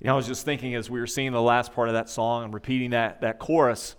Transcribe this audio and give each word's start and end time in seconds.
You 0.00 0.08
know, 0.08 0.12
I 0.12 0.16
was 0.16 0.26
just 0.26 0.44
thinking 0.44 0.74
as 0.74 0.90
we 0.90 1.00
were 1.00 1.06
singing 1.06 1.32
the 1.32 1.40
last 1.40 1.72
part 1.72 1.88
of 1.88 1.94
that 1.94 2.10
song 2.10 2.44
and 2.44 2.54
repeating 2.54 2.90
that, 2.90 3.22
that 3.22 3.38
chorus, 3.38 3.96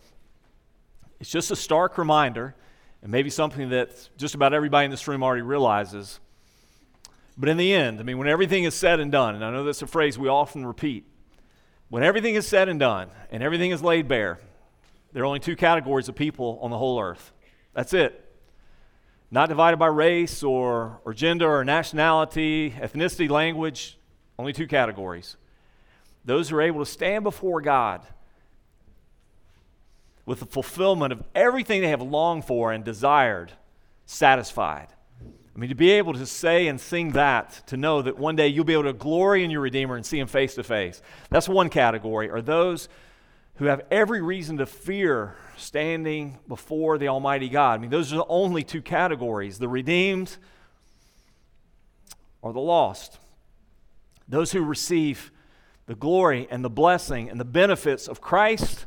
it's 1.20 1.30
just 1.30 1.50
a 1.50 1.56
stark 1.56 1.98
reminder, 1.98 2.54
and 3.02 3.12
maybe 3.12 3.32
something 3.32 3.70
that 3.70 4.10
just 4.16 4.36
about 4.36 4.54
everybody 4.54 4.86
in 4.86 4.92
this 4.92 5.08
room 5.08 5.24
already 5.24 5.42
realizes. 5.42 6.20
But 7.36 7.50
in 7.50 7.58
the 7.58 7.74
end, 7.74 8.00
I 8.00 8.04
mean, 8.04 8.20
when 8.20 8.28
everything 8.28 8.64
is 8.64 8.76
said 8.76 9.00
and 9.00 9.12
done, 9.12 9.34
and 9.34 9.44
I 9.44 9.50
know 9.50 9.64
that's 9.64 9.82
a 9.82 9.88
phrase 9.88 10.20
we 10.20 10.28
often 10.28 10.66
repeat, 10.66 11.06
when 11.90 12.04
everything 12.04 12.36
is 12.36 12.46
said 12.46 12.70
and 12.70 12.80
done 12.80 13.10
and 13.32 13.42
everything 13.42 13.72
is 13.72 13.82
laid 13.82 14.08
bare, 14.08 14.40
there 15.14 15.24
are 15.24 15.26
only 15.26 15.40
two 15.40 15.56
categories 15.56 16.10
of 16.10 16.16
people 16.16 16.60
on 16.62 16.70
the 16.70 16.78
whole 16.78 17.00
earth. 17.02 17.32
That's 17.74 17.94
it. 17.94 18.24
Not 19.32 19.50
divided 19.50 19.78
by 19.78 19.88
race 19.88 20.44
or, 20.44 21.00
or 21.06 21.14
gender 21.14 21.50
or 21.50 21.66
nationality, 21.66 22.72
ethnicity, 22.72 23.30
language, 23.30 23.98
only 24.38 24.54
two 24.54 24.68
categories. 24.68 25.38
Those 26.28 26.50
who 26.50 26.58
are 26.58 26.62
able 26.62 26.86
to 26.86 26.92
stand 26.92 27.24
before 27.24 27.62
God 27.62 28.06
with 30.26 30.42
the 30.42 30.46
fulfillment 30.46 31.14
of 31.14 31.24
everything 31.34 31.82
they 31.82 31.88
have 31.88 32.02
longed 32.02 32.46
for 32.46 32.72
and 32.72 32.84
desired, 32.84 33.54
satisfied. 34.06 34.90
I 35.24 35.60
mean, 35.60 35.70
to 35.70 35.76
be 35.76 35.90
able 35.92 36.14
to 36.14 36.26
say 36.26 36.68
and 36.68 36.80
sing 36.80 37.14
that, 37.14 37.64
to 37.68 37.78
know 37.78 38.04
that 38.04 38.20
one 38.20 38.36
day 38.36 38.50
you'll 38.50 38.66
be 38.66 38.74
able 38.74 38.84
to 38.84 38.94
glory 38.94 39.44
in 39.44 39.50
your 39.50 39.62
Redeemer 39.62 39.96
and 39.96 40.06
see 40.06 40.20
him 40.20 40.28
face 40.28 40.54
to 40.56 40.64
face. 40.64 41.02
That's 41.32 41.50
one 41.50 41.70
category. 41.70 42.30
Are 42.30 42.42
those 42.42 42.90
who 43.56 43.66
have 43.66 43.82
every 43.90 44.22
reason 44.22 44.58
to 44.58 44.66
fear 44.66 45.36
standing 45.56 46.38
before 46.48 46.98
the 46.98 47.08
Almighty 47.08 47.50
God. 47.50 47.74
I 47.74 47.78
mean, 47.78 47.90
those 47.90 48.14
are 48.14 48.18
the 48.18 48.28
only 48.28 48.64
two 48.64 48.82
categories 48.82 49.58
the 49.58 49.68
redeemed 49.68 50.38
or 52.42 52.54
the 52.54 52.60
lost. 52.60 53.18
Those 54.28 54.52
who 54.52 54.62
receive 54.62 55.32
the 55.88 55.96
glory 55.96 56.48
and 56.52 56.64
the 56.64 56.70
blessing 56.70 57.30
and 57.30 57.40
the 57.40 57.46
benefits 57.46 58.08
of 58.08 58.22
Christ 58.22 58.86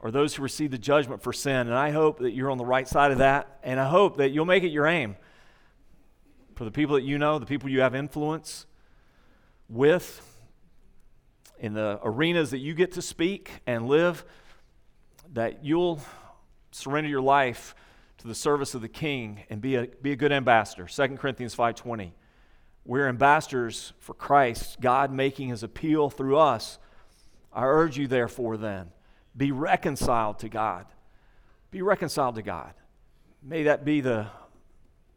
are 0.00 0.10
those 0.10 0.34
who 0.34 0.42
receive 0.42 0.70
the 0.70 0.78
judgment 0.78 1.22
for 1.22 1.32
sin. 1.32 1.66
And 1.66 1.74
I 1.74 1.90
hope 1.90 2.20
that 2.20 2.32
you're 2.32 2.50
on 2.50 2.58
the 2.58 2.64
right 2.64 2.88
side 2.88 3.12
of 3.12 3.18
that, 3.18 3.58
and 3.62 3.78
I 3.78 3.88
hope 3.88 4.16
that 4.18 4.30
you'll 4.30 4.44
make 4.46 4.62
it 4.62 4.68
your 4.68 4.86
aim 4.86 5.16
for 6.54 6.64
the 6.64 6.70
people 6.70 6.94
that 6.94 7.02
you 7.02 7.18
know, 7.18 7.38
the 7.38 7.46
people 7.46 7.68
you 7.68 7.80
have 7.80 7.94
influence 7.94 8.66
with, 9.68 10.22
in 11.58 11.74
the 11.74 11.98
arenas 12.02 12.50
that 12.50 12.58
you 12.58 12.74
get 12.74 12.92
to 12.92 13.02
speak 13.02 13.50
and 13.66 13.86
live, 13.86 14.24
that 15.32 15.64
you'll 15.64 16.00
surrender 16.70 17.08
your 17.08 17.20
life 17.20 17.74
to 18.18 18.28
the 18.28 18.34
service 18.34 18.74
of 18.74 18.80
the 18.80 18.88
king 18.88 19.42
and 19.50 19.60
be 19.60 19.74
a, 19.76 19.86
be 19.86 20.12
a 20.12 20.16
good 20.16 20.32
ambassador. 20.32 20.86
2 20.86 21.16
Corinthians 21.16 21.54
5.20. 21.54 22.12
We're 22.86 23.08
ambassadors 23.08 23.92
for 23.98 24.14
Christ, 24.14 24.80
God 24.80 25.12
making 25.12 25.48
his 25.48 25.64
appeal 25.64 26.08
through 26.08 26.38
us. 26.38 26.78
I 27.52 27.64
urge 27.64 27.98
you, 27.98 28.06
therefore, 28.06 28.56
then, 28.56 28.92
be 29.36 29.50
reconciled 29.50 30.38
to 30.38 30.48
God. 30.48 30.86
Be 31.72 31.82
reconciled 31.82 32.36
to 32.36 32.42
God. 32.42 32.74
May 33.42 33.64
that 33.64 33.84
be 33.84 34.00
the 34.00 34.28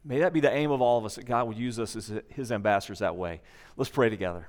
May 0.03 0.19
that 0.19 0.33
be 0.33 0.39
the 0.39 0.51
aim 0.51 0.71
of 0.71 0.81
all 0.81 0.97
of 0.97 1.05
us 1.05 1.15
that 1.15 1.25
God 1.25 1.47
would 1.47 1.57
use 1.57 1.77
us 1.77 1.95
as 1.95 2.11
his 2.29 2.51
ambassadors 2.51 2.99
that 2.99 3.17
way. 3.17 3.41
Let's 3.75 3.89
pray 3.91 4.09
together. 4.09 4.47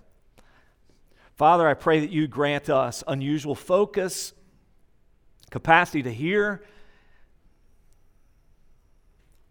Father, 1.35 1.67
I 1.67 1.75
pray 1.75 2.01
that 2.01 2.11
you 2.11 2.29
grant 2.29 2.71
us 2.71 3.03
unusual 3.07 3.57
focus, 3.57 4.33
capacity 5.51 6.05
to 6.05 6.13
hear. 6.13 6.63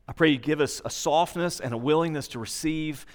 I 0.07 0.13
pray 0.13 0.29
you 0.29 0.37
give 0.37 0.61
us 0.61 0.81
a 0.85 0.89
softness 0.89 1.59
and 1.59 1.73
a 1.73 1.77
willingness 1.77 2.29
to 2.29 2.39
receive 2.39 3.05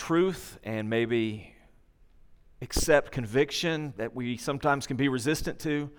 truth 0.00 0.58
and 0.64 0.88
maybe 0.88 1.54
accept 2.62 3.12
conviction 3.12 3.92
that 3.98 4.16
we 4.16 4.38
sometimes 4.38 4.86
can 4.86 4.96
be 4.96 5.08
resistant 5.08 5.58
to. 5.58 5.90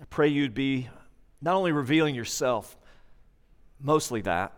I 0.00 0.04
pray 0.04 0.28
you'd 0.28 0.54
be 0.54 0.88
not 1.42 1.56
only 1.56 1.72
revealing 1.72 2.14
yourself, 2.14 2.76
mostly 3.80 4.20
that, 4.20 4.52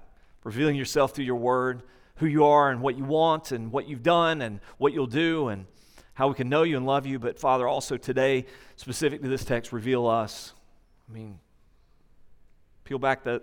revealing 0.44 0.76
yourself 0.76 1.14
through 1.14 1.24
your 1.24 1.36
word 1.36 1.82
who 2.16 2.26
you 2.26 2.44
are 2.44 2.70
and 2.70 2.82
what 2.82 2.98
you 2.98 3.04
want 3.04 3.50
and 3.50 3.72
what 3.72 3.88
you've 3.88 4.02
done 4.02 4.42
and 4.42 4.60
what 4.76 4.92
you'll 4.92 5.06
do 5.06 5.48
and 5.48 5.64
how 6.12 6.28
we 6.28 6.34
can 6.34 6.50
know 6.50 6.64
you 6.64 6.76
and 6.76 6.84
love 6.84 7.06
you. 7.06 7.18
But 7.18 7.38
Father, 7.38 7.66
also 7.66 7.96
today, 7.96 8.44
specific 8.76 9.22
to 9.22 9.28
this 9.28 9.44
text, 9.44 9.72
reveal 9.72 10.06
us. 10.06 10.52
I 11.08 11.14
mean, 11.14 11.38
peel 12.84 12.98
back 12.98 13.24
that, 13.24 13.42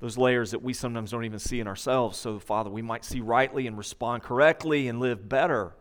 those 0.00 0.16
layers 0.16 0.50
that 0.50 0.62
we 0.62 0.72
sometimes 0.72 1.10
don't 1.10 1.24
even 1.24 1.38
see 1.38 1.60
in 1.60 1.68
ourselves. 1.68 2.18
So, 2.18 2.38
Father, 2.38 2.70
we 2.70 2.82
might 2.82 3.04
see 3.04 3.20
rightly 3.20 3.66
and 3.66 3.76
respond 3.76 4.22
correctly 4.22 4.88
and 4.88 4.98
live 4.98 5.28
better, 5.28 5.76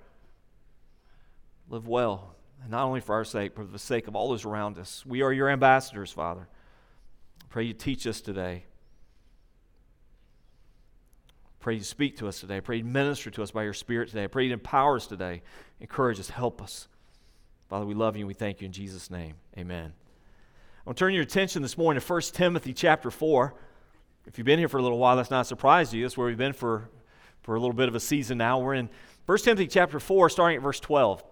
live 1.70 1.88
well. 1.88 2.36
And 2.62 2.72
not 2.72 2.84
only 2.84 3.00
for 3.00 3.16
our 3.16 3.24
sake, 3.24 3.56
but 3.56 3.66
for 3.66 3.72
the 3.72 3.80
sake 3.80 4.10
of 4.10 4.16
all 4.18 4.30
those 4.30 4.44
around 4.44 4.78
us. 4.78 5.06
We 5.06 5.22
are 5.22 5.32
your 5.32 5.50
ambassadors, 5.50 6.12
Father. 6.12 6.50
I 7.42 7.46
pray 7.50 7.64
you 7.64 7.74
teach 7.74 8.06
us 8.06 8.20
today. 8.20 8.66
I 11.46 11.62
Pray 11.62 11.76
you 11.76 11.84
speak 11.84 12.18
to 12.18 12.28
us 12.28 12.42
today. 12.42 12.58
I 12.58 12.60
pray 12.60 12.78
you 12.78 12.84
minister 12.84 13.32
to 13.32 13.44
us 13.44 13.52
by 13.52 13.64
your 13.64 13.74
Spirit 13.74 14.10
today. 14.10 14.26
I 14.26 14.28
pray 14.28 14.46
you 14.46 14.54
empower 14.54 14.98
us 14.98 15.08
today. 15.08 15.42
Encourage 15.80 16.20
us. 16.20 16.30
Help 16.30 16.62
us. 16.62 16.90
Father, 17.70 17.86
we 17.86 17.94
love 17.94 18.18
you 18.18 18.22
and 18.22 18.28
we 18.28 18.34
thank 18.34 18.60
you 18.60 18.66
in 18.66 18.74
Jesus' 18.74 19.10
name. 19.10 19.36
Amen. 19.58 19.94
I 19.94 20.90
want 20.90 20.98
to 20.98 21.06
turn 21.06 21.14
your 21.14 21.24
attention 21.24 21.62
this 21.62 21.78
morning 21.78 22.02
to 22.02 22.14
1 22.14 22.22
Timothy 22.34 22.74
chapter 22.74 23.12
4. 23.12 23.54
If 24.26 24.38
you've 24.38 24.46
been 24.46 24.60
here 24.60 24.70
for 24.70 24.78
a 24.78 24.82
little 24.82 24.98
while, 24.98 25.16
that's 25.16 25.32
not 25.32 25.42
a 25.42 25.46
surprise 25.46 25.92
to 25.92 25.98
you. 25.98 26.04
That's 26.04 26.18
where 26.18 26.28
we've 26.28 26.38
been 26.38 26.54
for, 26.54 26.90
for 27.42 27.56
a 27.56 27.60
little 27.60 27.76
bit 27.76 27.88
of 27.88 27.96
a 27.96 28.00
season 28.00 28.38
now. 28.38 28.60
We're 28.60 28.76
in 28.76 28.90
1 29.26 29.38
Timothy 29.40 29.68
chapter 29.68 30.00
4, 30.00 30.30
starting 30.30 30.58
at 30.58 30.64
verse 30.64 30.80
12. 30.80 31.24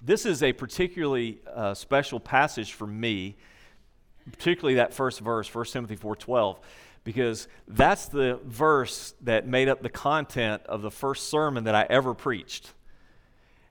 This 0.00 0.26
is 0.26 0.42
a 0.42 0.52
particularly 0.52 1.40
uh, 1.52 1.74
special 1.74 2.20
passage 2.20 2.72
for 2.72 2.86
me, 2.86 3.36
particularly 4.30 4.76
that 4.76 4.94
first 4.94 5.20
verse, 5.20 5.52
1 5.54 5.64
Timothy 5.66 5.96
4.12 5.96 6.58
because 7.06 7.46
that's 7.68 8.06
the 8.06 8.40
verse 8.44 9.14
that 9.20 9.46
made 9.46 9.68
up 9.68 9.80
the 9.80 9.88
content 9.88 10.60
of 10.66 10.82
the 10.82 10.90
first 10.90 11.28
sermon 11.30 11.62
that 11.64 11.74
I 11.74 11.86
ever 11.88 12.14
preached. 12.14 12.74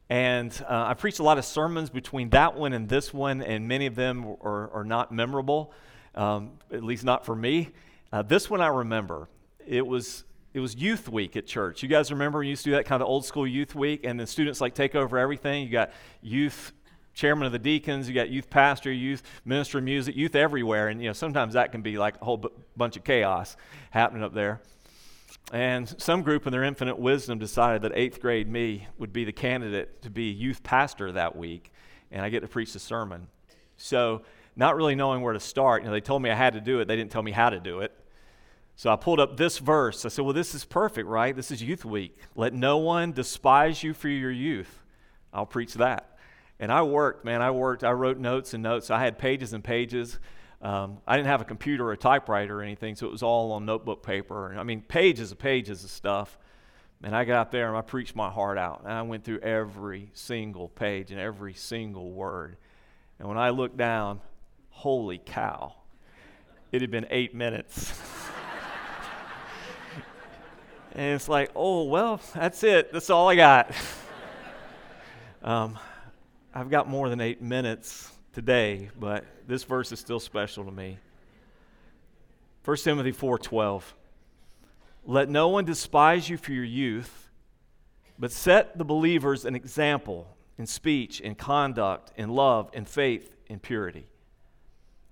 And 0.10 0.54
uh, 0.70 0.86
I 0.88 0.94
preached 0.94 1.20
a 1.20 1.24
lot 1.24 1.38
of 1.38 1.44
sermons 1.44 1.90
between 1.90 2.30
that 2.30 2.56
one 2.56 2.72
and 2.72 2.88
this 2.88 3.14
one, 3.14 3.42
and 3.42 3.68
many 3.68 3.88
of 3.88 3.96
them 3.96 4.38
are, 4.42 4.72
are 4.72 4.84
not 4.86 5.12
memorable, 5.12 5.74
um, 6.16 6.52
at 6.72 6.84
least 6.84 7.04
not 7.04 7.26
for 7.26 7.36
me. 7.36 7.70
Uh, 8.12 8.22
this 8.22 8.50
one 8.50 8.62
I 8.62 8.68
remember. 8.68 9.30
It 9.66 9.86
was 9.86 10.24
it 10.54 10.60
was 10.62 10.76
youth 10.76 11.10
week 11.10 11.36
at 11.36 11.46
church. 11.46 11.84
You 11.84 11.90
guys 11.90 12.12
remember 12.12 12.40
we 12.40 12.48
used 12.48 12.64
to 12.64 12.70
do 12.70 12.76
that 12.78 12.86
kind 12.86 13.02
of 13.02 13.10
old 13.10 13.26
school 13.26 13.46
youth 13.46 13.76
week, 13.76 14.06
and 14.06 14.20
the 14.20 14.26
students 14.26 14.62
like 14.62 14.74
take 14.74 14.96
over 14.96 15.18
everything. 15.18 15.64
You 15.66 15.70
got 15.70 15.92
youth 16.22 16.72
chairman 17.16 17.46
of 17.46 17.52
the 17.52 17.60
deacons, 17.60 18.08
you 18.08 18.14
got 18.14 18.30
youth 18.30 18.50
pastor, 18.50 18.92
youth 18.92 19.24
minister 19.46 19.80
of 19.80 19.84
music, 19.84 20.16
youth 20.16 20.36
everywhere. 20.36 20.90
And, 20.90 21.02
you 21.02 21.10
know, 21.10 21.14
sometimes 21.14 21.54
that 21.54 21.72
can 21.72 21.82
be 21.82 21.98
like 21.98 22.16
a 22.22 22.26
whole 22.26 22.38
b- 22.38 22.50
bunch 22.78 22.98
of 22.98 23.04
chaos 23.04 23.56
happening 23.90 24.22
up 24.22 24.34
there. 24.34 24.62
And 25.52 25.94
some 26.02 26.22
group 26.22 26.46
in 26.46 26.52
their 26.52 26.64
infinite 26.64 27.00
wisdom 27.00 27.40
decided 27.40 27.82
that 27.84 27.94
eighth 27.96 28.20
grade 28.20 28.50
me 28.50 28.88
would 28.98 29.14
be 29.14 29.26
the 29.26 29.32
candidate 29.32 30.02
to 30.02 30.10
be 30.10 30.24
youth 30.24 30.62
pastor 30.64 31.12
that 31.14 31.36
week, 31.36 31.72
and 32.12 32.24
I 32.24 32.30
get 32.30 32.42
to 32.42 32.48
preach 32.48 32.74
the 32.74 32.80
sermon. 32.80 33.28
So, 33.78 34.24
not 34.56 34.76
really 34.76 34.96
knowing 34.96 35.22
where 35.22 35.34
to 35.34 35.40
start, 35.40 35.82
you 35.82 35.88
know, 35.88 35.94
they 35.94 36.02
told 36.02 36.22
me 36.22 36.30
I 36.30 36.36
had 36.36 36.54
to 36.54 36.62
do 36.62 36.80
it, 36.80 36.88
they 36.88 36.96
didn't 36.96 37.12
tell 37.12 37.24
me 37.24 37.32
how 37.32 37.50
to 37.50 37.60
do 37.60 37.80
it. 37.80 37.92
So 38.78 38.92
I 38.92 38.98
pulled 38.98 39.20
up 39.20 39.38
this 39.38 39.58
verse. 39.58 40.06
I 40.06 40.10
said, 40.10 40.26
Well, 40.26 40.34
this 40.34 40.54
is 40.54 40.66
perfect, 40.66 41.08
right? 41.08 41.36
This 41.36 41.50
is 41.50 41.62
youth 41.62 41.86
week. 41.86 42.18
Let 42.36 42.54
no 42.54 42.78
one 42.78 43.14
despise 43.14 43.84
you 43.84 43.94
for 43.94 44.10
your 44.10 44.32
youth. 44.32 44.84
I'll 45.34 45.46
preach 45.46 45.76
that. 45.76 46.18
And 46.60 46.72
I 46.72 46.84
worked, 46.84 47.26
man. 47.26 47.42
I 47.42 47.52
worked. 47.52 47.84
I 47.84 47.92
wrote 47.92 48.18
notes 48.18 48.54
and 48.54 48.64
notes. 48.64 48.90
I 48.90 49.00
had 49.00 49.18
pages 49.18 49.54
and 49.54 49.64
pages. 49.64 50.20
Um, 50.62 51.00
I 51.06 51.16
didn't 51.16 51.28
have 51.28 51.42
a 51.42 51.46
computer 51.46 51.86
or 51.86 51.92
a 51.92 51.98
typewriter 51.98 52.60
or 52.60 52.64
anything, 52.64 52.96
so 52.96 53.06
it 53.06 53.12
was 53.12 53.24
all 53.24 53.52
on 53.52 53.66
notebook 53.66 54.04
paper. 54.04 54.56
I 54.58 54.64
mean, 54.64 54.82
pages 54.82 55.32
and 55.32 55.40
pages 55.40 55.84
of 55.84 55.90
stuff. 55.90 56.38
And 57.04 57.16
I 57.16 57.26
got 57.26 57.36
out 57.36 57.52
there 57.52 57.68
and 57.68 57.78
I 57.78 57.82
preached 57.82 58.16
my 58.16 58.30
heart 58.30 58.58
out. 58.58 58.82
And 58.84 58.92
I 58.92 59.02
went 59.04 59.24
through 59.24 59.40
every 59.40 60.12
single 60.14 60.70
page 60.70 61.12
and 61.12 61.20
every 61.20 61.54
single 61.54 62.12
word. 62.12 62.58
And 63.20 63.28
when 63.28 63.38
I 63.38 63.50
looked 63.50 63.78
down, 63.78 64.22
holy 64.76 65.18
cow, 65.18 65.74
it 66.74 66.82
had 66.82 66.92
been 66.92 67.08
eight 67.10 67.34
minutes. 67.34 67.98
and 70.92 71.16
it's 71.16 71.30
like, 71.30 71.50
oh, 71.56 71.86
well, 71.86 72.20
that's 72.34 72.62
it. 72.64 72.92
That's 72.92 73.10
all 73.10 73.30
I 73.30 73.36
got. 73.36 73.72
um, 75.42 75.80
I've 76.54 76.70
got 76.70 76.90
more 76.90 77.08
than 77.08 77.22
eight 77.22 77.42
minutes 77.42 78.12
today, 78.34 78.90
but 79.00 79.24
this 79.48 79.64
verse 79.64 79.94
is 79.94 80.00
still 80.00 80.20
special 80.20 80.66
to 80.66 80.72
me. 80.72 80.98
1 82.66 82.78
Timothy 82.78 83.14
4:12. 83.14 83.82
Let 85.06 85.30
no 85.30 85.48
one 85.48 85.64
despise 85.64 86.30
you 86.30 86.36
for 86.36 86.52
your 86.52 86.66
youth, 86.66 87.30
but 88.20 88.32
set 88.32 88.78
the 88.78 88.84
believers 88.84 89.46
an 89.46 89.56
example 89.56 90.28
in 90.58 90.66
speech, 90.66 91.22
in 91.22 91.36
conduct, 91.36 92.12
in 92.18 92.30
love, 92.30 92.70
in 92.74 92.84
faith, 92.84 93.36
in 93.48 93.60
purity. 93.60 94.08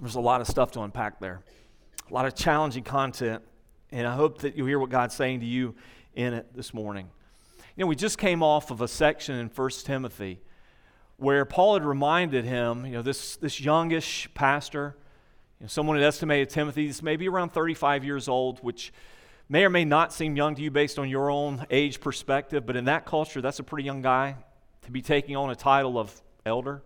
There's 0.00 0.14
a 0.14 0.20
lot 0.20 0.40
of 0.40 0.46
stuff 0.46 0.72
to 0.72 0.82
unpack 0.82 1.18
there, 1.20 1.40
a 2.08 2.14
lot 2.14 2.26
of 2.26 2.34
challenging 2.34 2.84
content, 2.84 3.42
and 3.90 4.06
I 4.06 4.14
hope 4.14 4.38
that 4.38 4.56
you'll 4.56 4.66
hear 4.66 4.78
what 4.78 4.90
God's 4.90 5.14
saying 5.14 5.40
to 5.40 5.46
you 5.46 5.74
in 6.14 6.34
it 6.34 6.54
this 6.54 6.72
morning. 6.72 7.08
You 7.76 7.84
know, 7.84 7.86
we 7.88 7.96
just 7.96 8.18
came 8.18 8.42
off 8.42 8.70
of 8.70 8.80
a 8.80 8.88
section 8.88 9.36
in 9.36 9.48
1 9.48 9.70
Timothy 9.84 10.40
where 11.16 11.44
Paul 11.44 11.74
had 11.74 11.84
reminded 11.84 12.44
him, 12.44 12.86
you 12.86 12.92
know, 12.92 13.02
this, 13.02 13.36
this 13.36 13.60
youngish 13.60 14.28
pastor, 14.34 14.96
you 15.58 15.64
know, 15.64 15.68
someone 15.68 15.96
had 15.96 16.04
estimated 16.04 16.50
Timothy, 16.50 16.86
this 16.86 17.02
may 17.02 17.16
be 17.16 17.28
around 17.28 17.50
35 17.50 18.04
years 18.04 18.28
old, 18.28 18.60
which 18.60 18.92
may 19.48 19.64
or 19.64 19.70
may 19.70 19.84
not 19.84 20.12
seem 20.12 20.36
young 20.36 20.54
to 20.54 20.62
you 20.62 20.70
based 20.70 20.98
on 20.98 21.08
your 21.08 21.30
own 21.30 21.66
age 21.70 22.00
perspective, 22.00 22.64
but 22.66 22.76
in 22.76 22.84
that 22.84 23.04
culture, 23.04 23.40
that's 23.40 23.58
a 23.58 23.64
pretty 23.64 23.84
young 23.84 24.02
guy 24.02 24.36
to 24.82 24.90
be 24.92 25.02
taking 25.02 25.34
on 25.36 25.50
a 25.50 25.56
title 25.56 25.98
of 25.98 26.20
elder. 26.46 26.82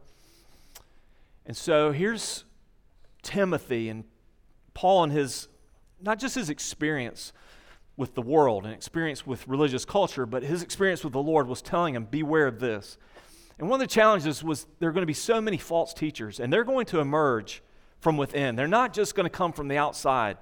And 1.45 1.57
so 1.57 1.93
here's 1.93 2.45
Timothy 3.23 3.89
and 3.89 4.05
Paul 4.75 5.05
and 5.05 5.13
his, 5.13 5.49
not 6.01 6.19
just 6.19 6.35
his 6.35 6.51
experience, 6.51 7.33
with 7.97 8.15
the 8.15 8.23
world 8.23 8.65
and 8.65 8.75
experience 8.75 9.27
with 9.27 9.47
religious 9.47 9.85
culture, 9.85 10.27
but 10.27 10.43
his 10.43 10.63
experience 10.63 11.05
with 11.05 11.13
the 11.13 11.23
Lord 11.23 11.47
was 11.47 11.61
telling 11.61 11.95
him, 11.95 12.05
beware 12.05 12.47
of 12.47 12.59
this. 12.59 12.97
And 13.59 13.69
one 13.69 13.81
of 13.81 13.87
the 13.87 13.93
challenges 13.93 14.43
was 14.43 14.67
there 14.79 14.89
are 14.89 14.93
going 14.93 15.03
to 15.03 15.07
be 15.07 15.13
so 15.13 15.41
many 15.41 15.59
false 15.59 15.93
teachers, 15.93 16.41
and 16.41 16.53
they're 16.53 16.65
going 16.65 16.87
to 16.87 17.01
emerge 17.01 17.63
from 18.01 18.17
within. 18.17 18.57
They're 18.57 18.67
not 18.67 18.95
just 18.95 19.15
going 19.15 19.25
to 19.25 19.31
come 19.31 19.53
from 19.53 19.69
the 19.69 19.77
outside. 19.77 20.39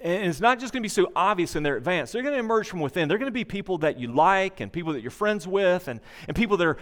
And 0.00 0.26
it's 0.26 0.40
not 0.40 0.60
just 0.60 0.72
going 0.72 0.82
to 0.82 0.84
be 0.84 0.88
so 0.88 1.10
obvious 1.14 1.56
in 1.56 1.62
their 1.62 1.76
advance. 1.76 2.12
They're 2.12 2.22
going 2.22 2.34
to 2.34 2.40
emerge 2.40 2.68
from 2.68 2.80
within. 2.80 3.08
They're 3.08 3.18
going 3.18 3.26
to 3.26 3.32
be 3.32 3.44
people 3.44 3.78
that 3.78 3.98
you 3.98 4.12
like 4.12 4.60
and 4.60 4.72
people 4.72 4.92
that 4.92 5.02
you're 5.02 5.10
friends 5.10 5.46
with 5.46 5.88
and, 5.88 6.00
and 6.28 6.36
people 6.36 6.56
that 6.56 6.66
are 6.66 6.78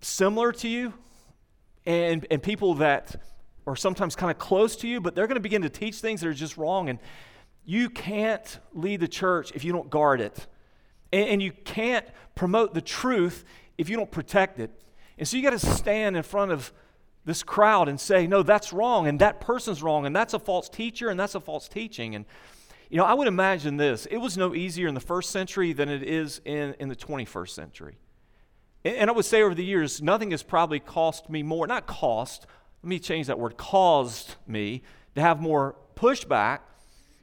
similar 0.00 0.52
to 0.52 0.68
you 0.68 0.92
and, 1.86 2.26
and 2.30 2.42
people 2.42 2.74
that 2.74 3.16
are 3.66 3.76
sometimes 3.76 4.16
kind 4.16 4.30
of 4.30 4.38
close 4.38 4.76
to 4.76 4.88
you, 4.88 5.00
but 5.00 5.14
they're 5.14 5.26
going 5.26 5.36
to 5.36 5.40
begin 5.40 5.62
to 5.62 5.70
teach 5.70 5.96
things 5.96 6.20
that 6.20 6.28
are 6.28 6.34
just 6.34 6.56
wrong. 6.56 6.88
And, 6.88 6.98
you 7.64 7.90
can't 7.90 8.58
lead 8.72 9.00
the 9.00 9.08
church 9.08 9.52
if 9.54 9.64
you 9.64 9.72
don't 9.72 9.90
guard 9.90 10.20
it. 10.20 10.46
And, 11.12 11.28
and 11.28 11.42
you 11.42 11.52
can't 11.52 12.06
promote 12.34 12.74
the 12.74 12.80
truth 12.80 13.44
if 13.78 13.88
you 13.88 13.96
don't 13.96 14.10
protect 14.10 14.58
it. 14.58 14.70
And 15.18 15.28
so 15.28 15.36
you 15.36 15.42
got 15.42 15.50
to 15.50 15.58
stand 15.58 16.16
in 16.16 16.22
front 16.22 16.52
of 16.52 16.72
this 17.24 17.42
crowd 17.42 17.88
and 17.88 18.00
say, 18.00 18.26
no, 18.26 18.42
that's 18.42 18.72
wrong, 18.72 19.06
and 19.06 19.20
that 19.20 19.40
person's 19.40 19.82
wrong, 19.82 20.06
and 20.06 20.16
that's 20.16 20.32
a 20.32 20.38
false 20.38 20.68
teacher, 20.68 21.10
and 21.10 21.20
that's 21.20 21.34
a 21.34 21.40
false 21.40 21.68
teaching. 21.68 22.14
And, 22.14 22.24
you 22.88 22.96
know, 22.96 23.04
I 23.04 23.12
would 23.12 23.28
imagine 23.28 23.76
this 23.76 24.06
it 24.06 24.16
was 24.16 24.38
no 24.38 24.54
easier 24.54 24.88
in 24.88 24.94
the 24.94 25.00
first 25.00 25.30
century 25.30 25.72
than 25.72 25.88
it 25.88 26.02
is 26.02 26.40
in, 26.44 26.74
in 26.80 26.88
the 26.88 26.96
21st 26.96 27.50
century. 27.50 27.98
And, 28.84 28.96
and 28.96 29.10
I 29.10 29.12
would 29.12 29.26
say 29.26 29.42
over 29.42 29.54
the 29.54 29.64
years, 29.64 30.00
nothing 30.00 30.30
has 30.30 30.42
probably 30.42 30.80
cost 30.80 31.28
me 31.28 31.42
more, 31.42 31.66
not 31.66 31.86
cost, 31.86 32.46
let 32.82 32.88
me 32.88 32.98
change 32.98 33.26
that 33.26 33.38
word, 33.38 33.56
caused 33.56 34.36
me 34.46 34.82
to 35.14 35.20
have 35.20 35.40
more 35.40 35.76
pushback 35.96 36.60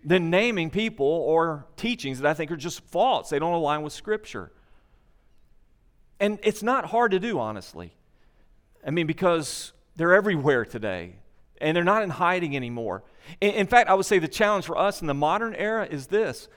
than 0.03 0.29
naming 0.29 0.69
people 0.69 1.05
or 1.05 1.65
teachings 1.75 2.19
that 2.19 2.29
I 2.29 2.33
think 2.33 2.51
are 2.51 2.57
just 2.57 2.81
false. 2.81 3.29
They 3.29 3.39
don't 3.39 3.53
align 3.53 3.81
with 3.81 3.93
Scripture. 3.93 4.51
And 6.19 6.39
it's 6.43 6.63
not 6.63 6.85
hard 6.85 7.11
to 7.11 7.19
do, 7.19 7.39
honestly. 7.39 7.93
I 8.85 8.91
mean, 8.91 9.07
because 9.07 9.73
they're 9.95 10.13
everywhere 10.13 10.63
today 10.63 11.15
and 11.59 11.75
they're 11.75 11.83
not 11.83 12.03
in 12.03 12.09
hiding 12.09 12.55
anymore. 12.55 13.03
In, 13.41 13.51
in, 13.51 13.67
fact, 13.67 13.89
I 13.89 13.95
would 13.95 14.05
say 14.05 14.19
the 14.19 14.27
challenge 14.27 14.65
for 14.65 14.77
us 14.77 15.01
in 15.01 15.07
the 15.07 15.13
modern 15.13 15.55
era 15.55 15.87
is 15.89 16.07
this 16.07 16.47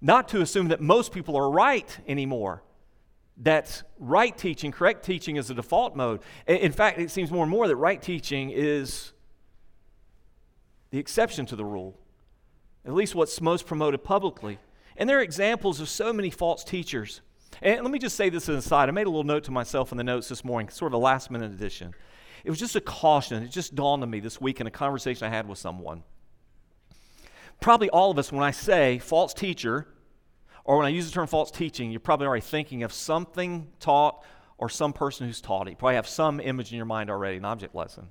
not 0.00 0.28
to 0.28 0.40
assume 0.40 0.68
that 0.68 0.80
most 0.80 1.12
people 1.12 1.36
are 1.36 1.50
right 1.50 1.98
anymore. 2.06 2.62
That 3.42 3.82
right 3.98 4.36
teaching, 4.36 4.72
correct 4.72 5.04
teaching 5.04 5.36
is 5.36 5.48
the 5.48 5.54
default 5.54 5.94
mode. 5.94 6.20
In, 6.46 6.56
in 6.56 6.72
fact, 6.72 6.98
it 6.98 7.10
seems 7.10 7.30
more 7.30 7.44
and 7.44 7.50
more 7.50 7.68
that 7.68 7.76
right 7.76 8.00
teaching 8.00 8.50
is 8.50 9.12
the 10.90 10.98
exception 10.98 11.46
to 11.46 11.56
the 11.56 11.64
rule 11.64 11.98
at 12.88 12.94
least 12.94 13.14
what's 13.14 13.40
most 13.40 13.66
promoted 13.66 14.02
publicly. 14.02 14.58
And 14.96 15.08
there 15.08 15.18
are 15.18 15.22
examples 15.22 15.78
of 15.78 15.88
so 15.90 16.12
many 16.12 16.30
false 16.30 16.64
teachers. 16.64 17.20
And 17.60 17.82
let 17.82 17.90
me 17.90 17.98
just 17.98 18.16
say 18.16 18.30
this 18.30 18.44
as 18.44 18.48
an 18.48 18.56
aside. 18.56 18.88
I 18.88 18.92
made 18.92 19.06
a 19.06 19.10
little 19.10 19.24
note 19.24 19.44
to 19.44 19.50
myself 19.50 19.92
in 19.92 19.98
the 19.98 20.04
notes 20.04 20.28
this 20.28 20.42
morning, 20.42 20.70
sort 20.70 20.92
of 20.92 20.94
a 20.94 20.98
last 20.98 21.30
minute 21.30 21.52
addition. 21.52 21.94
It 22.44 22.50
was 22.50 22.58
just 22.58 22.76
a 22.76 22.80
caution. 22.80 23.42
It 23.42 23.50
just 23.50 23.74
dawned 23.74 24.02
on 24.02 24.10
me 24.10 24.20
this 24.20 24.40
week 24.40 24.60
in 24.60 24.66
a 24.66 24.70
conversation 24.70 25.26
I 25.26 25.30
had 25.30 25.46
with 25.46 25.58
someone. 25.58 26.02
Probably 27.60 27.90
all 27.90 28.10
of 28.10 28.18
us, 28.18 28.32
when 28.32 28.42
I 28.42 28.52
say 28.52 28.98
false 28.98 29.34
teacher, 29.34 29.88
or 30.68 30.76
when 30.76 30.84
I 30.84 30.90
use 30.90 31.06
the 31.06 31.12
term 31.12 31.26
false 31.26 31.50
teaching, 31.50 31.90
you're 31.90 31.98
probably 31.98 32.26
already 32.26 32.42
thinking 32.42 32.82
of 32.82 32.92
something 32.92 33.68
taught 33.80 34.22
or 34.58 34.68
some 34.68 34.92
person 34.92 35.26
who's 35.26 35.40
taught 35.40 35.66
it. 35.66 35.70
You 35.70 35.76
probably 35.76 35.94
have 35.94 36.06
some 36.06 36.40
image 36.40 36.72
in 36.72 36.76
your 36.76 36.84
mind 36.84 37.08
already, 37.08 37.38
an 37.38 37.46
object 37.46 37.74
lesson. 37.74 38.10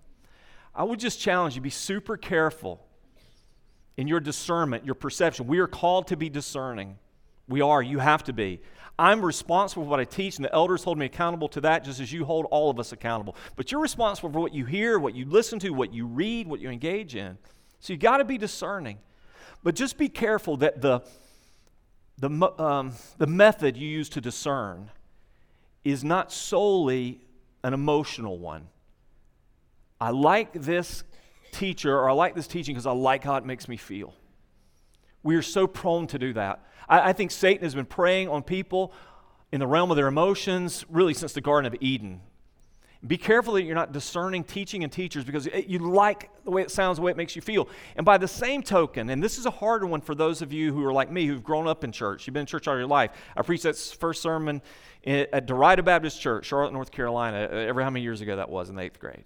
I 0.74 0.84
would 0.84 1.00
just 1.00 1.22
challenge 1.22 1.54
you 1.54 1.62
be 1.62 1.70
super 1.70 2.18
careful 2.18 2.84
in 3.96 4.08
your 4.08 4.20
discernment, 4.20 4.88
your 4.88 4.96
perception. 4.96 5.46
We 5.46 5.60
are 5.60 5.68
called 5.68 6.08
to 6.08 6.18
be 6.18 6.30
discerning. 6.30 6.98
We 7.48 7.62
are. 7.62 7.80
You 7.80 8.00
have 8.00 8.24
to 8.24 8.34
be. 8.34 8.60
I'm 8.98 9.24
responsible 9.24 9.84
for 9.84 9.90
what 9.92 10.00
I 10.00 10.06
teach, 10.06 10.38
and 10.38 10.46
the 10.46 10.52
elders 10.52 10.84
hold 10.84 10.98
me 10.98 11.06
accountable 11.06 11.50
to 11.50 11.62
that, 11.62 11.84
just 11.84 12.00
as 12.00 12.12
you 12.12 12.26
hold 12.26 12.48
all 12.50 12.72
of 12.72 12.80
us 12.80 12.92
accountable. 12.92 13.36
But 13.56 13.72
you're 13.72 13.82
responsible 13.82 14.32
for 14.32 14.40
what 14.40 14.56
you 14.56 14.66
hear, 14.66 14.98
what 14.98 15.14
you 15.14 15.26
listen 15.26 15.60
to, 15.60 15.70
what 15.70 15.94
you 15.94 16.08
read, 16.08 16.48
what 16.48 16.60
you 16.60 16.72
engage 16.72 17.16
in. 17.16 17.38
So 17.82 17.94
you 17.94 18.00
got 18.00 18.18
to 18.18 18.26
be 18.26 18.40
discerning. 18.40 18.98
But 19.62 19.76
just 19.76 20.00
be 20.00 20.10
careful 20.10 20.58
that 20.58 20.82
the, 20.82 21.04
the, 22.18 22.30
um, 22.62 22.94
the 23.18 23.28
method 23.28 23.78
you 23.78 23.88
use 23.88 24.10
to 24.10 24.22
discern 24.22 24.90
is 25.84 26.04
not 26.04 26.32
solely 26.32 27.22
an 27.64 27.74
emotional 27.74 28.38
one. 28.40 28.68
I 30.02 30.10
like 30.10 30.54
this 30.54 31.04
teacher 31.52 31.98
or 31.98 32.10
I 32.10 32.14
like 32.14 32.36
this 32.36 32.48
teaching 32.48 32.76
because 32.76 32.86
I 32.86 32.92
like 32.92 33.24
how 33.24 33.36
it 33.36 33.46
makes 33.46 33.68
me 33.68 33.78
feel. 33.78 34.14
We 35.24 35.36
are 35.36 35.42
so 35.42 35.68
prone 35.68 36.08
to 36.08 36.20
do 36.20 36.34
that. 36.34 36.64
I, 36.88 37.10
I, 37.10 37.14
think 37.14 37.32
Satan 37.32 37.64
has 37.64 37.76
been 37.76 37.86
preying 37.86 38.30
on 38.30 38.44
people 38.44 38.94
in 39.52 39.60
the 39.60 39.68
realm 39.68 39.92
of 39.92 39.98
their 39.98 40.08
emotions 40.08 40.86
really 40.90 41.14
since 41.14 41.34
the 41.34 41.42
Garden 41.42 41.72
of 41.72 41.80
Eden. 41.82 42.22
Be 43.06 43.18
careful 43.18 43.54
that 43.54 43.64
you're 43.64 43.76
not 43.76 43.92
discerning 43.92 44.44
teaching 44.44 44.84
and 44.84 44.92
teachers 44.92 45.24
because 45.24 45.48
you 45.68 45.80
like 45.80 46.32
the 46.44 46.52
way 46.52 46.64
it 46.64 46.72
sounds, 46.72 46.98
the 46.98 47.04
way 47.04 47.12
it 47.12 47.18
makes 47.18 47.36
you 47.36 47.42
feel. 47.44 47.70
And 47.96 48.06
by 48.06 48.18
the 48.18 48.28
same 48.28 48.64
token, 48.64 49.12
and 49.12 49.22
this 49.22 49.38
is 49.38 49.46
a 49.46 49.52
hard 49.52 49.84
one 49.84 50.02
for 50.02 50.16
those 50.16 50.42
of 50.42 50.52
you 50.52 50.74
who 50.74 50.84
are 50.84 50.92
like 50.92 51.12
me, 51.12 51.28
who've 51.28 51.44
grown 51.44 51.68
up 51.68 51.84
in 51.84 51.92
church, 51.92 52.26
you've 52.26 52.34
been 52.34 52.42
in 52.42 52.48
church 52.48 52.68
all 52.68 52.76
your 52.76 52.88
life. 52.88 53.12
I 53.36 53.44
preached 53.44 53.64
that 53.64 53.78
first 53.78 54.22
sermon 54.22 54.64
at 55.06 55.48
Derita 55.48 55.86
Baptist 55.86 56.20
Church, 56.20 56.46
Charlotte, 56.46 56.74
North 56.74 56.92
Carolina, 56.92 57.48
uh, 57.52 57.56
ever 57.56 57.84
how 57.84 57.90
many 57.90 58.04
years 58.04 58.22
ago 58.22 58.36
that 58.36 58.50
was 58.50 58.70
in 58.70 58.76
the 58.76 58.82
eighth 58.82 59.00
grade. 59.00 59.24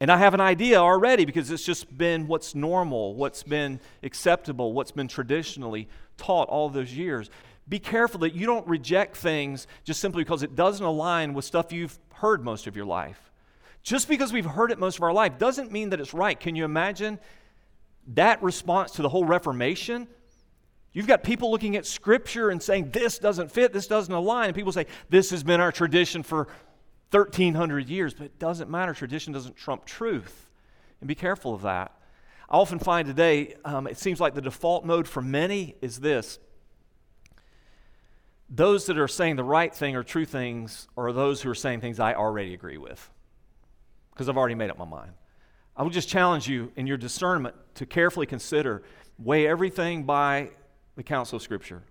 And 0.00 0.10
I 0.10 0.18
have 0.18 0.34
an 0.34 0.40
idea 0.40 0.78
already 0.78 1.24
because 1.24 1.50
it's 1.50 1.64
just 1.64 1.96
been 1.96 2.26
what's 2.26 2.54
normal, 2.54 3.14
what's 3.14 3.42
been 3.42 3.80
acceptable, 4.02 4.72
what's 4.72 4.90
been 4.90 5.08
traditionally 5.08 5.88
taught 6.16 6.48
all 6.48 6.68
those 6.68 6.92
years. 6.92 7.30
Be 7.68 7.78
careful 7.78 8.20
that 8.20 8.34
you 8.34 8.44
don't 8.44 8.66
reject 8.66 9.16
things 9.16 9.66
just 9.84 10.00
simply 10.00 10.22
because 10.22 10.42
it 10.42 10.54
doesn't 10.54 10.84
align 10.84 11.32
with 11.32 11.44
stuff 11.46 11.72
you've 11.72 11.98
heard 12.24 12.42
most 12.42 12.66
of 12.66 12.74
your 12.74 12.86
life. 12.86 13.30
Just 13.82 14.08
because 14.08 14.32
we've 14.32 14.46
heard 14.46 14.70
it 14.70 14.78
most 14.78 14.96
of 14.96 15.02
our 15.02 15.12
life 15.12 15.36
doesn't 15.36 15.70
mean 15.70 15.90
that 15.90 16.00
it's 16.00 16.14
right. 16.14 16.40
Can 16.40 16.56
you 16.56 16.64
imagine 16.64 17.18
that 18.14 18.42
response 18.42 18.92
to 18.92 19.02
the 19.02 19.10
whole 19.10 19.26
Reformation? 19.26 20.08
You've 20.94 21.06
got 21.06 21.22
people 21.22 21.50
looking 21.50 21.76
at 21.76 21.84
Scripture 21.84 22.48
and 22.48 22.62
saying, 22.62 22.92
this 22.92 23.18
doesn't 23.18 23.52
fit, 23.52 23.74
this 23.74 23.86
doesn't 23.86 24.14
align. 24.14 24.46
And 24.46 24.54
people 24.54 24.72
say, 24.72 24.86
this 25.10 25.28
has 25.32 25.42
been 25.42 25.60
our 25.60 25.70
tradition 25.70 26.22
for 26.22 26.48
1,300 27.10 27.90
years, 27.90 28.14
but 28.14 28.24
it 28.24 28.38
doesn't 28.38 28.70
matter. 28.70 28.94
Tradition 28.94 29.34
doesn't 29.34 29.54
trump 29.54 29.84
truth. 29.84 30.48
And 31.02 31.08
be 31.08 31.14
careful 31.14 31.52
of 31.52 31.60
that. 31.60 31.92
I 32.48 32.56
often 32.56 32.78
find 32.78 33.06
today, 33.06 33.56
um, 33.66 33.86
it 33.86 33.98
seems 33.98 34.18
like 34.18 34.32
the 34.32 34.40
default 34.40 34.86
mode 34.86 35.06
for 35.06 35.20
many 35.20 35.74
is 35.82 36.00
this 36.00 36.38
those 38.56 38.86
that 38.86 38.98
are 38.98 39.08
saying 39.08 39.36
the 39.36 39.44
right 39.44 39.74
thing 39.74 39.96
or 39.96 40.04
true 40.04 40.24
things 40.24 40.86
are 40.96 41.12
those 41.12 41.42
who 41.42 41.50
are 41.50 41.54
saying 41.54 41.80
things 41.80 41.98
I 41.98 42.14
already 42.14 42.54
agree 42.54 42.78
with 42.78 43.10
because 44.12 44.28
I've 44.28 44.36
already 44.36 44.54
made 44.54 44.70
up 44.70 44.78
my 44.78 44.84
mind. 44.84 45.12
I 45.76 45.82
would 45.82 45.92
just 45.92 46.08
challenge 46.08 46.48
you 46.48 46.70
in 46.76 46.86
your 46.86 46.96
discernment 46.96 47.56
to 47.74 47.86
carefully 47.86 48.26
consider, 48.26 48.84
weigh 49.18 49.48
everything 49.48 50.04
by 50.04 50.50
the 50.94 51.02
counsel 51.02 51.36
of 51.36 51.42
Scripture. 51.42 51.82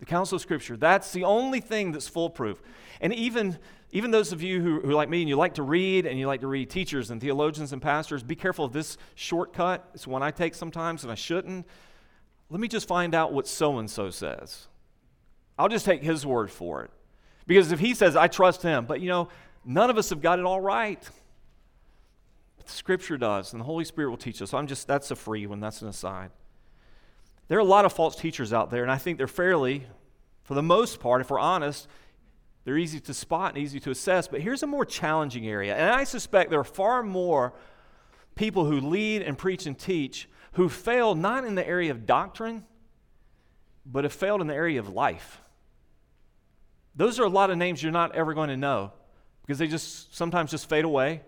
The 0.00 0.04
counsel 0.04 0.36
of 0.36 0.42
Scripture, 0.42 0.76
that's 0.76 1.12
the 1.12 1.24
only 1.24 1.60
thing 1.60 1.92
that's 1.92 2.08
foolproof. 2.08 2.60
And 3.00 3.14
even 3.14 3.58
even 3.94 4.10
those 4.10 4.32
of 4.32 4.42
you 4.42 4.62
who, 4.62 4.80
who, 4.80 4.92
like 4.92 5.10
me, 5.10 5.20
and 5.20 5.28
you 5.28 5.36
like 5.36 5.54
to 5.54 5.62
read 5.62 6.06
and 6.06 6.18
you 6.18 6.26
like 6.26 6.40
to 6.40 6.46
read 6.46 6.70
teachers 6.70 7.10
and 7.10 7.20
theologians 7.20 7.74
and 7.74 7.82
pastors, 7.82 8.22
be 8.22 8.34
careful 8.34 8.64
of 8.64 8.72
this 8.72 8.96
shortcut. 9.14 9.86
It's 9.92 10.06
one 10.06 10.22
I 10.22 10.30
take 10.30 10.54
sometimes 10.54 11.02
and 11.02 11.12
I 11.12 11.14
shouldn't. 11.14 11.66
Let 12.48 12.58
me 12.58 12.68
just 12.68 12.88
find 12.88 13.14
out 13.14 13.34
what 13.34 13.46
so 13.46 13.78
and 13.78 13.90
so 13.90 14.08
says. 14.08 14.66
I'll 15.62 15.68
just 15.68 15.84
take 15.84 16.02
his 16.02 16.26
word 16.26 16.50
for 16.50 16.82
it. 16.82 16.90
Because 17.46 17.70
if 17.70 17.78
he 17.78 17.94
says, 17.94 18.16
I 18.16 18.26
trust 18.26 18.62
him, 18.62 18.84
but 18.84 19.00
you 19.00 19.08
know, 19.08 19.28
none 19.64 19.90
of 19.90 19.96
us 19.96 20.10
have 20.10 20.20
got 20.20 20.40
it 20.40 20.44
all 20.44 20.60
right. 20.60 21.00
But 22.56 22.66
the 22.66 22.72
scripture 22.72 23.16
does, 23.16 23.52
and 23.52 23.60
the 23.60 23.64
Holy 23.64 23.84
Spirit 23.84 24.10
will 24.10 24.16
teach 24.16 24.42
us. 24.42 24.50
So 24.50 24.58
I'm 24.58 24.66
just, 24.66 24.88
that's 24.88 25.12
a 25.12 25.14
free 25.14 25.46
one, 25.46 25.60
that's 25.60 25.80
an 25.80 25.86
aside. 25.86 26.30
There 27.46 27.58
are 27.58 27.60
a 27.60 27.64
lot 27.64 27.84
of 27.84 27.92
false 27.92 28.16
teachers 28.16 28.52
out 28.52 28.72
there, 28.72 28.82
and 28.82 28.90
I 28.90 28.98
think 28.98 29.18
they're 29.18 29.28
fairly, 29.28 29.86
for 30.42 30.54
the 30.54 30.64
most 30.64 30.98
part, 30.98 31.20
if 31.20 31.30
we're 31.30 31.38
honest, 31.38 31.86
they're 32.64 32.78
easy 32.78 32.98
to 32.98 33.14
spot 33.14 33.54
and 33.54 33.62
easy 33.62 33.78
to 33.80 33.92
assess. 33.92 34.26
But 34.26 34.40
here's 34.40 34.64
a 34.64 34.66
more 34.66 34.84
challenging 34.84 35.46
area, 35.46 35.76
and 35.76 35.90
I 35.90 36.02
suspect 36.02 36.50
there 36.50 36.58
are 36.58 36.64
far 36.64 37.04
more 37.04 37.54
people 38.34 38.64
who 38.64 38.80
lead 38.80 39.22
and 39.22 39.38
preach 39.38 39.66
and 39.66 39.78
teach 39.78 40.28
who 40.54 40.68
fail 40.68 41.14
not 41.14 41.44
in 41.44 41.54
the 41.54 41.64
area 41.64 41.92
of 41.92 42.04
doctrine, 42.04 42.64
but 43.86 44.02
have 44.02 44.12
failed 44.12 44.40
in 44.40 44.48
the 44.48 44.54
area 44.54 44.80
of 44.80 44.88
life. 44.88 45.41
Those 46.94 47.18
are 47.18 47.24
a 47.24 47.28
lot 47.28 47.50
of 47.50 47.58
names 47.58 47.82
you're 47.82 47.92
not 47.92 48.14
ever 48.14 48.34
going 48.34 48.48
to 48.48 48.56
know 48.56 48.92
because 49.42 49.58
they 49.58 49.66
just 49.66 50.14
sometimes 50.14 50.50
just 50.50 50.68
fade 50.68 50.84
away. 50.84 51.22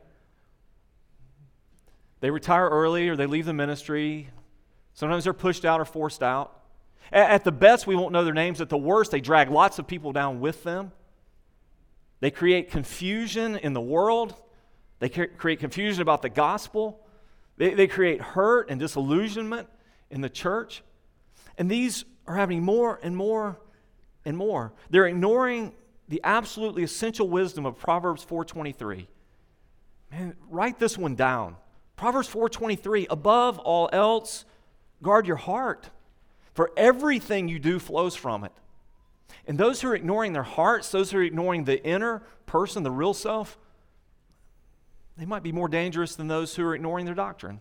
They 2.21 2.31
retire 2.31 2.69
early 2.69 3.09
or 3.09 3.17
they 3.17 3.27
leave 3.27 3.47
the 3.47 3.53
ministry. 3.53 4.31
Sometimes 4.95 5.25
they're 5.25 5.33
pushed 5.33 5.65
out 5.65 5.81
or 5.81 5.85
forced 5.85 6.23
out. 6.23 6.61
At 7.13 7.45
the 7.45 7.53
best, 7.53 7.87
we 7.87 7.95
won't 7.95 8.13
know 8.13 8.25
their 8.25 8.35
names. 8.35 8.61
At 8.61 8.69
the 8.69 8.79
worst, 8.79 9.11
they 9.11 9.21
drag 9.21 9.51
lots 9.51 9.79
of 9.79 9.87
people 9.87 10.13
down 10.13 10.41
with 10.41 10.65
them. 10.65 10.93
They 12.21 12.31
create 12.31 12.71
confusion 12.71 13.57
in 13.57 13.75
the 13.75 13.81
world. 13.81 14.35
They 15.01 15.09
create 15.11 15.61
confusion 15.61 16.01
about 16.01 16.23
the 16.23 16.31
gospel. 16.31 17.07
They, 17.57 17.75
they 17.75 17.87
create 17.87 18.21
hurt 18.21 18.71
and 18.71 18.81
disillusionment 18.81 19.69
in 20.11 20.23
the 20.23 20.31
church. 20.31 20.83
And 21.59 21.71
these 21.71 22.05
are 22.27 22.37
happening 22.37 22.63
more 22.63 22.99
and 23.03 23.17
more 23.17 23.61
and 24.25 24.37
more. 24.37 24.73
They're 24.91 25.07
ignoring 25.07 25.73
the 26.09 26.21
absolutely 26.25 26.83
essential 26.83 27.29
wisdom 27.29 27.67
of 27.67 27.79
Proverbs 27.79 28.25
4:23. 28.25 29.09
Man, 30.11 30.37
write 30.49 30.79
this 30.79 30.99
one 30.99 31.15
down. 31.15 31.57
Proverbs 31.97 32.29
4:23, 32.29 33.07
above 33.09 33.59
all 33.59 33.89
else, 33.93 34.45
guard 35.03 35.27
your 35.27 35.37
heart, 35.37 35.91
for 36.53 36.71
everything 36.77 37.49
you 37.49 37.59
do 37.59 37.79
flows 37.79 38.15
from 38.15 38.45
it. 38.45 38.53
And 39.47 39.59
those 39.59 39.81
who 39.81 39.89
are 39.89 39.95
ignoring 39.95 40.33
their 40.33 40.43
hearts, 40.43 40.91
those 40.91 41.11
who 41.11 41.19
are 41.19 41.23
ignoring 41.23 41.65
the 41.65 41.85
inner 41.85 42.23
person, 42.47 42.83
the 42.83 42.91
real 42.91 43.15
self, 43.15 43.59
they 45.17 45.25
might 45.25 45.43
be 45.43 45.53
more 45.53 45.69
dangerous 45.69 46.17
than 46.17 46.29
those 46.29 46.57
who 46.57 46.65
are 46.65 46.75
ignoring 46.75 47.07
their 47.07 47.15
doctrine. 47.15 47.61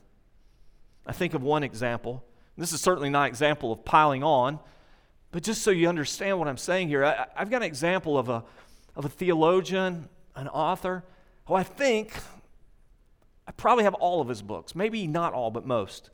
I 1.05 1.12
think 1.12 1.34
of 1.34 1.43
one 1.43 1.63
example. 1.63 2.24
This 2.58 2.72
is 2.72 2.82
certainly 2.82 3.10
not 3.10 3.24
an 3.24 3.27
example 3.27 3.72
of 3.72 3.84
piling 3.84 4.24
on, 4.24 4.60
but 5.33 5.41
just 5.41 5.63
so 5.63 5.71
you 5.71 5.89
understand 5.89 6.37
what 6.37 6.47
I'm 6.47 6.57
saying 6.57 6.89
here, 6.89 7.03
I, 7.03 7.25
have 7.33 7.49
got 7.49 7.57
an 7.57 7.63
example 7.63 8.19
of 8.19 8.29
a, 8.29 8.43
of 8.95 9.03
a 9.03 9.09
theologian, 9.09 10.07
an 10.35 10.47
author, 10.47 11.03
who 11.47 11.55
I 11.55 11.63
think 11.63 12.13
I 13.47 13.51
probably 13.51 13.83
have 13.83 13.95
all 13.95 14.21
of 14.21 14.27
his 14.27 14.43
books, 14.43 14.75
maybe 14.75 15.07
not 15.07 15.33
all, 15.33 15.49
but 15.49 15.65
most. 15.65 16.11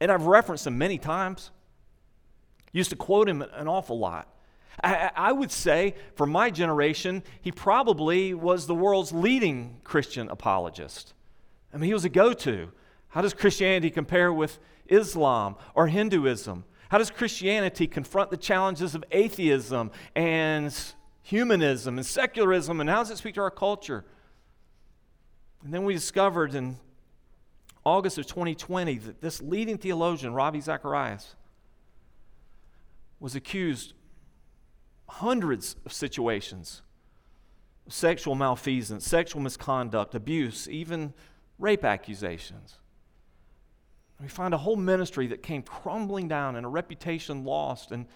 And 0.00 0.12
I've 0.12 0.26
referenced 0.26 0.64
him 0.64 0.78
many 0.78 0.96
times. 0.96 1.50
Used 2.70 2.90
to 2.90 2.96
quote 2.96 3.28
him 3.28 3.42
an 3.42 3.66
awful 3.66 3.98
lot. 3.98 4.28
I, 4.82 5.10
I, 5.16 5.32
would 5.32 5.50
say, 5.50 5.96
for 6.14 6.26
my 6.26 6.50
generation, 6.50 7.24
he 7.40 7.50
probably 7.50 8.32
was 8.32 8.68
the 8.68 8.74
world's 8.76 9.12
leading 9.12 9.80
Christian 9.82 10.28
apologist. 10.28 11.14
I 11.74 11.78
mean, 11.78 11.88
he 11.88 11.94
was 11.94 12.04
a 12.04 12.10
go 12.10 12.32
to. 12.32 12.70
How 13.08 13.22
does 13.22 13.34
Christianity 13.34 13.90
compare 13.90 14.32
with 14.32 14.60
Islam 14.86 15.56
or 15.74 15.88
Hinduism? 15.88 16.62
How 16.88 16.98
does 16.98 17.10
Christianity 17.10 17.86
confront 17.86 18.30
the 18.30 18.36
challenges 18.36 18.94
of 18.94 19.04
atheism 19.10 19.90
and 20.14 20.74
humanism 21.22 21.98
and 21.98 22.06
secularism? 22.06 22.80
And 22.80 22.88
how 22.88 22.98
does 22.98 23.10
it 23.10 23.18
speak 23.18 23.34
to 23.34 23.40
our 23.40 23.50
culture? 23.50 24.04
And 25.64 25.74
then 25.74 25.84
we 25.84 25.94
discovered 25.94 26.54
in 26.54 26.76
August 27.84 28.18
of 28.18 28.26
2020 28.26 28.98
that 28.98 29.20
this 29.20 29.42
leading 29.42 29.78
theologian, 29.78 30.32
Ravi 30.32 30.60
Zacharias, 30.60 31.34
was 33.18 33.34
accused 33.34 33.94
hundreds 35.08 35.76
of 35.84 35.92
situations 35.92 36.82
sexual 37.88 38.34
malfeasance, 38.34 39.06
sexual 39.06 39.40
misconduct, 39.40 40.16
abuse, 40.16 40.68
even 40.68 41.14
rape 41.56 41.84
accusations. 41.84 42.78
We 44.20 44.28
find 44.28 44.54
a 44.54 44.58
whole 44.58 44.76
ministry 44.76 45.26
that 45.28 45.42
came 45.42 45.62
crumbling 45.62 46.28
down 46.28 46.56
and 46.56 46.64
a 46.64 46.68
reputation 46.68 47.44
lost. 47.44 47.92
And, 47.92 48.06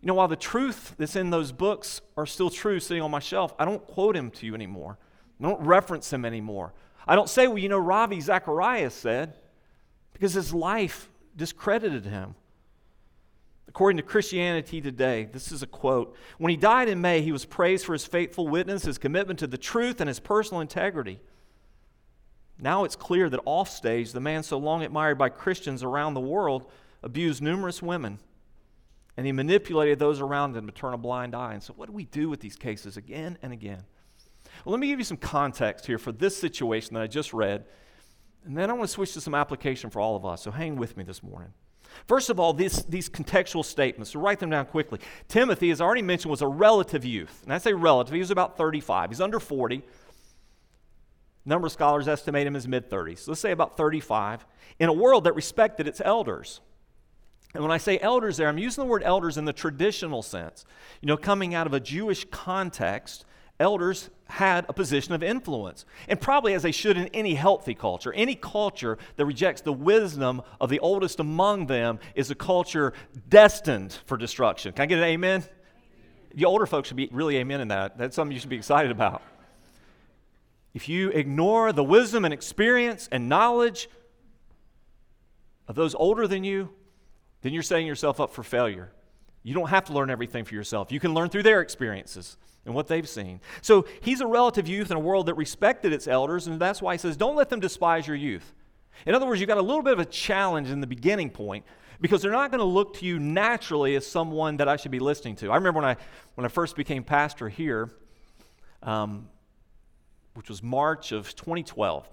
you 0.00 0.06
know, 0.06 0.14
while 0.14 0.28
the 0.28 0.36
truth 0.36 0.94
that's 0.98 1.16
in 1.16 1.30
those 1.30 1.52
books 1.52 2.02
are 2.16 2.26
still 2.26 2.50
true 2.50 2.80
sitting 2.80 3.02
on 3.02 3.10
my 3.10 3.18
shelf, 3.18 3.54
I 3.58 3.64
don't 3.64 3.84
quote 3.86 4.14
him 4.14 4.30
to 4.32 4.46
you 4.46 4.54
anymore. 4.54 4.98
I 5.40 5.44
don't 5.44 5.60
reference 5.62 6.12
him 6.12 6.24
anymore. 6.24 6.74
I 7.06 7.16
don't 7.16 7.30
say, 7.30 7.48
well, 7.48 7.58
you 7.58 7.68
know, 7.68 7.78
Ravi 7.78 8.20
Zacharias 8.20 8.94
said, 8.94 9.34
because 10.12 10.34
his 10.34 10.52
life 10.52 11.10
discredited 11.34 12.04
him. 12.04 12.34
According 13.68 13.98
to 13.98 14.02
Christianity 14.02 14.80
Today, 14.80 15.28
this 15.32 15.52
is 15.52 15.62
a 15.62 15.66
quote 15.66 16.16
When 16.38 16.50
he 16.50 16.56
died 16.56 16.88
in 16.88 17.00
May, 17.00 17.22
he 17.22 17.32
was 17.32 17.44
praised 17.44 17.86
for 17.86 17.92
his 17.92 18.04
faithful 18.04 18.48
witness, 18.48 18.82
his 18.82 18.98
commitment 18.98 19.38
to 19.38 19.46
the 19.46 19.56
truth, 19.56 20.00
and 20.00 20.08
his 20.08 20.18
personal 20.20 20.60
integrity. 20.60 21.20
Now 22.60 22.84
it's 22.84 22.96
clear 22.96 23.30
that 23.30 23.40
offstage, 23.44 24.12
the 24.12 24.20
man 24.20 24.42
so 24.42 24.58
long 24.58 24.82
admired 24.82 25.18
by 25.18 25.28
Christians 25.28 25.82
around 25.82 26.14
the 26.14 26.20
world 26.20 26.70
abused 27.02 27.42
numerous 27.42 27.82
women, 27.82 28.18
and 29.16 29.26
he 29.26 29.32
manipulated 29.32 29.98
those 29.98 30.20
around 30.20 30.56
him 30.56 30.66
to 30.66 30.72
turn 30.72 30.94
a 30.94 30.98
blind 30.98 31.34
eye. 31.34 31.54
And 31.54 31.62
so, 31.62 31.72
what 31.74 31.86
do 31.86 31.92
we 31.92 32.04
do 32.04 32.28
with 32.28 32.40
these 32.40 32.56
cases 32.56 32.96
again 32.96 33.38
and 33.42 33.52
again? 33.52 33.82
Well, 34.64 34.72
let 34.72 34.80
me 34.80 34.88
give 34.88 34.98
you 34.98 35.04
some 35.04 35.16
context 35.16 35.86
here 35.86 35.98
for 35.98 36.12
this 36.12 36.36
situation 36.36 36.94
that 36.94 37.02
I 37.02 37.06
just 37.06 37.32
read, 37.32 37.64
and 38.44 38.56
then 38.56 38.70
I 38.70 38.72
want 38.74 38.88
to 38.88 38.92
switch 38.92 39.14
to 39.14 39.20
some 39.20 39.34
application 39.34 39.90
for 39.90 40.00
all 40.00 40.16
of 40.16 40.26
us. 40.26 40.42
So, 40.42 40.50
hang 40.50 40.76
with 40.76 40.96
me 40.96 41.04
this 41.04 41.22
morning. 41.22 41.52
First 42.06 42.30
of 42.30 42.38
all, 42.38 42.52
these 42.52 42.84
contextual 42.86 43.64
statements, 43.64 44.10
so 44.10 44.20
write 44.20 44.38
them 44.38 44.50
down 44.50 44.66
quickly. 44.66 45.00
Timothy, 45.28 45.70
as 45.70 45.80
I 45.80 45.84
already 45.84 46.02
mentioned, 46.02 46.30
was 46.30 46.42
a 46.42 46.46
relative 46.46 47.04
youth. 47.04 47.40
And 47.42 47.52
I 47.52 47.58
say 47.58 47.72
relative, 47.72 48.14
he 48.14 48.20
was 48.20 48.30
about 48.30 48.56
35. 48.56 49.10
He's 49.10 49.20
under 49.20 49.40
40. 49.40 49.82
Number 51.44 51.66
of 51.66 51.72
scholars 51.72 52.06
estimate 52.06 52.46
him 52.46 52.56
as 52.56 52.68
mid 52.68 52.90
30s. 52.90 53.20
So 53.20 53.30
let's 53.30 53.40
say 53.40 53.50
about 53.52 53.76
35, 53.76 54.46
in 54.78 54.88
a 54.88 54.92
world 54.92 55.24
that 55.24 55.34
respected 55.34 55.88
its 55.88 56.00
elders. 56.04 56.60
And 57.54 57.62
when 57.62 57.72
I 57.72 57.78
say 57.78 57.98
elders 57.98 58.36
there, 58.36 58.48
I'm 58.48 58.58
using 58.58 58.84
the 58.84 58.90
word 58.90 59.02
elders 59.04 59.36
in 59.36 59.44
the 59.44 59.52
traditional 59.52 60.22
sense. 60.22 60.64
You 61.00 61.06
know, 61.08 61.16
coming 61.16 61.54
out 61.54 61.66
of 61.66 61.74
a 61.74 61.80
Jewish 61.80 62.24
context, 62.30 63.24
elders 63.58 64.10
had 64.26 64.64
a 64.68 64.72
position 64.72 65.12
of 65.12 65.22
influence, 65.22 65.84
and 66.08 66.20
probably 66.20 66.54
as 66.54 66.62
they 66.62 66.70
should 66.70 66.96
in 66.96 67.08
any 67.08 67.34
healthy 67.34 67.74
culture. 67.74 68.12
Any 68.12 68.36
culture 68.36 68.98
that 69.16 69.24
rejects 69.24 69.62
the 69.62 69.72
wisdom 69.72 70.42
of 70.60 70.70
the 70.70 70.78
oldest 70.78 71.18
among 71.18 71.66
them 71.66 71.98
is 72.14 72.30
a 72.30 72.36
culture 72.36 72.92
destined 73.28 73.98
for 74.06 74.16
destruction. 74.16 74.72
Can 74.72 74.82
I 74.82 74.86
get 74.86 74.98
an 74.98 75.04
amen? 75.04 75.44
The 76.34 76.44
older 76.44 76.66
folks 76.66 76.88
should 76.88 76.96
be 76.96 77.08
really 77.10 77.38
amen 77.38 77.60
in 77.60 77.68
that. 77.68 77.98
That's 77.98 78.14
something 78.14 78.32
you 78.32 78.40
should 78.40 78.50
be 78.50 78.56
excited 78.56 78.92
about. 78.92 79.22
If 80.72 80.88
you 80.88 81.10
ignore 81.10 81.72
the 81.72 81.84
wisdom 81.84 82.24
and 82.24 82.32
experience 82.32 83.08
and 83.10 83.28
knowledge 83.28 83.88
of 85.66 85.74
those 85.74 85.94
older 85.94 86.26
than 86.26 86.44
you, 86.44 86.70
then 87.42 87.52
you're 87.52 87.62
setting 87.62 87.86
yourself 87.86 88.20
up 88.20 88.32
for 88.32 88.42
failure. 88.42 88.92
You 89.42 89.54
don't 89.54 89.70
have 89.70 89.86
to 89.86 89.92
learn 89.92 90.10
everything 90.10 90.44
for 90.44 90.54
yourself. 90.54 90.92
You 90.92 91.00
can 91.00 91.14
learn 91.14 91.28
through 91.28 91.44
their 91.44 91.60
experiences 91.60 92.36
and 92.66 92.74
what 92.74 92.88
they've 92.88 93.08
seen. 93.08 93.40
So 93.62 93.86
he's 94.00 94.20
a 94.20 94.26
relative 94.26 94.68
youth 94.68 94.90
in 94.90 94.96
a 94.96 95.00
world 95.00 95.26
that 95.26 95.34
respected 95.34 95.92
its 95.92 96.06
elders, 96.06 96.46
and 96.46 96.60
that's 96.60 96.82
why 96.82 96.94
he 96.94 96.98
says, 96.98 97.16
Don't 97.16 97.36
let 97.36 97.48
them 97.48 97.60
despise 97.60 98.06
your 98.06 98.16
youth. 98.16 98.52
In 99.06 99.14
other 99.14 99.26
words, 99.26 99.40
you've 99.40 99.48
got 99.48 99.58
a 99.58 99.62
little 99.62 99.82
bit 99.82 99.94
of 99.94 99.98
a 99.98 100.04
challenge 100.04 100.68
in 100.68 100.80
the 100.80 100.86
beginning 100.86 101.30
point 101.30 101.64
because 102.00 102.20
they're 102.20 102.30
not 102.30 102.50
going 102.50 102.58
to 102.58 102.64
look 102.64 102.94
to 102.98 103.06
you 103.06 103.18
naturally 103.18 103.94
as 103.96 104.06
someone 104.06 104.58
that 104.58 104.68
I 104.68 104.76
should 104.76 104.90
be 104.90 104.98
listening 104.98 105.36
to. 105.36 105.50
I 105.50 105.54
remember 105.56 105.80
when 105.80 105.88
I, 105.88 105.96
when 106.34 106.44
I 106.44 106.48
first 106.48 106.76
became 106.76 107.02
pastor 107.02 107.48
here, 107.48 107.90
um, 108.82 109.28
which 110.34 110.48
was 110.48 110.62
March 110.62 111.12
of 111.12 111.34
2012. 111.34 112.08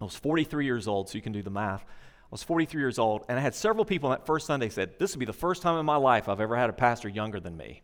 I 0.00 0.04
was 0.04 0.16
43 0.16 0.64
years 0.64 0.88
old, 0.88 1.08
so 1.08 1.16
you 1.16 1.22
can 1.22 1.32
do 1.32 1.42
the 1.42 1.50
math. 1.50 1.84
I 1.84 2.28
was 2.30 2.42
43 2.42 2.80
years 2.80 2.98
old, 2.98 3.24
and 3.28 3.38
I 3.38 3.42
had 3.42 3.54
several 3.54 3.84
people 3.84 4.10
on 4.10 4.18
that 4.18 4.26
first 4.26 4.46
Sunday 4.46 4.68
said, 4.68 4.98
This 4.98 5.14
would 5.14 5.20
be 5.20 5.26
the 5.26 5.32
first 5.32 5.62
time 5.62 5.78
in 5.78 5.86
my 5.86 5.96
life 5.96 6.28
I've 6.28 6.40
ever 6.40 6.56
had 6.56 6.70
a 6.70 6.72
pastor 6.72 7.08
younger 7.08 7.40
than 7.40 7.56
me. 7.56 7.82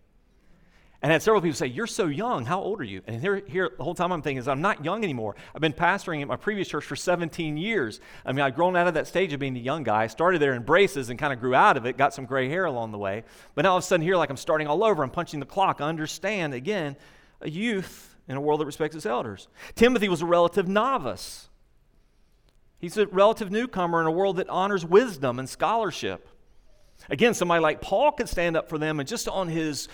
And 1.03 1.11
I 1.11 1.15
had 1.15 1.23
several 1.23 1.41
people 1.41 1.57
say, 1.57 1.67
You're 1.67 1.87
so 1.87 2.07
young. 2.07 2.45
How 2.45 2.61
old 2.61 2.81
are 2.81 2.85
you? 2.85 3.01
And 3.07 3.21
here, 3.21 3.43
here 3.47 3.71
the 3.75 3.85
whole 3.85 3.95
time 3.95 4.13
I'm 4.13 4.23
thinking 4.23 4.39
is, 4.39 4.49
I'm 4.49 4.61
not 4.61 4.85
young 4.85 5.03
anymore. 5.03 5.35
I've 5.55 5.61
been 5.63 5.73
pastoring 5.73 6.21
at 6.21 6.29
my 6.29 6.37
previous 6.37 6.69
church 6.69 6.85
for 6.85 6.97
17 6.97 7.57
years. 7.57 8.01
I 8.27 8.33
mean, 8.33 8.41
I'd 8.41 8.55
grown 8.55 8.77
out 8.77 8.87
of 8.87 8.95
that 8.95 9.07
stage 9.07 9.33
of 9.33 9.41
being 9.41 9.55
the 9.55 9.61
young 9.61 9.83
guy. 9.83 10.03
I 10.03 10.07
started 10.09 10.43
there 10.43 10.53
in 10.53 10.63
braces 10.63 11.09
and 11.09 11.19
kind 11.19 11.33
of 11.33 11.41
grew 11.41 11.55
out 11.55 11.77
of 11.77 11.87
it, 11.87 11.97
got 11.97 12.13
some 12.13 12.27
gray 12.27 12.49
hair 12.49 12.67
along 12.67 12.93
the 12.93 12.99
way. 12.99 13.25
But 13.55 13.63
now 13.63 13.71
all 13.71 13.79
of 13.79 13.85
a 13.85 13.87
sudden, 13.87 14.05
here, 14.05 14.17
like 14.17 14.31
I'm 14.31 14.37
starting 14.37 14.67
all 14.67 14.85
over. 14.85 15.03
I'm 15.03 15.11
punching 15.11 15.41
the 15.41 15.47
clock. 15.47 15.81
I 15.81 15.89
understand, 15.89 16.53
again, 16.53 16.97
a 17.41 17.49
youth 17.49 18.10
in 18.31 18.37
a 18.37 18.41
world 18.41 18.61
that 18.61 18.67
respects 18.67 18.95
its 18.95 19.07
elders. 19.07 19.49
Timothy 19.75 20.09
was 20.09 20.23
a 20.23 20.27
relative 20.27 20.69
novice. 20.69 21.49
He's 22.79 22.97
a 22.97 23.07
relative 23.09 23.51
newcomer 23.51 24.01
in 24.01 24.07
a 24.07 24.11
world 24.13 24.37
that 24.37 24.49
honors 24.49 24.87
wisdom 24.87 25.41
and 25.41 25.49
scholarship. 25.49 26.29
Again, 27.09 27.35
somebody 27.35 27.61
like 27.61 27.81
Paul 27.81 28.13
could 28.13 28.29
stand 28.29 28.57
up 28.57 28.69
for 28.69 28.79
them 28.79 29.01
and 29.01 29.09
just 29.09 29.27
on 29.27 29.49
his 29.49 29.89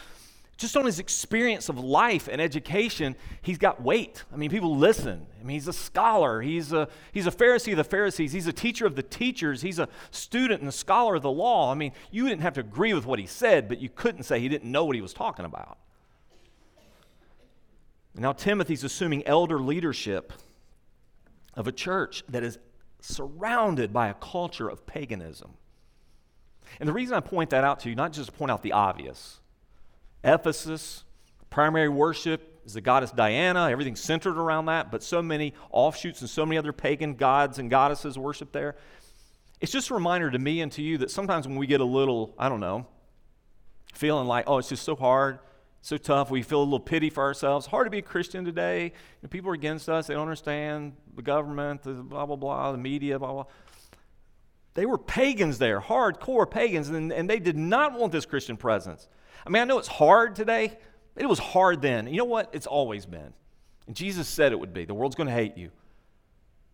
just 0.59 0.77
on 0.77 0.87
his 0.87 0.99
experience 0.99 1.69
of 1.69 1.79
life 1.79 2.29
and 2.31 2.41
education, 2.41 3.15
he's 3.43 3.59
got 3.59 3.83
weight. 3.83 4.25
I 4.33 4.37
mean, 4.37 4.49
people 4.49 4.75
listen. 4.75 5.27
I 5.39 5.45
mean, 5.45 5.55
he's 5.55 5.69
a 5.69 5.73
scholar. 5.73 6.41
He's 6.41 6.73
a, 6.73 6.89
he's 7.13 7.27
a 7.27 7.31
Pharisee 7.31 7.73
of 7.73 7.77
the 7.77 7.85
Pharisees. 7.85 8.33
He's 8.33 8.47
a 8.47 8.55
teacher 8.55 8.87
of 8.87 8.97
the 8.97 9.03
teachers. 9.03 9.61
He's 9.61 9.79
a 9.79 9.87
student 10.11 10.61
and 10.61 10.69
a 10.71 10.73
scholar 10.73 11.17
of 11.17 11.23
the 11.23 11.31
law. 11.31 11.71
I 11.71 11.75
mean, 11.75 11.93
you 12.11 12.27
didn't 12.27 12.41
have 12.41 12.55
to 12.55 12.61
agree 12.61 12.95
with 12.95 13.05
what 13.05 13.19
he 13.19 13.27
said, 13.27 13.69
but 13.69 13.81
you 13.81 13.91
couldn't 13.91 14.23
say 14.23 14.41
he 14.41 14.49
didn't 14.49 14.73
know 14.73 14.87
what 14.87 14.97
he 14.97 15.03
was 15.03 15.13
talking 15.13 15.45
about. 15.45 15.77
Now, 18.19 18.33
Timothy's 18.33 18.83
assuming 18.83 19.27
elder 19.27 19.59
leadership 19.59 20.33
of 21.55 21.67
a 21.67 21.73
church 21.73 22.25
that 22.29 22.43
is 22.43 22.59
surrounded 23.01 23.93
by 23.93 24.09
a 24.09 24.15
culture 24.15 24.69
of 24.69 24.87
paganism. 24.87 25.55
And 26.81 26.89
the 26.89 26.93
reason 26.93 27.15
I 27.15 27.21
point 27.21 27.51
that 27.51 27.63
out 27.63 27.81
to 27.81 27.89
you, 27.89 27.95
not 27.95 28.13
just 28.13 28.31
to 28.31 28.33
point 28.33 28.51
out 28.51 28.63
the 28.63 28.73
obvious, 28.73 29.41
Ephesus, 30.25 31.05
primary 31.51 31.89
worship 31.89 32.61
is 32.65 32.75
the 32.75 32.81
goddess 32.81 33.13
Diana, 33.13 33.69
everything's 33.71 34.01
centered 34.01 34.37
around 34.37 34.67
that, 34.67 34.91
but 34.91 35.03
so 35.03 35.23
many 35.23 35.55
offshoots 35.71 36.21
and 36.21 36.29
so 36.29 36.45
many 36.45 36.59
other 36.59 36.73
pagan 36.73 37.15
gods 37.15 37.59
and 37.59 37.71
goddesses 37.71 38.19
worship 38.19 38.51
there. 38.51 38.77
It's 39.61 39.73
just 39.73 39.91
a 39.91 39.95
reminder 39.95 40.31
to 40.31 40.39
me 40.39 40.61
and 40.61 40.73
to 40.73 40.83
you 40.83 40.99
that 40.99 41.11
sometimes 41.11 41.47
when 41.47 41.57
we 41.57 41.67
get 41.67 41.81
a 41.81 41.85
little, 41.85 42.35
I 42.39 42.49
don't 42.49 42.61
know, 42.61 42.87
feeling 43.95 44.27
like, 44.27 44.45
oh, 44.49 44.59
it's 44.59 44.69
just 44.69 44.83
so 44.83 44.97
hard, 44.97 45.39
so 45.81 45.97
tough, 45.97 46.31
we 46.31 46.43
feel 46.43 46.61
a 46.61 46.65
little 46.65 46.81
pity 46.81 47.11
for 47.11 47.23
ourselves. 47.23 47.67
Hard 47.67 47.87
to 47.87 47.91
be 47.91 47.99
a 47.99 48.03
Christian 48.03 48.45
today. 48.45 48.93
people 49.31 49.51
are 49.51 49.55
against 49.55 49.89
us, 49.89 50.07
they 50.07 50.15
don't 50.15 50.23
understand 50.23 50.95
the 51.15 51.23
government, 51.23 51.83
the 51.83 51.93
blah, 51.93 52.27
blah, 52.27 52.37
blah, 52.37 52.73
the 52.73 52.79
media, 52.79 53.19
blah, 53.19 53.33
blah. 53.33 53.45
They 54.75 54.85
were 54.85 54.99
pagans 54.99 55.59
there, 55.59 55.81
hardcore 55.81 56.51
pagans, 56.51 56.89
and, 56.91 57.13
and 57.13 57.31
they 57.31 57.39
did 57.39 57.57
not 57.57 57.99
want 57.99 58.13
this 58.13 58.27
Christian 58.27 58.57
presence. 58.57 59.09
I 59.47 59.51
mean, 59.51 59.63
I 59.63 59.65
know 59.65 59.79
it's 59.79 59.89
hard 59.89 60.35
today. 60.35 60.79
It 61.17 61.27
was 61.27 61.39
hard 61.39 61.81
then. 61.81 62.09
You 62.09 62.19
know 62.19 62.25
what? 62.25 62.51
It's 62.53 62.67
always 62.67 63.07
been. 63.07 63.33
And 63.87 63.97
Jesus 63.97 64.29
said 64.29 64.53
it 64.53 64.61
would 64.61 64.75
be. 64.75 64.85
The 64.85 64.93
world's 64.93 65.15
going 65.15 65.29
to 65.29 65.33
hate 65.33 65.57
you 65.57 65.71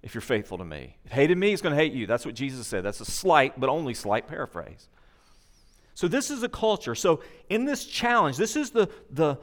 if 0.03 0.15
you're 0.15 0.21
faithful 0.21 0.59
to 0.59 0.65
me. 0.65 0.97
It 1.05 1.13
hated 1.13 1.39
me, 1.39 1.53
it's 1.53 1.63
going 1.63 1.77
to 1.77 1.81
hate 1.81 1.93
you. 1.93 2.07
That's 2.07 2.27
what 2.27 2.35
Jesus 2.35 2.67
said. 2.67 2.83
That's 2.83 3.01
a 3.01 3.05
slight, 3.05 3.59
but 3.59 3.69
only 3.69 3.95
slight 3.95 4.27
paraphrase. 4.27 4.89
So 5.95 6.09
this 6.09 6.31
is 6.31 6.43
a 6.43 6.49
culture. 6.49 6.95
So 6.95 7.23
in 7.49 7.65
this 7.65 7.85
challenge, 7.85 8.37
this 8.37 8.57
is 8.57 8.71
the, 8.71 8.89
the 9.11 9.39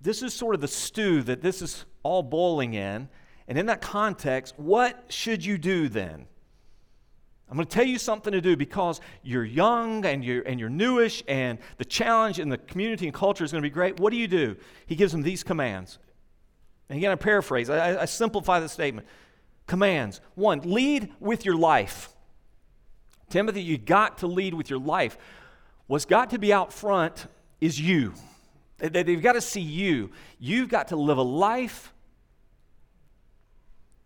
this 0.00 0.22
is 0.22 0.32
sort 0.32 0.54
of 0.54 0.60
the 0.60 0.68
stew 0.68 1.22
that 1.22 1.42
this 1.42 1.60
is 1.60 1.84
all 2.02 2.22
boiling 2.22 2.74
in. 2.74 3.08
And 3.48 3.58
in 3.58 3.66
that 3.66 3.80
context, 3.80 4.54
what 4.56 5.04
should 5.08 5.44
you 5.44 5.58
do 5.58 5.88
then? 5.88 6.26
I'm 7.50 7.56
going 7.56 7.66
to 7.66 7.74
tell 7.74 7.84
you 7.84 7.98
something 7.98 8.32
to 8.32 8.40
do 8.40 8.56
because 8.56 9.00
you're 9.24 9.44
young 9.44 10.06
and 10.06 10.24
you're, 10.24 10.42
and 10.42 10.60
you're 10.60 10.68
newish, 10.68 11.24
and 11.26 11.58
the 11.78 11.84
challenge 11.84 12.38
in 12.38 12.48
the 12.48 12.58
community 12.58 13.06
and 13.06 13.14
culture 13.14 13.42
is 13.42 13.50
going 13.50 13.60
to 13.60 13.68
be 13.68 13.74
great. 13.74 13.98
What 13.98 14.12
do 14.12 14.16
you 14.16 14.28
do? 14.28 14.56
He 14.86 14.94
gives 14.94 15.10
them 15.10 15.22
these 15.22 15.42
commands. 15.42 15.98
And 16.88 16.96
again, 16.96 17.10
I 17.10 17.16
paraphrase, 17.16 17.68
I, 17.68 18.02
I 18.02 18.04
simplify 18.04 18.60
the 18.60 18.68
statement. 18.68 19.08
Commands. 19.66 20.20
One, 20.36 20.60
lead 20.60 21.12
with 21.18 21.44
your 21.44 21.56
life. 21.56 22.10
Timothy, 23.30 23.62
you 23.62 23.78
got 23.78 24.18
to 24.18 24.28
lead 24.28 24.54
with 24.54 24.70
your 24.70 24.78
life. 24.78 25.18
What's 25.90 26.04
got 26.04 26.30
to 26.30 26.38
be 26.38 26.52
out 26.52 26.72
front 26.72 27.26
is 27.60 27.80
you. 27.80 28.14
They've 28.78 29.20
got 29.20 29.32
to 29.32 29.40
see 29.40 29.60
you. 29.60 30.12
You've 30.38 30.68
got 30.68 30.86
to 30.88 30.96
live 30.96 31.18
a 31.18 31.22
life 31.22 31.92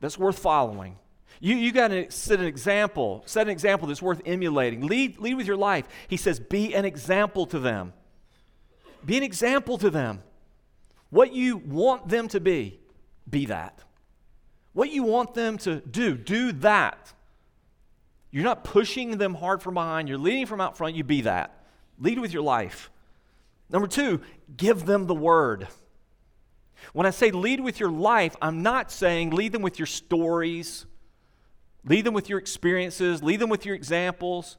that's 0.00 0.18
worth 0.18 0.38
following. 0.38 0.96
You, 1.40 1.56
you 1.56 1.72
got 1.72 1.88
to 1.88 2.10
set 2.10 2.40
an 2.40 2.46
example, 2.46 3.22
set 3.26 3.48
an 3.48 3.50
example 3.50 3.86
that's 3.86 4.00
worth 4.00 4.22
emulating. 4.24 4.86
Lead, 4.86 5.18
lead 5.18 5.34
with 5.34 5.46
your 5.46 5.58
life. 5.58 5.86
He 6.08 6.16
says, 6.16 6.40
be 6.40 6.74
an 6.74 6.86
example 6.86 7.44
to 7.48 7.58
them. 7.58 7.92
Be 9.04 9.18
an 9.18 9.22
example 9.22 9.76
to 9.76 9.90
them. 9.90 10.22
What 11.10 11.34
you 11.34 11.58
want 11.58 12.08
them 12.08 12.28
to 12.28 12.40
be, 12.40 12.80
be 13.28 13.44
that. 13.44 13.78
What 14.72 14.90
you 14.90 15.02
want 15.02 15.34
them 15.34 15.58
to 15.58 15.80
do, 15.80 16.16
do 16.16 16.52
that. 16.52 17.12
You're 18.30 18.42
not 18.42 18.64
pushing 18.64 19.18
them 19.18 19.34
hard 19.34 19.60
from 19.60 19.74
behind, 19.74 20.08
you're 20.08 20.16
leading 20.16 20.46
from 20.46 20.62
out 20.62 20.78
front, 20.78 20.94
you 20.94 21.04
be 21.04 21.20
that. 21.20 21.60
Lead 21.98 22.18
with 22.18 22.32
your 22.32 22.42
life. 22.42 22.90
Number 23.70 23.88
two, 23.88 24.20
give 24.56 24.86
them 24.86 25.06
the 25.06 25.14
word. 25.14 25.68
When 26.92 27.06
I 27.06 27.10
say 27.10 27.30
lead 27.30 27.60
with 27.60 27.80
your 27.80 27.90
life, 27.90 28.36
I'm 28.42 28.62
not 28.62 28.92
saying 28.92 29.30
lead 29.30 29.52
them 29.52 29.62
with 29.62 29.78
your 29.78 29.86
stories 29.86 30.86
Lead 31.86 32.06
them 32.06 32.14
with 32.14 32.28
your 32.28 32.38
experiences, 32.38 33.22
lead 33.22 33.40
them 33.40 33.50
with 33.50 33.66
your 33.66 33.74
examples. 33.74 34.56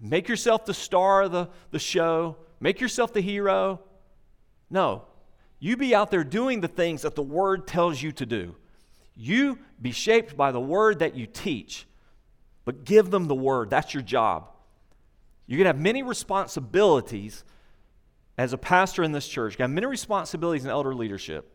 Make 0.00 0.28
yourself 0.28 0.64
the 0.64 0.74
star 0.74 1.22
of 1.22 1.32
the, 1.32 1.48
the 1.70 1.78
show, 1.78 2.36
make 2.60 2.80
yourself 2.80 3.12
the 3.12 3.20
hero. 3.20 3.80
No, 4.70 5.04
you 5.58 5.76
be 5.76 5.94
out 5.94 6.10
there 6.10 6.24
doing 6.24 6.60
the 6.60 6.68
things 6.68 7.02
that 7.02 7.14
the 7.14 7.22
Word 7.22 7.66
tells 7.66 8.00
you 8.00 8.12
to 8.12 8.26
do. 8.26 8.54
You 9.16 9.58
be 9.80 9.90
shaped 9.90 10.36
by 10.36 10.52
the 10.52 10.60
Word 10.60 11.00
that 11.00 11.16
you 11.16 11.26
teach, 11.26 11.86
but 12.64 12.84
give 12.84 13.10
them 13.10 13.26
the 13.26 13.34
Word. 13.34 13.70
That's 13.70 13.94
your 13.94 14.02
job. 14.02 14.50
You're 15.48 15.56
going 15.56 15.64
to 15.64 15.76
have 15.76 15.80
many 15.80 16.04
responsibilities 16.04 17.42
as 18.36 18.52
a 18.52 18.58
pastor 18.58 19.02
in 19.02 19.12
this 19.12 19.26
church. 19.26 19.58
You 19.58 19.62
have 19.64 19.70
many 19.70 19.86
responsibilities 19.86 20.64
in 20.64 20.70
elder 20.70 20.94
leadership. 20.94 21.50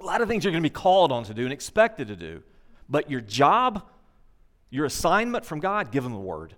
A 0.00 0.04
lot 0.04 0.22
of 0.22 0.28
things 0.28 0.44
you're 0.44 0.52
going 0.52 0.62
to 0.62 0.70
be 0.70 0.72
called 0.72 1.12
on 1.12 1.24
to 1.24 1.34
do 1.34 1.42
and 1.42 1.52
expected 1.52 2.08
to 2.08 2.16
do. 2.16 2.42
But 2.88 3.10
your 3.10 3.20
job, 3.20 3.82
your 4.70 4.86
assignment 4.86 5.44
from 5.44 5.58
God, 5.58 5.90
give 5.90 6.04
them 6.04 6.12
the 6.12 6.20
word. 6.20 6.54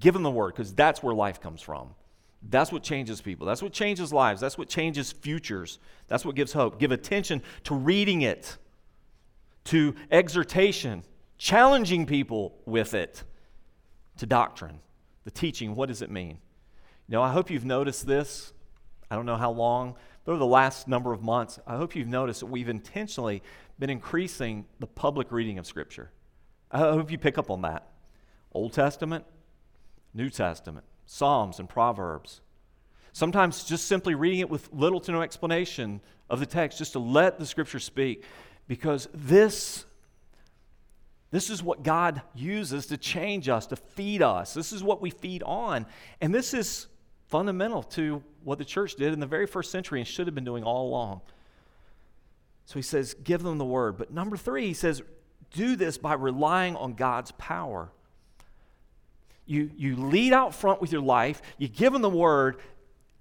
Give 0.00 0.12
them 0.12 0.24
the 0.24 0.30
word 0.30 0.54
because 0.54 0.74
that's 0.74 1.02
where 1.02 1.14
life 1.14 1.40
comes 1.40 1.62
from. 1.62 1.94
That's 2.42 2.72
what 2.72 2.82
changes 2.82 3.20
people. 3.20 3.46
That's 3.46 3.62
what 3.62 3.72
changes 3.72 4.12
lives. 4.12 4.40
That's 4.40 4.58
what 4.58 4.68
changes 4.68 5.12
futures. 5.12 5.78
That's 6.08 6.24
what 6.24 6.34
gives 6.34 6.52
hope. 6.52 6.78
Give 6.78 6.92
attention 6.92 7.42
to 7.64 7.74
reading 7.74 8.22
it, 8.22 8.56
to 9.64 9.94
exhortation, 10.10 11.04
challenging 11.36 12.04
people 12.06 12.56
with 12.64 12.94
it, 12.94 13.22
to 14.18 14.26
doctrine, 14.26 14.80
the 15.28 15.32
teaching. 15.32 15.74
What 15.74 15.88
does 15.90 16.00
it 16.00 16.10
mean? 16.10 16.38
You 17.06 17.12
know, 17.12 17.22
I 17.22 17.30
hope 17.30 17.50
you've 17.50 17.66
noticed 17.66 18.06
this. 18.06 18.54
I 19.10 19.14
don't 19.14 19.26
know 19.26 19.36
how 19.36 19.50
long, 19.50 19.94
but 20.24 20.32
over 20.32 20.38
the 20.38 20.46
last 20.46 20.88
number 20.88 21.12
of 21.12 21.22
months, 21.22 21.58
I 21.66 21.76
hope 21.76 21.94
you've 21.94 22.08
noticed 22.08 22.40
that 22.40 22.46
we've 22.46 22.70
intentionally 22.70 23.42
been 23.78 23.90
increasing 23.90 24.64
the 24.80 24.86
public 24.86 25.30
reading 25.30 25.58
of 25.58 25.66
Scripture. 25.66 26.10
I 26.70 26.78
hope 26.78 27.10
you 27.10 27.18
pick 27.18 27.36
up 27.36 27.50
on 27.50 27.60
that. 27.60 27.90
Old 28.52 28.72
Testament, 28.72 29.26
New 30.14 30.30
Testament, 30.30 30.86
Psalms, 31.04 31.58
and 31.58 31.68
Proverbs. 31.68 32.40
Sometimes 33.12 33.64
just 33.64 33.84
simply 33.84 34.14
reading 34.14 34.40
it 34.40 34.48
with 34.48 34.72
little 34.72 35.00
to 35.00 35.12
no 35.12 35.20
explanation 35.20 36.00
of 36.30 36.40
the 36.40 36.46
text, 36.46 36.78
just 36.78 36.92
to 36.92 37.00
let 37.00 37.38
the 37.38 37.44
Scripture 37.44 37.80
speak, 37.80 38.24
because 38.66 39.10
this. 39.12 39.84
This 41.30 41.50
is 41.50 41.62
what 41.62 41.82
God 41.82 42.22
uses 42.34 42.86
to 42.86 42.96
change 42.96 43.48
us, 43.48 43.66
to 43.66 43.76
feed 43.76 44.22
us. 44.22 44.54
This 44.54 44.72
is 44.72 44.82
what 44.82 45.02
we 45.02 45.10
feed 45.10 45.42
on. 45.42 45.86
And 46.20 46.34
this 46.34 46.54
is 46.54 46.86
fundamental 47.26 47.82
to 47.82 48.22
what 48.44 48.58
the 48.58 48.64
church 48.64 48.94
did 48.94 49.12
in 49.12 49.20
the 49.20 49.26
very 49.26 49.46
first 49.46 49.70
century 49.70 50.00
and 50.00 50.08
should 50.08 50.26
have 50.26 50.34
been 50.34 50.44
doing 50.44 50.64
all 50.64 50.88
along. 50.88 51.20
So 52.64 52.74
he 52.74 52.82
says, 52.82 53.14
give 53.22 53.42
them 53.42 53.58
the 53.58 53.64
word. 53.64 53.98
But 53.98 54.10
number 54.10 54.36
three, 54.36 54.66
he 54.66 54.74
says, 54.74 55.02
do 55.52 55.76
this 55.76 55.98
by 55.98 56.14
relying 56.14 56.76
on 56.76 56.94
God's 56.94 57.32
power. 57.32 57.90
You, 59.46 59.70
you 59.76 59.96
lead 59.96 60.32
out 60.32 60.54
front 60.54 60.80
with 60.80 60.92
your 60.92 61.00
life, 61.00 61.40
you 61.56 61.68
give 61.68 61.92
them 61.92 62.02
the 62.02 62.10
word, 62.10 62.56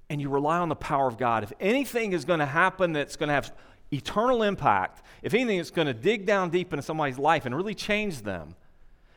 and 0.09 0.21
you 0.21 0.29
rely 0.29 0.57
on 0.57 0.69
the 0.69 0.75
power 0.75 1.07
of 1.07 1.17
God. 1.17 1.43
If 1.43 1.53
anything 1.59 2.13
is 2.13 2.25
going 2.25 2.39
to 2.39 2.45
happen 2.45 2.93
that's 2.93 3.15
going 3.15 3.27
to 3.27 3.33
have 3.33 3.53
eternal 3.91 4.43
impact, 4.43 5.03
if 5.21 5.33
anything 5.33 5.57
that's 5.57 5.71
going 5.71 5.87
to 5.87 5.93
dig 5.93 6.25
down 6.25 6.49
deep 6.49 6.73
into 6.73 6.83
somebody's 6.83 7.17
life 7.17 7.45
and 7.45 7.55
really 7.55 7.75
change 7.75 8.21
them, 8.21 8.55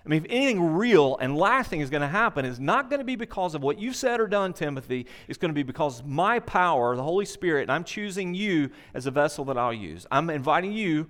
I 0.04 0.08
mean, 0.08 0.24
if 0.24 0.30
anything 0.30 0.74
real 0.76 1.18
and 1.18 1.36
lasting 1.36 1.80
is 1.80 1.90
going 1.90 2.00
to 2.00 2.08
happen, 2.08 2.46
it's 2.46 2.58
not 2.58 2.88
going 2.88 3.00
to 3.00 3.04
be 3.04 3.16
because 3.16 3.54
of 3.54 3.62
what 3.62 3.78
you've 3.78 3.96
said 3.96 4.18
or 4.18 4.26
done, 4.26 4.54
Timothy. 4.54 5.06
It's 5.28 5.36
going 5.36 5.50
to 5.50 5.54
be 5.54 5.62
because 5.62 6.02
my 6.02 6.38
power, 6.38 6.96
the 6.96 7.02
Holy 7.02 7.26
Spirit, 7.26 7.62
and 7.62 7.72
I'm 7.72 7.84
choosing 7.84 8.34
you 8.34 8.70
as 8.94 9.06
a 9.06 9.10
vessel 9.10 9.44
that 9.46 9.58
I'll 9.58 9.74
use. 9.74 10.06
I'm 10.10 10.30
inviting 10.30 10.72
you 10.72 11.06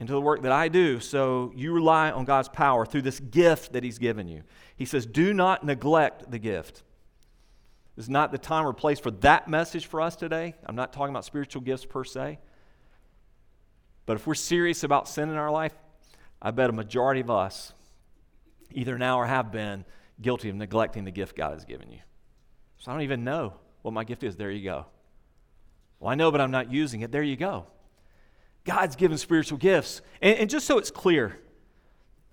into 0.00 0.14
the 0.14 0.20
work 0.20 0.42
that 0.42 0.52
I 0.52 0.68
do, 0.68 1.00
so 1.00 1.52
you 1.54 1.72
rely 1.72 2.10
on 2.10 2.24
God's 2.24 2.48
power 2.48 2.86
through 2.86 3.02
this 3.02 3.20
gift 3.20 3.72
that 3.74 3.84
He's 3.84 3.98
given 3.98 4.26
you. 4.26 4.42
He 4.74 4.86
says, 4.86 5.04
Do 5.04 5.34
not 5.34 5.64
neglect 5.64 6.30
the 6.30 6.38
gift. 6.38 6.82
Is 7.96 8.10
not 8.10 8.30
the 8.30 8.38
time 8.38 8.66
or 8.66 8.74
place 8.74 9.00
for 9.00 9.10
that 9.10 9.48
message 9.48 9.86
for 9.86 10.02
us 10.02 10.16
today. 10.16 10.54
I'm 10.66 10.76
not 10.76 10.92
talking 10.92 11.10
about 11.10 11.24
spiritual 11.24 11.62
gifts 11.62 11.86
per 11.86 12.04
se. 12.04 12.38
But 14.04 14.16
if 14.16 14.26
we're 14.26 14.34
serious 14.34 14.84
about 14.84 15.08
sin 15.08 15.30
in 15.30 15.36
our 15.36 15.50
life, 15.50 15.72
I 16.40 16.50
bet 16.50 16.68
a 16.68 16.74
majority 16.74 17.22
of 17.22 17.30
us, 17.30 17.72
either 18.70 18.98
now 18.98 19.18
or 19.18 19.26
have 19.26 19.50
been, 19.50 19.86
guilty 20.20 20.50
of 20.50 20.56
neglecting 20.56 21.04
the 21.04 21.10
gift 21.10 21.36
God 21.36 21.54
has 21.54 21.64
given 21.64 21.90
you. 21.90 22.00
So 22.78 22.90
I 22.90 22.94
don't 22.94 23.02
even 23.02 23.24
know 23.24 23.54
what 23.80 23.94
my 23.94 24.04
gift 24.04 24.22
is. 24.22 24.36
There 24.36 24.50
you 24.50 24.62
go. 24.62 24.86
Well, 25.98 26.10
I 26.10 26.14
know, 26.14 26.30
but 26.30 26.40
I'm 26.42 26.50
not 26.50 26.70
using 26.70 27.00
it. 27.00 27.10
There 27.10 27.22
you 27.22 27.36
go. 27.36 27.66
God's 28.64 28.96
given 28.96 29.16
spiritual 29.16 29.58
gifts. 29.58 30.02
And, 30.20 30.38
and 30.38 30.50
just 30.50 30.66
so 30.66 30.76
it's 30.76 30.90
clear, 30.90 31.38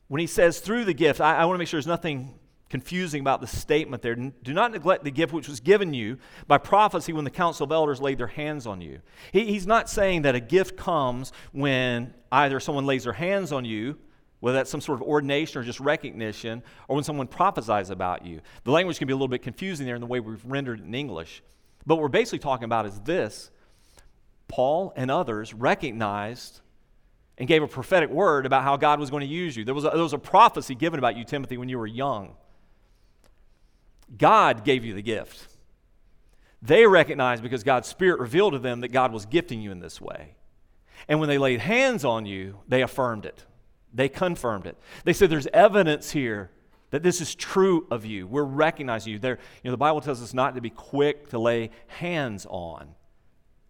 when 0.09 0.19
he 0.19 0.27
says 0.27 0.59
through 0.59 0.85
the 0.85 0.93
gift, 0.93 1.21
I, 1.21 1.37
I 1.37 1.45
want 1.45 1.55
to 1.55 1.59
make 1.59 1.69
sure 1.69 1.77
there's 1.77 1.87
nothing 1.87 2.37
confusing 2.73 3.21
about 3.21 3.39
the 3.39 3.45
statement 3.45 4.01
there. 4.01 4.15
Do 4.15 4.51
not 4.51 4.71
neglect 4.71 5.03
the 5.03 5.11
gift 5.11 5.31
which 5.31 5.47
was 5.47 5.59
given 5.59 5.93
you 5.93 6.17
by 6.47 6.57
prophecy 6.57 7.13
when 7.13 7.23
the 7.23 7.29
council 7.29 7.65
of 7.65 7.71
elders 7.71 8.01
laid 8.01 8.17
their 8.17 8.25
hands 8.25 8.65
on 8.65 8.81
you. 8.81 8.99
He, 9.31 9.45
he's 9.45 9.67
not 9.67 9.91
saying 9.91 10.23
that 10.23 10.33
a 10.33 10.39
gift 10.39 10.75
comes 10.75 11.31
when 11.51 12.15
either 12.31 12.59
someone 12.59 12.87
lays 12.87 13.03
their 13.03 13.13
hands 13.13 13.51
on 13.51 13.63
you, 13.63 13.99
whether 14.39 14.57
that's 14.57 14.71
some 14.71 14.81
sort 14.81 14.99
of 14.99 15.07
ordination 15.07 15.61
or 15.61 15.63
just 15.63 15.79
recognition, 15.79 16.63
or 16.87 16.95
when 16.95 17.03
someone 17.03 17.27
prophesies 17.27 17.91
about 17.91 18.25
you. 18.25 18.41
The 18.63 18.71
language 18.71 18.97
can 18.97 19.05
be 19.05 19.13
a 19.13 19.15
little 19.15 19.27
bit 19.27 19.43
confusing 19.43 19.85
there 19.85 19.93
in 19.93 20.01
the 20.01 20.07
way 20.07 20.19
we've 20.19 20.43
rendered 20.43 20.79
it 20.79 20.85
in 20.87 20.95
English. 20.95 21.43
But 21.85 21.97
what 21.97 22.01
we're 22.01 22.07
basically 22.07 22.39
talking 22.39 22.65
about 22.65 22.87
is 22.87 22.99
this 23.01 23.51
Paul 24.47 24.93
and 24.95 25.11
others 25.11 25.53
recognized 25.53 26.61
and 27.37 27.47
gave 27.47 27.61
a 27.61 27.67
prophetic 27.67 28.09
word 28.09 28.47
about 28.47 28.63
how 28.63 28.77
God 28.77 28.99
was 28.99 29.11
going 29.11 29.21
to 29.21 29.27
use 29.27 29.55
you. 29.55 29.63
There 29.63 29.75
was 29.75 29.85
a, 29.85 29.91
there 29.91 30.01
was 30.01 30.13
a 30.13 30.17
prophecy 30.17 30.73
given 30.73 30.97
about 30.97 31.15
you, 31.15 31.23
Timothy, 31.23 31.57
when 31.57 31.69
you 31.69 31.77
were 31.77 31.85
young. 31.85 32.35
God 34.17 34.63
gave 34.63 34.85
you 34.85 34.93
the 34.93 35.01
gift. 35.01 35.47
They 36.61 36.87
recognized 36.87 37.43
because 37.43 37.63
God's 37.63 37.87
Spirit 37.87 38.19
revealed 38.19 38.53
to 38.53 38.59
them 38.59 38.81
that 38.81 38.89
God 38.89 39.11
was 39.11 39.25
gifting 39.25 39.61
you 39.61 39.71
in 39.71 39.79
this 39.79 39.99
way. 39.99 40.35
And 41.07 41.19
when 41.19 41.27
they 41.27 41.37
laid 41.37 41.59
hands 41.59 42.05
on 42.05 42.25
you, 42.25 42.59
they 42.67 42.81
affirmed 42.81 43.25
it. 43.25 43.45
They 43.93 44.09
confirmed 44.09 44.65
it. 44.65 44.77
They 45.03 45.13
said, 45.13 45.29
There's 45.29 45.47
evidence 45.47 46.11
here 46.11 46.51
that 46.91 47.03
this 47.03 47.21
is 47.21 47.35
true 47.35 47.87
of 47.91 48.05
you. 48.05 48.27
We're 48.27 48.43
recognizing 48.43 49.13
you. 49.13 49.19
There, 49.19 49.39
you 49.63 49.69
know, 49.69 49.71
the 49.71 49.77
Bible 49.77 49.99
tells 49.99 50.21
us 50.21 50.33
not 50.33 50.55
to 50.55 50.61
be 50.61 50.69
quick 50.69 51.29
to 51.29 51.39
lay 51.39 51.71
hands 51.87 52.45
on. 52.49 52.87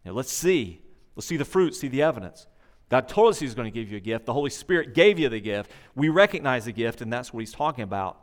You 0.04 0.12
know, 0.12 0.14
let's 0.14 0.32
see. 0.32 0.82
Let's 1.16 1.28
see 1.28 1.38
the 1.38 1.46
fruit, 1.46 1.76
see 1.76 1.88
the 1.88 2.02
evidence. 2.02 2.48
God 2.90 3.08
told 3.08 3.30
us 3.30 3.40
He 3.40 3.46
was 3.46 3.56
going 3.56 3.72
to 3.72 3.74
give 3.74 3.90
you 3.90 3.98
a 3.98 4.02
gift. 4.02 4.26
The 4.26 4.34
Holy 4.34 4.50
Spirit 4.50 4.94
gave 4.94 5.18
you 5.18 5.30
the 5.30 5.40
gift. 5.40 5.72
We 5.96 6.10
recognize 6.10 6.66
the 6.66 6.72
gift, 6.72 7.02
and 7.02 7.12
that's 7.12 7.34
what 7.34 7.40
He's 7.40 7.52
talking 7.52 7.84
about. 7.84 8.23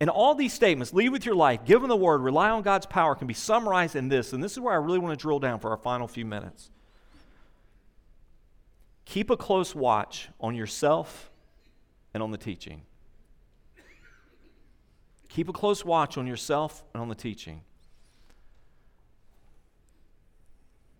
And 0.00 0.08
all 0.08 0.34
these 0.34 0.54
statements, 0.54 0.94
lead 0.94 1.10
with 1.10 1.26
your 1.26 1.34
life, 1.34 1.64
give 1.66 1.82
them 1.82 1.90
the 1.90 1.96
word, 1.96 2.22
rely 2.22 2.48
on 2.48 2.62
God's 2.62 2.86
power, 2.86 3.14
can 3.14 3.26
be 3.26 3.34
summarized 3.34 3.94
in 3.94 4.08
this. 4.08 4.32
And 4.32 4.42
this 4.42 4.52
is 4.52 4.60
where 4.60 4.72
I 4.72 4.76
really 4.76 4.98
want 4.98 5.16
to 5.16 5.22
drill 5.22 5.38
down 5.38 5.60
for 5.60 5.70
our 5.70 5.76
final 5.76 6.08
few 6.08 6.24
minutes. 6.24 6.70
Keep 9.04 9.28
a 9.28 9.36
close 9.36 9.74
watch 9.74 10.28
on 10.40 10.54
yourself 10.54 11.30
and 12.14 12.22
on 12.22 12.30
the 12.30 12.38
teaching. 12.38 12.82
Keep 15.28 15.48
a 15.48 15.52
close 15.52 15.84
watch 15.84 16.16
on 16.16 16.26
yourself 16.26 16.82
and 16.94 17.02
on 17.02 17.08
the 17.08 17.14
teaching. 17.14 17.62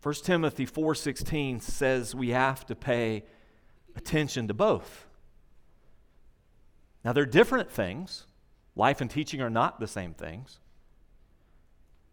1 0.03 0.15
Timothy 0.25 0.67
4:16 0.67 1.61
says 1.61 2.15
we 2.15 2.31
have 2.31 2.67
to 2.67 2.75
pay 2.75 3.25
attention 3.97 4.49
to 4.49 4.55
both. 4.55 5.07
Now 7.05 7.13
they're 7.13 7.27
different 7.27 7.71
things. 7.71 8.27
Life 8.77 9.01
and 9.01 9.11
teaching 9.11 9.41
are 9.41 9.51
not 9.51 9.81
the 9.81 9.87
same 9.87 10.15
things. 10.15 10.59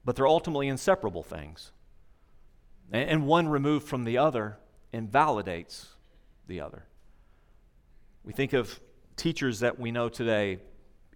But 0.03 0.15
they're 0.15 0.27
ultimately 0.27 0.67
inseparable 0.67 1.23
things. 1.23 1.71
And 2.91 3.27
one 3.27 3.49
removed 3.49 3.87
from 3.87 4.05
the 4.05 4.17
other 4.17 4.57
invalidates 4.93 5.89
the 6.47 6.61
other. 6.61 6.85
We 8.23 8.31
think 8.31 8.53
of 8.53 8.79
teachers 9.17 9.59
that 9.59 9.77
we 9.77 9.91
know 9.91 10.07
today, 10.07 10.59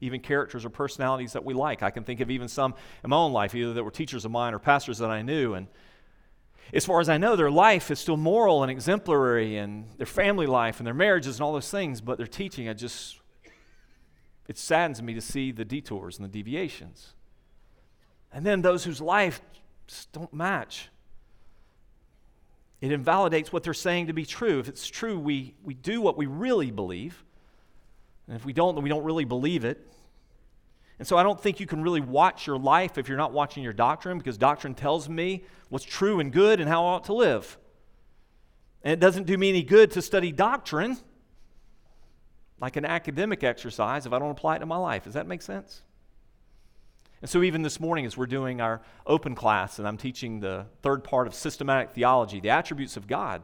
even 0.01 0.19
characters 0.19 0.65
or 0.65 0.69
personalities 0.69 1.34
that 1.34 1.45
we 1.45 1.54
like. 1.54 1.84
I 1.84 1.89
can 1.89 2.04
think 2.04 2.19
of 2.19 2.30
even 2.30 2.49
some 2.49 2.73
in 3.04 3.12
my 3.12 3.15
own 3.15 3.32
life, 3.32 3.56
either 3.56 3.73
that 3.73 3.84
were 3.84 3.91
teachers 3.91 4.25
of 4.25 4.32
mine 4.32 4.54
or 4.54 4.60
pastors 4.60 4.97
that 4.97 5.10
I 5.10 5.21
knew. 5.21 5.54
And 5.54 5.67
as 6.73 6.86
far 6.86 6.99
as 6.99 7.08
I 7.08 7.17
know, 7.17 7.38
their 7.38 7.51
life 7.51 7.91
is 7.91 7.99
still 7.99 8.17
moral 8.17 8.63
and 8.63 8.71
exemplary, 8.71 9.56
and 9.58 9.86
their 9.97 10.06
family 10.06 10.47
life 10.47 10.80
and 10.80 10.88
their 10.88 10.93
marriages 10.93 11.38
and 11.38 11.43
all 11.43 11.54
those 11.54 11.71
things, 11.71 12.01
but 12.01 12.17
their 12.17 12.27
teaching, 12.27 12.67
I 12.67 12.73
just, 12.73 13.20
it 14.47 14.58
saddens 14.58 15.01
me 15.01 15.13
to 15.13 15.21
see 15.21 15.51
the 15.51 15.65
detours 15.65 16.17
and 16.17 16.25
the 16.25 16.32
deviations. 16.32 17.13
And 18.34 18.45
then 18.45 18.62
those 18.62 18.84
whose 18.84 19.01
life 19.01 19.41
just 19.88 20.12
don't 20.12 20.34
match. 20.34 20.89
It 22.80 22.91
invalidates 22.91 23.54
what 23.54 23.63
they're 23.63 23.73
saying 23.73 24.08
to 24.08 24.13
be 24.13 24.25
true. 24.25 24.60
If 24.60 24.67
it's 24.67 24.88
true, 24.88 25.19
we, 25.19 25.54
we 25.63 25.73
do 25.73 26.01
what 26.01 26.17
we 26.17 26.25
really 26.25 26.71
believe. 26.71 27.23
And 28.27 28.36
if 28.36 28.45
we 28.45 28.54
don't, 28.54 28.75
then 28.75 28.84
we 28.84 28.89
don't 28.89 29.04
really 29.04 29.25
believe 29.25 29.65
it. 29.65 29.88
And 30.97 31.08
so 31.08 31.17
I 31.17 31.23
don't 31.23 31.39
think 31.39 31.60
you 31.60 31.67
can 31.67 31.82
really 31.82 32.01
watch 32.01 32.47
your 32.47 32.58
life 32.58 32.97
if 32.97 33.08
you're 33.08 33.17
not 33.17 33.34
watching 33.34 33.63
your 33.63 33.73
doctrine, 33.73 34.17
because 34.17 34.38
doctrine 34.38 34.73
tells 34.75 35.10
me 35.10 35.43
what's 35.69 35.86
true 35.86 36.19
and 36.19 36.32
good 36.32 36.60
and 36.60 36.69
how 36.69 36.86
I 36.86 36.89
ought 36.89 37.06
to 37.06 37.13
live. 37.13 37.58
And 38.84 38.93
it 38.93 38.99
doesn't 38.99 39.25
do 39.25 39.38
me 39.38 39.49
any 39.49 39.63
good 39.63 39.91
to 39.91 40.01
study 40.01 40.32
doctrine 40.32 40.97
like 42.62 42.76
an 42.76 42.86
academic 42.86 43.43
exercise 43.43 44.06
if 44.06 44.13
I 44.13 44.19
don't 44.19 44.32
apply 44.32 44.58
it 44.58 44.60
to 44.60 44.65
my 44.65 44.78
life. 44.78 45.04
Does 45.06 45.15
that 45.15 45.28
make 45.28 45.41
sense? 45.41 45.82
And 47.21 47.30
so, 47.30 47.43
even 47.43 47.62
this 47.62 47.80
morning, 47.80 48.06
as 48.06 48.15
we're 48.15 48.28
doing 48.28 48.62
our 48.62 48.82
open 49.06 49.36
class 49.36 49.80
and 49.80 49.88
I'm 49.88 49.97
teaching 49.97 50.39
the 50.39 50.65
third 50.82 51.04
part 51.04 51.28
of 51.28 51.36
systematic 51.36 51.91
theology, 51.91 52.39
the 52.39 52.50
attributes 52.50 52.97
of 52.97 53.08
God, 53.08 53.43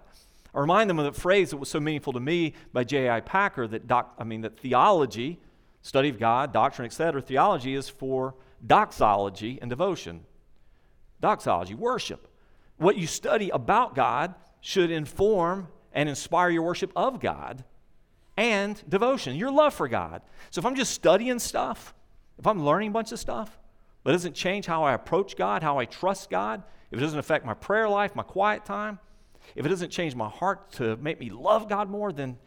I 0.54 0.60
remind 0.60 0.90
them 0.90 0.98
of 0.98 1.06
the 1.06 1.20
phrase 1.20 1.52
that 1.52 1.58
was 1.58 1.70
so 1.70 1.80
meaningful 1.80 2.14
to 2.14 2.20
me 2.20 2.54
by 2.74 2.84
J.I. 2.84 3.22
Packer 3.22 3.68
that, 3.68 3.88
doc, 3.88 4.16
I 4.18 4.24
mean, 4.24 4.42
that 4.42 4.58
theology, 4.58 5.40
study 5.82 6.10
of 6.10 6.18
God, 6.18 6.54
doctrine, 6.54 6.86
etc., 6.86 7.22
theology 7.22 7.76
is 7.76 7.90
for 7.90 8.36
doxology 8.66 9.60
and 9.62 9.70
devotion. 9.70 10.22
Doxology, 11.22 11.76
worship. 11.76 12.28
What 12.78 12.98
you 12.98 13.06
study 13.06 13.50
about 13.50 13.94
God 13.94 14.34
should 14.62 14.90
inform 14.90 15.68
and 15.94 16.10
inspire 16.10 16.50
your 16.50 16.64
worship 16.64 16.92
of 16.96 17.20
God 17.20 17.64
and 18.38 18.82
devotion, 18.88 19.36
your 19.36 19.52
love 19.52 19.74
for 19.74 19.88
God. 19.88 20.22
So 20.52 20.60
if 20.60 20.66
I'm 20.66 20.76
just 20.76 20.94
studying 20.94 21.40
stuff, 21.40 21.94
if 22.38 22.46
I'm 22.46 22.64
learning 22.64 22.90
a 22.90 22.92
bunch 22.92 23.12
of 23.12 23.20
stuff, 23.20 23.58
but 24.04 24.12
it 24.12 24.14
doesn't 24.14 24.36
change 24.36 24.66
how 24.66 24.84
I 24.84 24.94
approach 24.94 25.36
God, 25.36 25.64
how 25.64 25.80
I 25.80 25.86
trust 25.86 26.30
God, 26.30 26.64
if 26.92 27.00
it 27.00 27.02
doesn't 27.02 27.20
affect 27.20 27.46
my 27.46 27.56
prayer 27.56 27.90
life, 27.90 28.16
my 28.16 28.24
quiet 28.24 28.64
time, 28.64 29.00
if 29.56 29.66
it 29.66 29.70
doesn't 29.70 29.90
change 29.90 30.16
my 30.16 30.30
heart 30.30 30.72
to 30.74 30.96
make 30.98 31.20
me 31.20 31.30
love 31.30 31.68
God 31.68 31.90
more, 31.90 32.12
then 32.12 32.38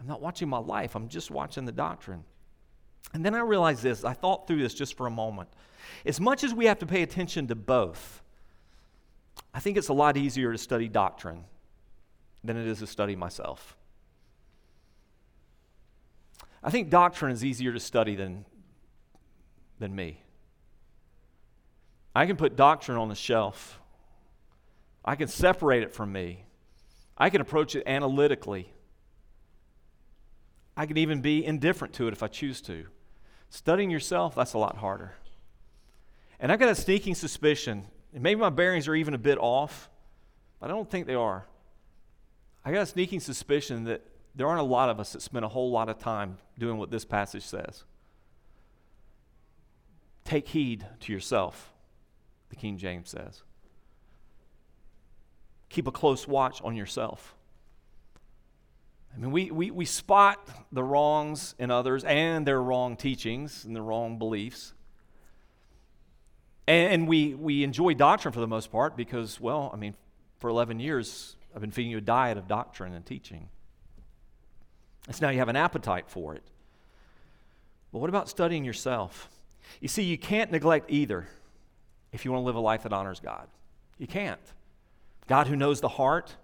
I'm 0.00 0.06
not 0.06 0.20
watching 0.20 0.48
my 0.48 0.58
life. 0.58 0.94
I'm 0.94 1.08
just 1.08 1.30
watching 1.30 1.64
the 1.64 1.72
doctrine. 1.72 2.24
And 3.14 3.24
then 3.24 3.34
I 3.34 3.40
realized 3.40 3.82
this. 3.82 4.04
I 4.04 4.12
thought 4.12 4.46
through 4.46 4.60
this 4.60 4.74
just 4.74 4.96
for 4.96 5.06
a 5.06 5.10
moment. 5.10 5.48
As 6.04 6.20
much 6.20 6.44
as 6.44 6.52
we 6.52 6.66
have 6.66 6.78
to 6.80 6.86
pay 6.86 7.02
attention 7.02 7.46
to 7.48 7.54
both, 7.54 8.22
I 9.54 9.60
think 9.60 9.76
it's 9.76 9.88
a 9.88 9.94
lot 9.94 10.16
easier 10.16 10.52
to 10.52 10.58
study 10.58 10.88
doctrine 10.88 11.44
than 12.44 12.56
it 12.56 12.66
is 12.66 12.80
to 12.80 12.86
study 12.86 13.16
myself. 13.16 13.76
I 16.62 16.70
think 16.70 16.90
doctrine 16.90 17.32
is 17.32 17.44
easier 17.44 17.72
to 17.72 17.80
study 17.80 18.14
than 18.14 18.44
than 19.78 19.94
me. 19.94 20.22
I 22.14 22.26
can 22.26 22.36
put 22.36 22.56
doctrine 22.56 22.98
on 22.98 23.08
the 23.08 23.14
shelf. 23.14 23.80
I 25.04 25.14
can 25.14 25.28
separate 25.28 25.82
it 25.82 25.92
from 25.94 26.12
me. 26.12 26.44
I 27.16 27.30
can 27.30 27.40
approach 27.40 27.76
it 27.76 27.84
analytically. 27.86 28.72
I 30.76 30.86
can 30.86 30.96
even 30.96 31.20
be 31.20 31.44
indifferent 31.44 31.94
to 31.94 32.08
it 32.08 32.12
if 32.12 32.22
I 32.22 32.28
choose 32.28 32.60
to. 32.62 32.86
Studying 33.50 33.90
yourself, 33.90 34.34
that's 34.34 34.52
a 34.52 34.58
lot 34.58 34.76
harder. 34.76 35.14
And 36.38 36.52
I've 36.52 36.58
got 36.58 36.68
a 36.68 36.74
sneaking 36.74 37.14
suspicion, 37.14 37.86
maybe 38.12 38.40
my 38.40 38.50
bearings 38.50 38.86
are 38.86 38.94
even 38.94 39.14
a 39.14 39.18
bit 39.18 39.38
off, 39.38 39.88
but 40.60 40.70
I 40.70 40.74
don't 40.74 40.88
think 40.88 41.06
they 41.06 41.14
are. 41.14 41.46
I 42.64 42.72
got 42.72 42.82
a 42.82 42.86
sneaking 42.86 43.20
suspicion 43.20 43.84
that 43.84 44.02
there 44.38 44.46
aren't 44.46 44.60
a 44.60 44.64
lot 44.64 44.88
of 44.88 45.00
us 45.00 45.14
that 45.14 45.20
spend 45.20 45.44
a 45.44 45.48
whole 45.48 45.72
lot 45.72 45.88
of 45.88 45.98
time 45.98 46.38
doing 46.60 46.78
what 46.78 46.92
this 46.92 47.04
passage 47.04 47.42
says. 47.42 47.82
Take 50.24 50.46
heed 50.46 50.86
to 51.00 51.12
yourself, 51.12 51.72
the 52.48 52.54
King 52.54 52.78
James 52.78 53.10
says. 53.10 53.42
Keep 55.68 55.88
a 55.88 55.90
close 55.90 56.28
watch 56.28 56.62
on 56.62 56.76
yourself. 56.76 57.34
I 59.12 59.18
mean, 59.18 59.32
we, 59.32 59.50
we, 59.50 59.72
we 59.72 59.84
spot 59.84 60.48
the 60.70 60.84
wrongs 60.84 61.56
in 61.58 61.72
others 61.72 62.04
and 62.04 62.46
their 62.46 62.62
wrong 62.62 62.96
teachings 62.96 63.64
and 63.64 63.74
their 63.74 63.82
wrong 63.82 64.18
beliefs. 64.18 64.72
And, 66.68 67.08
we, 67.08 67.34
we 67.34 67.64
enjoy 67.64 67.94
doctrine 67.94 68.32
for 68.32 68.40
the 68.40 68.46
most 68.46 68.70
part 68.70 68.96
because, 68.96 69.40
well, 69.40 69.70
I 69.72 69.76
mean, 69.76 69.94
for 70.38 70.48
11 70.48 70.78
years, 70.78 71.34
I've 71.52 71.60
been 71.60 71.72
feeding 71.72 71.90
you 71.90 71.98
a 71.98 72.02
diet 72.02 72.38
of 72.38 72.46
doctrine 72.46 72.94
and 72.94 73.04
teaching. 73.04 73.48
So 75.10 75.26
now 75.26 75.30
you 75.30 75.38
have 75.38 75.48
an 75.48 75.56
appetite 75.56 76.04
for 76.08 76.34
it. 76.34 76.42
But 77.92 78.00
what 78.00 78.10
about 78.10 78.28
studying 78.28 78.64
yourself? 78.64 79.30
You 79.80 79.88
see, 79.88 80.02
you 80.02 80.18
can't 80.18 80.50
neglect 80.50 80.90
either 80.90 81.26
if 82.12 82.24
you 82.24 82.32
want 82.32 82.42
to 82.42 82.46
live 82.46 82.56
a 82.56 82.60
life 82.60 82.82
that 82.82 82.92
honors 82.92 83.20
God. 83.20 83.48
You 83.98 84.06
can't. 84.06 84.40
God 85.26 85.46
who 85.46 85.56
knows 85.56 85.80
the 85.80 85.88
heart, 85.88 86.34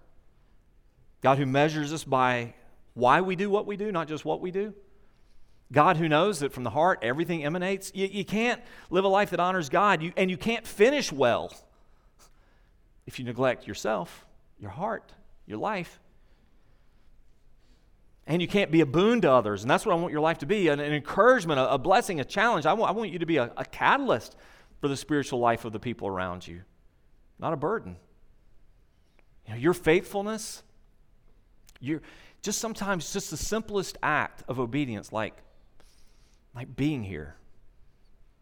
God 1.23 1.39
who 1.39 1.47
measures 1.47 1.93
us 1.93 2.05
by 2.05 2.55
why 2.95 3.21
we 3.21 3.37
do 3.37 3.51
what 3.51 3.67
we 3.67 3.77
do, 3.77 3.91
not 3.93 4.09
just 4.09 4.25
what 4.25 4.41
we 4.41 4.51
do. 4.51 4.75
God 5.73 5.97
who 5.97 6.09
knows 6.09 6.41
that 6.41 6.53
from 6.53 6.63
the 6.63 6.71
heart 6.71 7.01
everything 7.03 7.45
emanates. 7.45 7.91
You, 7.95 8.07
you 8.07 8.25
can't 8.25 8.63
live 8.91 9.05
a 9.05 9.09
life 9.09 9.31
that 9.31 9.41
honors 9.41 9.69
God, 9.69 10.03
you, 10.03 10.13
and 10.17 10.31
you 10.31 10.37
can't 10.37 10.67
finish 10.67 11.11
well 11.11 11.53
if 13.07 13.19
you 13.19 13.25
neglect 13.25 13.67
yourself, 13.67 14.25
your 14.59 14.71
heart, 14.71 15.13
your 15.47 15.59
life. 15.59 15.99
And 18.27 18.41
you 18.41 18.49
can't 18.49 18.71
be 18.71 18.81
a 18.81 18.87
boon 18.87 19.21
to 19.21 19.31
others. 19.31 19.63
And 19.63 19.71
that's 19.71 19.85
what 19.85 19.93
I 19.93 19.97
want 19.97 20.13
your 20.13 20.23
life 20.23 20.39
to 20.39 20.47
be 20.47 20.69
an, 20.69 20.81
an 20.81 20.93
encouragement, 20.93 21.61
a, 21.61 21.73
a, 21.73 21.79
blessing, 21.79 22.21
a 22.21 22.25
challenge. 22.25 22.65
I 22.65 22.73
want, 22.73 22.91
I 22.91 22.95
want 22.95 23.11
you 23.11 23.19
to 23.19 23.27
be 23.27 23.37
a, 23.37 23.53
a 23.57 23.65
catalyst 23.65 24.37
for 24.81 24.89
the 24.89 24.97
spiritual 24.97 25.41
life 25.41 25.65
of 25.65 25.73
the 25.73 25.79
people 25.79 26.09
around 26.09 26.47
you, 26.47 26.63
not 27.39 27.53
a 27.53 27.57
burden. 27.57 27.97
You 29.47 29.53
know, 29.53 29.59
your 29.59 29.75
faithfulness, 29.75 30.63
your, 31.81 32.01
just 32.41 32.61
sometimes 32.61 33.13
just 33.13 33.31
the 33.31 33.37
simplest 33.37 33.99
act 34.03 34.43
of 34.49 34.59
obedience, 34.59 35.13
like, 35.13 35.35
like 36.55 36.75
being 36.75 37.03
here, 37.03 37.37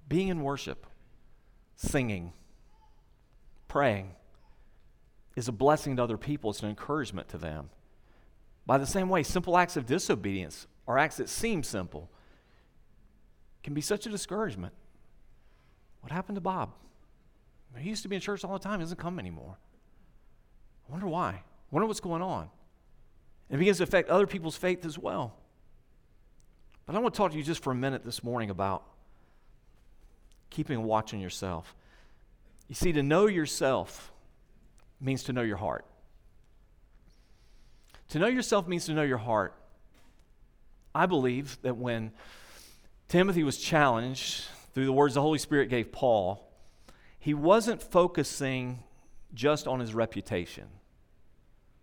being 0.08 0.28
in 0.28 0.42
worship, 0.42 0.86
singing, 1.76 2.32
praying, 3.66 4.14
is 5.34 5.48
a 5.48 5.52
blessing 5.52 5.96
to 5.96 6.02
other 6.02 6.18
people. 6.18 6.50
It's 6.50 6.62
an 6.62 6.68
encouragement 6.68 7.28
to 7.30 7.38
them. 7.38 7.70
By 8.66 8.78
the 8.78 8.86
same 8.86 9.08
way, 9.08 9.22
simple 9.22 9.56
acts 9.56 9.76
of 9.76 9.86
disobedience 9.86 10.66
or 10.86 10.98
acts 10.98 11.16
that 11.16 11.28
seem 11.28 11.62
simple 11.62 12.10
can 13.62 13.74
be 13.74 13.80
such 13.80 14.06
a 14.06 14.08
discouragement. 14.08 14.72
What 16.00 16.12
happened 16.12 16.36
to 16.36 16.40
Bob? 16.40 16.72
He 17.76 17.88
used 17.88 18.02
to 18.02 18.08
be 18.08 18.16
in 18.16 18.20
church 18.20 18.44
all 18.44 18.52
the 18.52 18.58
time, 18.58 18.80
he 18.80 18.84
doesn't 18.84 18.98
come 18.98 19.18
anymore. 19.18 19.56
I 20.88 20.92
wonder 20.92 21.06
why. 21.06 21.30
I 21.30 21.42
wonder 21.70 21.86
what's 21.86 22.00
going 22.00 22.22
on. 22.22 22.50
It 23.48 23.58
begins 23.58 23.78
to 23.78 23.84
affect 23.84 24.08
other 24.08 24.26
people's 24.26 24.56
faith 24.56 24.84
as 24.84 24.98
well. 24.98 25.34
But 26.86 26.96
I 26.96 26.98
want 26.98 27.14
to 27.14 27.18
talk 27.18 27.30
to 27.32 27.38
you 27.38 27.44
just 27.44 27.62
for 27.62 27.70
a 27.70 27.74
minute 27.74 28.04
this 28.04 28.22
morning 28.22 28.50
about 28.50 28.84
keeping 30.50 30.76
a 30.76 30.80
watch 30.80 31.14
on 31.14 31.20
yourself. 31.20 31.74
You 32.68 32.74
see, 32.74 32.92
to 32.92 33.02
know 33.02 33.26
yourself 33.26 34.12
means 35.00 35.22
to 35.24 35.32
know 35.32 35.42
your 35.42 35.56
heart. 35.56 35.86
To 38.10 38.18
know 38.18 38.26
yourself 38.26 38.68
means 38.68 38.86
to 38.86 38.92
know 38.92 39.02
your 39.02 39.18
heart. 39.18 39.54
I 40.94 41.06
believe 41.06 41.58
that 41.62 41.76
when 41.76 42.12
Timothy 43.08 43.42
was 43.42 43.58
challenged 43.58 44.44
through 44.74 44.86
the 44.86 44.92
words 44.92 45.14
the 45.14 45.22
Holy 45.22 45.38
Spirit 45.38 45.68
gave 45.68 45.92
Paul, 45.92 46.50
he 47.18 47.34
wasn't 47.34 47.82
focusing 47.82 48.80
just 49.34 49.66
on 49.66 49.80
his 49.80 49.94
reputation. 49.94 50.66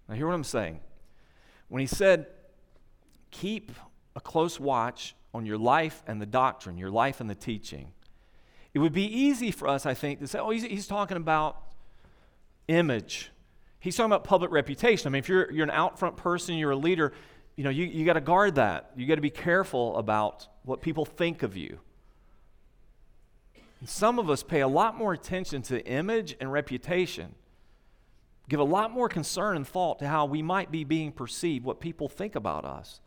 Now, 0.07 0.15
hear 0.15 0.27
what 0.27 0.33
I'm 0.33 0.43
saying. 0.43 0.79
When 1.67 1.79
he 1.79 1.87
said, 1.87 2.27
keep 3.31 3.71
a 4.15 4.19
close 4.19 4.59
watch 4.59 5.15
on 5.33 5.45
your 5.45 5.57
life 5.57 6.03
and 6.07 6.21
the 6.21 6.25
doctrine, 6.25 6.77
your 6.77 6.89
life 6.89 7.21
and 7.21 7.29
the 7.29 7.35
teaching, 7.35 7.91
it 8.73 8.79
would 8.79 8.93
be 8.93 9.05
easy 9.05 9.51
for 9.51 9.67
us, 9.67 9.85
I 9.85 9.93
think, 9.93 10.19
to 10.19 10.27
say, 10.27 10.39
oh, 10.39 10.49
he's, 10.49 10.63
he's 10.63 10.87
talking 10.87 11.17
about 11.17 11.57
image 12.67 13.31
He's 13.79 13.95
talking 13.95 14.11
about 14.11 14.23
public 14.23 14.51
reputation. 14.51 15.07
I 15.07 15.09
mean, 15.11 15.19
if 15.19 15.29
you're, 15.29 15.51
you're 15.51 15.63
an 15.63 15.71
out 15.71 15.97
front 15.97 16.17
person, 16.17 16.55
you're 16.55 16.71
a 16.71 16.75
leader, 16.75 17.13
you 17.55 17.63
know, 17.63 17.69
you, 17.69 17.85
you 17.85 18.05
got 18.05 18.13
to 18.13 18.21
guard 18.21 18.55
that. 18.55 18.91
You 18.95 19.05
got 19.05 19.15
to 19.15 19.21
be 19.21 19.29
careful 19.29 19.95
about 19.97 20.47
what 20.63 20.81
people 20.81 21.05
think 21.05 21.43
of 21.43 21.55
you. 21.55 21.79
And 23.79 23.87
some 23.87 24.19
of 24.19 24.29
us 24.29 24.43
pay 24.43 24.59
a 24.59 24.67
lot 24.67 24.97
more 24.97 25.13
attention 25.13 25.61
to 25.63 25.85
image 25.85 26.35
and 26.41 26.51
reputation, 26.51 27.35
give 28.49 28.59
a 28.59 28.65
lot 28.65 28.91
more 28.91 29.07
concern 29.07 29.55
and 29.55 29.67
thought 29.67 29.99
to 29.99 30.07
how 30.07 30.25
we 30.25 30.41
might 30.41 30.71
be 30.71 30.83
being 30.83 31.11
perceived, 31.11 31.63
what 31.63 31.79
people 31.79 32.09
think 32.09 32.35
about 32.35 32.65
us, 32.65 32.99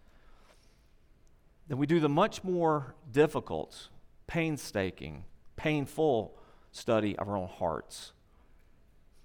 than 1.69 1.77
we 1.77 1.87
do 1.87 2.01
the 2.01 2.09
much 2.09 2.43
more 2.43 2.95
difficult, 3.11 3.89
painstaking, 4.27 5.25
painful 5.57 6.35
study 6.73 7.17
of 7.19 7.29
our 7.29 7.37
own 7.37 7.49
hearts. 7.49 8.13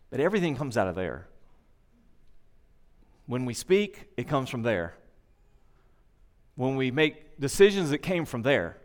But 0.10 0.20
everything 0.20 0.56
comes 0.56 0.78
out 0.78 0.88
of 0.88 0.96
there. 0.96 1.28
When 3.28 3.46
we 3.46 3.54
speak, 3.54 4.08
it 4.18 4.28
comes 4.28 4.50
from 4.50 4.64
there. 4.64 4.96
When 6.56 6.76
we 6.76 6.90
make 6.90 7.40
decisions, 7.40 7.92
it 7.92 8.00
came 8.00 8.26
from 8.26 8.42
there. 8.42 8.78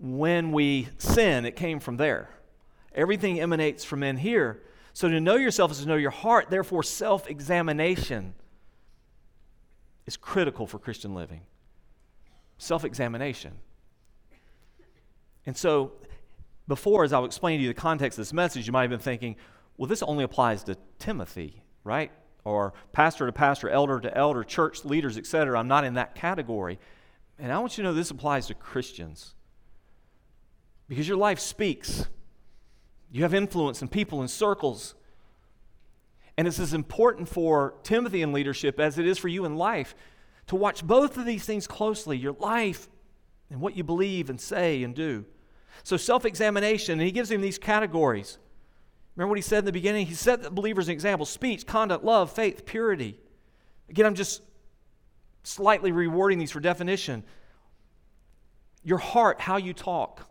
When 0.00 0.50
we 0.52 0.88
sin, 0.98 1.44
it 1.44 1.54
came 1.54 1.78
from 1.78 1.96
there. 1.96 2.30
Everything 2.94 3.40
emanates 3.40 3.84
from 3.84 4.02
in 4.02 4.16
here. 4.16 4.62
So 4.94 5.08
to 5.08 5.20
know 5.20 5.36
yourself 5.36 5.70
is 5.70 5.80
to 5.80 5.86
know 5.86 5.96
your 5.96 6.10
heart. 6.10 6.48
Therefore, 6.50 6.82
self 6.82 7.28
examination 7.28 8.34
is 10.06 10.16
critical 10.16 10.66
for 10.66 10.78
Christian 10.78 11.14
living. 11.14 11.42
Self 12.56 12.84
examination. 12.84 13.52
And 15.44 15.56
so, 15.56 15.92
before, 16.66 17.04
as 17.04 17.12
I'll 17.12 17.26
explain 17.26 17.58
to 17.58 17.62
you 17.62 17.68
the 17.68 17.74
context 17.74 18.18
of 18.18 18.22
this 18.24 18.32
message, 18.32 18.66
you 18.66 18.72
might 18.72 18.82
have 18.82 18.90
been 18.90 18.98
thinking, 18.98 19.36
well, 19.76 19.86
this 19.86 20.02
only 20.02 20.24
applies 20.24 20.64
to 20.64 20.76
Timothy, 20.98 21.62
right? 21.84 22.10
Or 22.46 22.72
pastor 22.92 23.26
to 23.26 23.32
pastor, 23.32 23.68
elder 23.68 23.98
to 23.98 24.16
elder, 24.16 24.44
church 24.44 24.84
leaders, 24.84 25.18
etc. 25.18 25.58
I'm 25.58 25.66
not 25.66 25.84
in 25.84 25.94
that 25.94 26.14
category. 26.14 26.78
And 27.40 27.52
I 27.52 27.58
want 27.58 27.76
you 27.76 27.82
to 27.82 27.90
know 27.90 27.94
this 27.94 28.12
applies 28.12 28.46
to 28.46 28.54
Christians. 28.54 29.34
Because 30.88 31.08
your 31.08 31.16
life 31.16 31.40
speaks. 31.40 32.06
You 33.10 33.22
have 33.24 33.34
influence 33.34 33.82
in 33.82 33.88
people 33.88 34.20
and 34.20 34.30
circles. 34.30 34.94
And 36.38 36.46
it's 36.46 36.60
as 36.60 36.72
important 36.72 37.28
for 37.28 37.74
Timothy 37.82 38.22
in 38.22 38.32
leadership 38.32 38.78
as 38.78 38.96
it 38.96 39.06
is 39.06 39.18
for 39.18 39.28
you 39.28 39.44
in 39.44 39.56
life 39.56 39.96
to 40.46 40.54
watch 40.54 40.86
both 40.86 41.16
of 41.16 41.26
these 41.26 41.44
things 41.44 41.66
closely 41.66 42.16
your 42.16 42.36
life 42.38 42.88
and 43.50 43.60
what 43.60 43.76
you 43.76 43.82
believe 43.82 44.30
and 44.30 44.40
say 44.40 44.84
and 44.84 44.94
do. 44.94 45.24
So, 45.82 45.96
self 45.96 46.24
examination, 46.24 46.92
and 46.92 47.02
he 47.02 47.10
gives 47.10 47.30
him 47.30 47.40
these 47.40 47.58
categories 47.58 48.38
Remember 49.16 49.30
what 49.30 49.38
he 49.38 49.42
said 49.42 49.60
in 49.60 49.64
the 49.64 49.72
beginning? 49.72 50.06
He 50.06 50.14
set 50.14 50.42
the 50.42 50.50
believers 50.50 50.88
an 50.88 50.92
example 50.92 51.24
speech, 51.24 51.66
conduct, 51.66 52.04
love, 52.04 52.30
faith, 52.30 52.66
purity. 52.66 53.18
Again, 53.88 54.04
I'm 54.04 54.14
just 54.14 54.42
slightly 55.42 55.90
rewarding 55.90 56.38
these 56.38 56.50
for 56.50 56.60
definition. 56.60 57.24
Your 58.84 58.98
heart, 58.98 59.40
how 59.40 59.56
you 59.56 59.72
talk. 59.72 60.28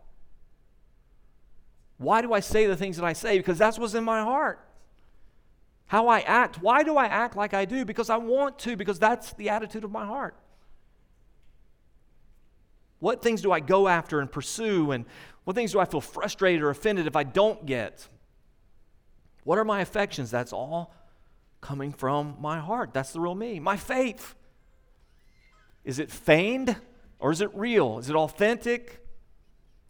Why 1.98 2.22
do 2.22 2.32
I 2.32 2.40
say 2.40 2.66
the 2.66 2.76
things 2.76 2.96
that 2.96 3.04
I 3.04 3.12
say? 3.12 3.38
Because 3.38 3.58
that's 3.58 3.78
what's 3.78 3.94
in 3.94 4.04
my 4.04 4.20
heart. 4.20 4.60
How 5.86 6.08
I 6.08 6.20
act. 6.20 6.60
Why 6.62 6.82
do 6.82 6.96
I 6.96 7.06
act 7.06 7.36
like 7.36 7.54
I 7.54 7.64
do? 7.64 7.84
Because 7.84 8.10
I 8.10 8.18
want 8.18 8.58
to, 8.60 8.76
because 8.76 8.98
that's 8.98 9.32
the 9.34 9.48
attitude 9.48 9.84
of 9.84 9.90
my 9.90 10.04
heart. 10.04 10.36
What 12.98 13.22
things 13.22 13.42
do 13.42 13.52
I 13.52 13.60
go 13.60 13.88
after 13.88 14.20
and 14.20 14.30
pursue? 14.30 14.90
And 14.92 15.06
what 15.44 15.54
things 15.56 15.72
do 15.72 15.80
I 15.80 15.84
feel 15.84 16.00
frustrated 16.00 16.62
or 16.62 16.70
offended 16.70 17.06
if 17.06 17.16
I 17.16 17.24
don't 17.24 17.64
get? 17.66 18.08
What 19.46 19.58
are 19.58 19.64
my 19.64 19.80
affections? 19.80 20.32
That's 20.32 20.52
all 20.52 20.92
coming 21.60 21.92
from 21.92 22.36
my 22.40 22.58
heart. 22.58 22.92
That's 22.92 23.12
the 23.12 23.20
real 23.20 23.36
me. 23.36 23.60
My 23.60 23.76
faith. 23.76 24.34
Is 25.84 26.00
it 26.00 26.10
feigned 26.10 26.74
or 27.20 27.30
is 27.30 27.40
it 27.40 27.50
real? 27.54 28.00
Is 28.00 28.10
it 28.10 28.16
authentic? 28.16 29.06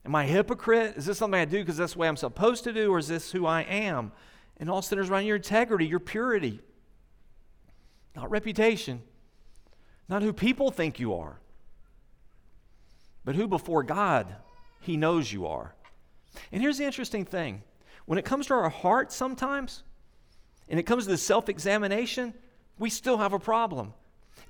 Am 0.05 0.15
I 0.15 0.25
a 0.25 0.27
hypocrite? 0.27 0.99
Is 0.99 1.07
this 1.07 1.17
something 1.17 1.41
I 1.41 1.47
do 1.47 1.61
because 1.61 1.79
that's 1.79 1.95
the 1.95 2.01
way 2.01 2.07
I'm 2.07 2.19
supposed 2.19 2.65
to 2.65 2.73
do, 2.75 2.93
or 2.93 2.99
is 2.99 3.09
this 3.09 3.33
who 3.33 3.47
I 3.47 3.63
am? 3.63 4.13
And 4.59 4.69
all 4.69 4.83
centers 4.83 5.09
around 5.09 5.25
your 5.25 5.37
integrity, 5.37 5.87
your 5.87 6.01
purity, 6.01 6.61
not 8.15 8.31
reputation, 8.31 9.01
not 10.07 10.21
who 10.21 10.35
people 10.35 10.71
think 10.71 11.01
you 11.01 11.15
are, 11.15 11.41
but 13.25 13.37
who 13.37 13.49
before 13.49 13.83
God 13.83 14.37
He 14.81 14.99
knows 14.99 15.33
you 15.33 15.47
are. 15.47 15.75
And 16.53 16.61
here's 16.61 16.77
the 16.77 16.85
interesting 16.85 17.25
thing 17.25 17.63
when 18.07 18.19
it 18.19 18.25
comes 18.25 18.47
to 18.47 18.55
our 18.55 18.71
heart, 18.71 19.13
sometimes, 19.13 19.83
and 20.69 20.81
it 20.81 20.85
comes 20.85 21.05
to 21.05 21.11
the 21.11 21.19
self 21.19 21.49
examination, 21.49 22.35
we 22.79 22.89
still 22.91 23.19
have 23.19 23.33
a 23.33 23.39
problem. 23.39 23.93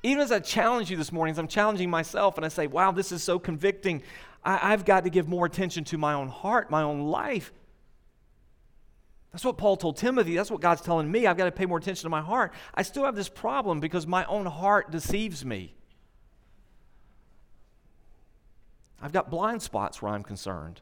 Even 0.03 0.23
as 0.23 0.31
I 0.31 0.41
challenge 0.41 0.91
you 0.91 0.97
this 0.97 1.11
morning, 1.11 1.33
as 1.33 1.39
I'm 1.39 1.49
challenging 1.49 1.91
myself, 1.91 2.37
and 2.37 2.45
I 2.45 2.49
say, 2.49 2.67
wow, 2.67 2.93
this 2.93 3.13
is 3.13 3.23
so 3.23 3.39
convicting, 3.39 4.03
I, 4.45 4.73
I've 4.73 4.85
got 4.85 5.05
to 5.05 5.11
give 5.11 5.29
more 5.29 5.47
attention 5.47 5.85
to 5.85 5.99
my 5.99 6.15
own 6.15 6.29
heart, 6.29 6.71
my 6.71 6.83
own 6.83 7.01
life. 7.01 7.53
That's 9.33 9.45
what 9.45 9.59
Paul 9.59 9.77
told 9.77 9.97
Timothy. 9.97 10.35
That's 10.37 10.51
what 10.51 10.61
God's 10.61 10.81
telling 10.81 11.11
me. 11.11 11.27
I've 11.27 11.37
got 11.37 11.45
to 11.45 11.53
pay 11.53 11.67
more 11.67 11.79
attention 11.79 12.05
to 12.05 12.09
my 12.09 12.23
heart. 12.23 12.55
I 12.75 12.83
still 12.83 13.05
have 13.05 13.17
this 13.17 13.29
problem 13.29 13.81
because 13.81 14.07
my 14.07 14.25
own 14.27 14.47
heart 14.47 14.91
deceives 14.91 15.45
me. 15.45 15.75
I've 19.01 19.13
got 19.13 19.31
blind 19.31 19.61
spots 19.61 20.01
where 20.01 20.13
I'm 20.13 20.23
concerned. 20.23 20.81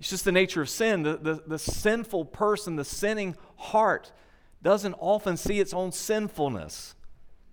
It's 0.00 0.08
just 0.08 0.24
the 0.24 0.32
nature 0.32 0.62
of 0.62 0.70
sin. 0.70 1.02
The, 1.02 1.18
the, 1.18 1.42
the 1.46 1.58
sinful 1.58 2.24
person, 2.24 2.76
the 2.76 2.86
sinning 2.86 3.36
heart, 3.56 4.12
doesn't 4.62 4.94
often 4.94 5.36
see 5.36 5.60
its 5.60 5.74
own 5.74 5.92
sinfulness. 5.92 6.94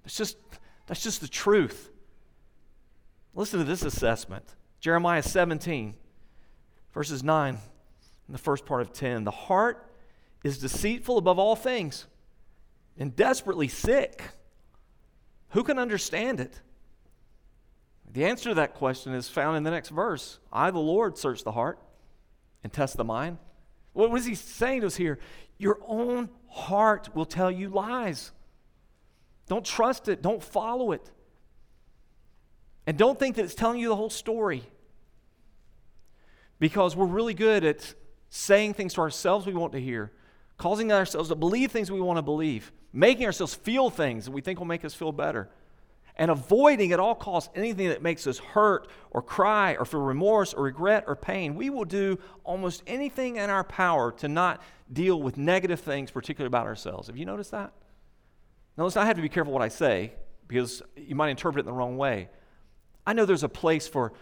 It's 0.05 0.15
just, 0.15 0.37
that's 0.87 1.03
just 1.03 1.19
the 1.19 1.27
truth. 1.27 1.91
Listen 3.35 3.59
to 3.59 3.65
this 3.65 3.83
assessment 3.83 4.45
Jeremiah 4.79 5.23
17, 5.23 5.95
verses 6.93 7.21
9, 7.21 7.49
and 7.55 8.33
the 8.33 8.39
first 8.39 8.65
part 8.65 8.81
of 8.81 8.93
10. 8.93 9.25
The 9.25 9.31
heart 9.31 9.91
is 10.41 10.57
deceitful 10.57 11.17
above 11.17 11.37
all 11.37 11.57
things 11.57 12.05
and 12.97 13.13
desperately 13.13 13.67
sick. 13.67 14.23
Who 15.49 15.63
can 15.63 15.77
understand 15.77 16.39
it? 16.39 16.61
The 18.09 18.23
answer 18.23 18.49
to 18.49 18.55
that 18.55 18.73
question 18.73 19.13
is 19.13 19.27
found 19.27 19.57
in 19.57 19.63
the 19.63 19.71
next 19.71 19.89
verse 19.89 20.39
I, 20.53 20.71
the 20.71 20.79
Lord, 20.79 21.17
search 21.17 21.43
the 21.43 21.51
heart 21.51 21.79
and 22.63 22.71
test 22.71 22.97
the 22.97 23.03
mind? 23.03 23.37
What 23.93 24.11
was 24.11 24.25
he 24.25 24.35
saying 24.35 24.81
to 24.81 24.87
us 24.87 24.95
here? 24.95 25.19
Your 25.57 25.79
own 25.87 26.29
heart 26.49 27.15
will 27.15 27.25
tell 27.25 27.49
you 27.49 27.69
lies. 27.69 28.31
Don't 29.47 29.65
trust 29.65 30.07
it. 30.07 30.21
Don't 30.21 30.43
follow 30.43 30.91
it. 30.91 31.09
And 32.85 32.97
don't 32.97 33.19
think 33.19 33.35
that 33.35 33.45
it's 33.45 33.55
telling 33.55 33.79
you 33.79 33.89
the 33.89 33.95
whole 33.95 34.09
story. 34.09 34.63
Because 36.59 36.95
we're 36.95 37.05
really 37.05 37.33
good 37.33 37.63
at 37.63 37.93
saying 38.29 38.73
things 38.73 38.93
to 38.95 39.01
ourselves 39.01 39.45
we 39.45 39.53
want 39.53 39.73
to 39.73 39.79
hear, 39.79 40.11
causing 40.57 40.91
ourselves 40.91 41.29
to 41.29 41.35
believe 41.35 41.71
things 41.71 41.91
we 41.91 42.01
want 42.01 42.17
to 42.17 42.23
believe, 42.23 42.71
making 42.91 43.25
ourselves 43.25 43.53
feel 43.53 43.89
things 43.89 44.25
that 44.25 44.31
we 44.31 44.41
think 44.41 44.59
will 44.59 44.65
make 44.65 44.83
us 44.83 44.93
feel 44.93 45.11
better, 45.11 45.49
and 46.17 46.31
avoiding 46.31 46.91
at 46.91 46.99
all 46.99 47.15
costs 47.15 47.49
anything 47.55 47.89
that 47.89 48.01
makes 48.01 48.27
us 48.27 48.39
hurt 48.39 48.87
or 49.11 49.21
cry 49.21 49.75
or 49.75 49.85
feel 49.85 50.01
remorse 50.01 50.53
or 50.53 50.63
regret 50.63 51.05
or 51.07 51.15
pain. 51.15 51.55
We 51.55 51.69
will 51.69 51.85
do 51.85 52.19
almost 52.43 52.83
anything 52.87 53.37
in 53.37 53.49
our 53.49 53.63
power 53.63 54.11
to 54.13 54.27
not 54.27 54.61
deal 54.91 55.21
with 55.21 55.37
negative 55.37 55.79
things, 55.79 56.11
particularly 56.11 56.47
about 56.47 56.65
ourselves. 56.65 57.07
Have 57.07 57.17
you 57.17 57.25
noticed 57.25 57.51
that? 57.51 57.71
Now, 58.77 58.89
I 58.95 59.05
have 59.05 59.15
to 59.15 59.21
be 59.21 59.29
careful 59.29 59.53
what 59.53 59.61
I 59.61 59.69
say 59.69 60.13
because 60.47 60.81
you 60.95 61.15
might 61.15 61.29
interpret 61.29 61.65
it 61.65 61.69
in 61.69 61.73
the 61.73 61.77
wrong 61.77 61.97
way. 61.97 62.29
I 63.05 63.13
know 63.13 63.25
there's 63.25 63.43
a 63.43 63.49
place 63.49 63.87
for, 63.87 64.13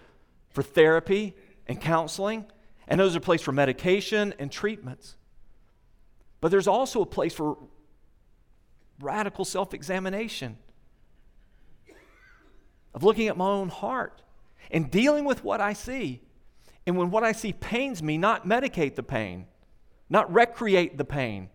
for 0.49 0.63
therapy 0.63 1.34
and 1.67 1.79
counseling, 1.79 2.45
and 2.88 2.99
there's 2.99 3.15
a 3.15 3.21
place 3.21 3.41
for 3.41 3.51
medication 3.51 4.34
and 4.38 4.51
treatments. 4.51 5.15
But 6.41 6.51
there's 6.51 6.67
also 6.67 7.01
a 7.01 7.05
place 7.05 7.34
for 7.34 7.58
radical 8.99 9.45
self 9.45 9.73
examination, 9.73 10.58
of 12.95 13.03
looking 13.03 13.27
at 13.27 13.38
my 13.38 13.45
own 13.45 13.67
heart 13.69 14.21
and 14.71 14.89
dealing 14.89 15.25
with 15.25 15.43
what 15.43 15.62
I 15.62 15.73
see. 15.73 16.21
And 16.88 16.97
when 16.97 17.12
what 17.12 17.23
I 17.23 17.34
see 17.34 17.51
pains 17.51 18.01
me, 18.01 18.17
not 18.17 18.47
medicate 18.47 18.95
the 18.95 19.03
pain, 19.03 19.45
not 20.10 20.34
recreate 20.34 20.97
the 20.97 21.05
pain, 21.05 21.49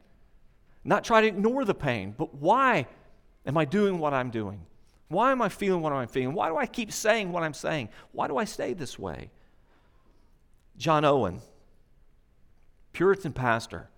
not 0.84 1.02
try 1.02 1.22
to 1.22 1.26
ignore 1.26 1.64
the 1.64 1.74
pain, 1.74 2.14
but 2.16 2.34
why 2.34 2.86
am 3.46 3.56
I 3.56 3.64
doing 3.64 3.98
what 3.98 4.12
I'm 4.12 4.30
doing? 4.30 4.66
Why 5.08 5.32
am 5.32 5.40
I 5.40 5.48
feeling 5.48 5.80
what 5.80 5.92
I'm 5.92 6.08
feeling? 6.08 6.34
Why 6.34 6.48
do 6.48 6.56
I 6.56 6.66
keep 6.66 6.92
saying 6.92 7.32
what 7.32 7.42
I'm 7.42 7.54
saying? 7.54 7.88
Why 8.12 8.28
do 8.28 8.36
I 8.36 8.44
stay 8.44 8.74
this 8.74 8.98
way? 8.98 9.30
John 10.76 11.04
Owen, 11.04 11.40
Puritan 12.92 13.32
pastor, 13.32 13.88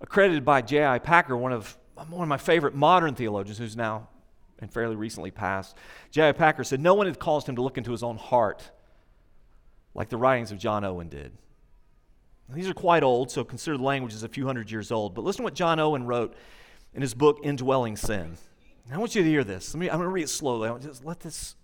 accredited 0.00 0.44
by 0.44 0.62
J.I. 0.62 0.98
Packer, 0.98 1.36
one 1.36 1.52
of, 1.52 1.76
one 2.08 2.22
of 2.22 2.28
my 2.28 2.36
favorite 2.36 2.74
modern 2.74 3.14
theologians 3.14 3.58
who's 3.58 3.76
now 3.76 4.08
and 4.60 4.72
fairly 4.72 4.96
recently 4.96 5.30
passed. 5.30 5.76
J.I. 6.10 6.32
Packer 6.32 6.64
said, 6.64 6.80
No 6.80 6.94
one 6.94 7.06
had 7.06 7.18
caused 7.18 7.48
him 7.48 7.56
to 7.56 7.62
look 7.62 7.78
into 7.78 7.92
his 7.92 8.02
own 8.02 8.16
heart 8.16 8.70
like 9.94 10.08
the 10.08 10.16
writings 10.16 10.52
of 10.52 10.58
John 10.58 10.84
Owen 10.84 11.08
did. 11.08 11.32
These 12.50 12.68
are 12.68 12.74
quite 12.74 13.02
old, 13.02 13.30
so 13.30 13.44
consider 13.44 13.76
the 13.76 13.82
language 13.82 14.14
is 14.14 14.22
a 14.22 14.28
few 14.28 14.46
hundred 14.46 14.70
years 14.70 14.90
old. 14.90 15.14
But 15.14 15.24
listen 15.24 15.38
to 15.38 15.44
what 15.44 15.54
John 15.54 15.78
Owen 15.78 16.06
wrote 16.06 16.34
in 16.94 17.02
his 17.02 17.12
book, 17.12 17.38
Indwelling 17.42 17.96
Sin. 17.96 18.36
I 18.90 18.96
want 18.96 19.14
you 19.14 19.22
to 19.22 19.28
hear 19.28 19.44
this. 19.44 19.74
Let 19.74 19.80
me, 19.80 19.90
I'm 19.90 19.98
going 19.98 20.06
to 20.06 20.12
read 20.12 20.22
it 20.22 20.28
slowly. 20.28 20.68
I 20.68 20.70
want 20.70 20.82
just 20.82 21.04
let 21.04 21.20
this 21.20 21.56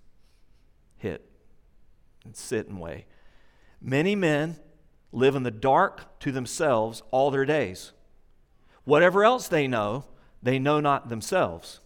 hit 0.98 1.26
and 2.24 2.36
sit 2.36 2.68
and 2.68 2.78
weigh. 2.78 3.06
Many 3.80 4.14
men 4.14 4.56
live 5.10 5.34
in 5.34 5.42
the 5.42 5.50
dark 5.50 6.18
to 6.20 6.32
themselves 6.32 7.02
all 7.10 7.30
their 7.30 7.46
days. 7.46 7.92
Whatever 8.84 9.24
else 9.24 9.48
they 9.48 9.66
know, 9.66 10.04
they 10.42 10.58
know 10.58 10.80
not 10.80 11.08
themselves. 11.08 11.80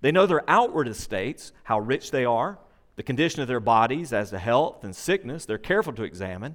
They 0.00 0.12
know 0.12 0.26
their 0.26 0.48
outward 0.48 0.88
estates, 0.88 1.52
how 1.64 1.80
rich 1.80 2.10
they 2.10 2.24
are, 2.24 2.58
the 2.96 3.02
condition 3.02 3.40
of 3.40 3.48
their 3.48 3.60
bodies 3.60 4.12
as 4.12 4.30
to 4.30 4.38
health 4.38 4.84
and 4.84 4.94
sickness, 4.94 5.46
they're 5.46 5.58
careful 5.58 5.92
to 5.94 6.02
examine. 6.02 6.54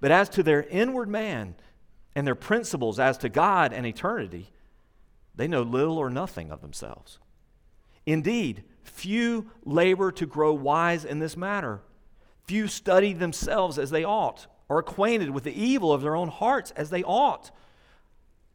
But 0.00 0.10
as 0.10 0.28
to 0.30 0.42
their 0.42 0.62
inward 0.62 1.08
man 1.08 1.54
and 2.14 2.26
their 2.26 2.34
principles 2.34 2.98
as 2.98 3.18
to 3.18 3.28
God 3.28 3.72
and 3.72 3.86
eternity, 3.86 4.50
they 5.34 5.46
know 5.46 5.62
little 5.62 5.98
or 5.98 6.10
nothing 6.10 6.50
of 6.50 6.60
themselves. 6.62 7.18
Indeed, 8.06 8.64
few 8.82 9.50
labor 9.64 10.10
to 10.12 10.26
grow 10.26 10.52
wise 10.52 11.04
in 11.04 11.18
this 11.18 11.36
matter. 11.36 11.82
Few 12.44 12.66
study 12.66 13.12
themselves 13.12 13.78
as 13.78 13.90
they 13.90 14.04
ought, 14.04 14.46
or 14.68 14.78
acquainted 14.78 15.30
with 15.30 15.44
the 15.44 15.52
evil 15.52 15.92
of 15.92 16.00
their 16.00 16.16
own 16.16 16.28
hearts 16.28 16.70
as 16.72 16.90
they 16.90 17.02
ought, 17.04 17.50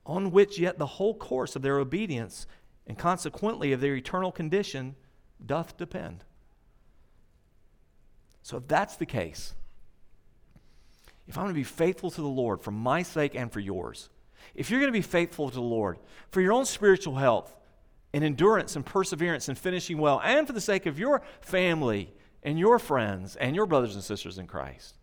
on 0.05 0.31
which 0.31 0.57
yet 0.59 0.79
the 0.79 0.85
whole 0.85 1.13
course 1.13 1.55
of 1.55 1.61
their 1.61 1.77
obedience 1.77 2.47
and 2.87 2.97
consequently 2.97 3.71
of 3.71 3.81
their 3.81 3.95
eternal 3.95 4.31
condition 4.31 4.95
doth 5.45 5.77
depend. 5.77 6.23
So, 8.41 8.57
if 8.57 8.67
that's 8.67 8.97
the 8.97 9.05
case, 9.05 9.53
if 11.27 11.37
I'm 11.37 11.45
going 11.45 11.53
to 11.53 11.59
be 11.59 11.63
faithful 11.63 12.11
to 12.11 12.21
the 12.21 12.27
Lord 12.27 12.61
for 12.61 12.71
my 12.71 13.03
sake 13.03 13.35
and 13.35 13.51
for 13.51 13.61
yours, 13.61 14.09
if 14.53 14.69
you're 14.69 14.79
going 14.79 14.91
to 14.91 14.97
be 14.97 15.01
faithful 15.01 15.49
to 15.49 15.55
the 15.55 15.61
Lord 15.61 15.97
for 16.29 16.41
your 16.41 16.51
own 16.51 16.65
spiritual 16.65 17.15
health, 17.15 17.55
and 18.13 18.23
endurance 18.23 18.75
and 18.75 18.85
perseverance 18.85 19.49
and 19.49 19.57
finishing 19.57 19.97
well, 19.97 20.21
and 20.23 20.45
for 20.45 20.53
the 20.53 20.61
sake 20.61 20.85
of 20.85 20.99
your 20.99 21.21
family 21.41 22.13
and 22.43 22.59
your 22.59 22.77
friends 22.77 23.35
and 23.35 23.55
your 23.55 23.65
brothers 23.65 23.95
and 23.95 24.03
sisters 24.03 24.37
in 24.37 24.45
Christ. 24.45 24.95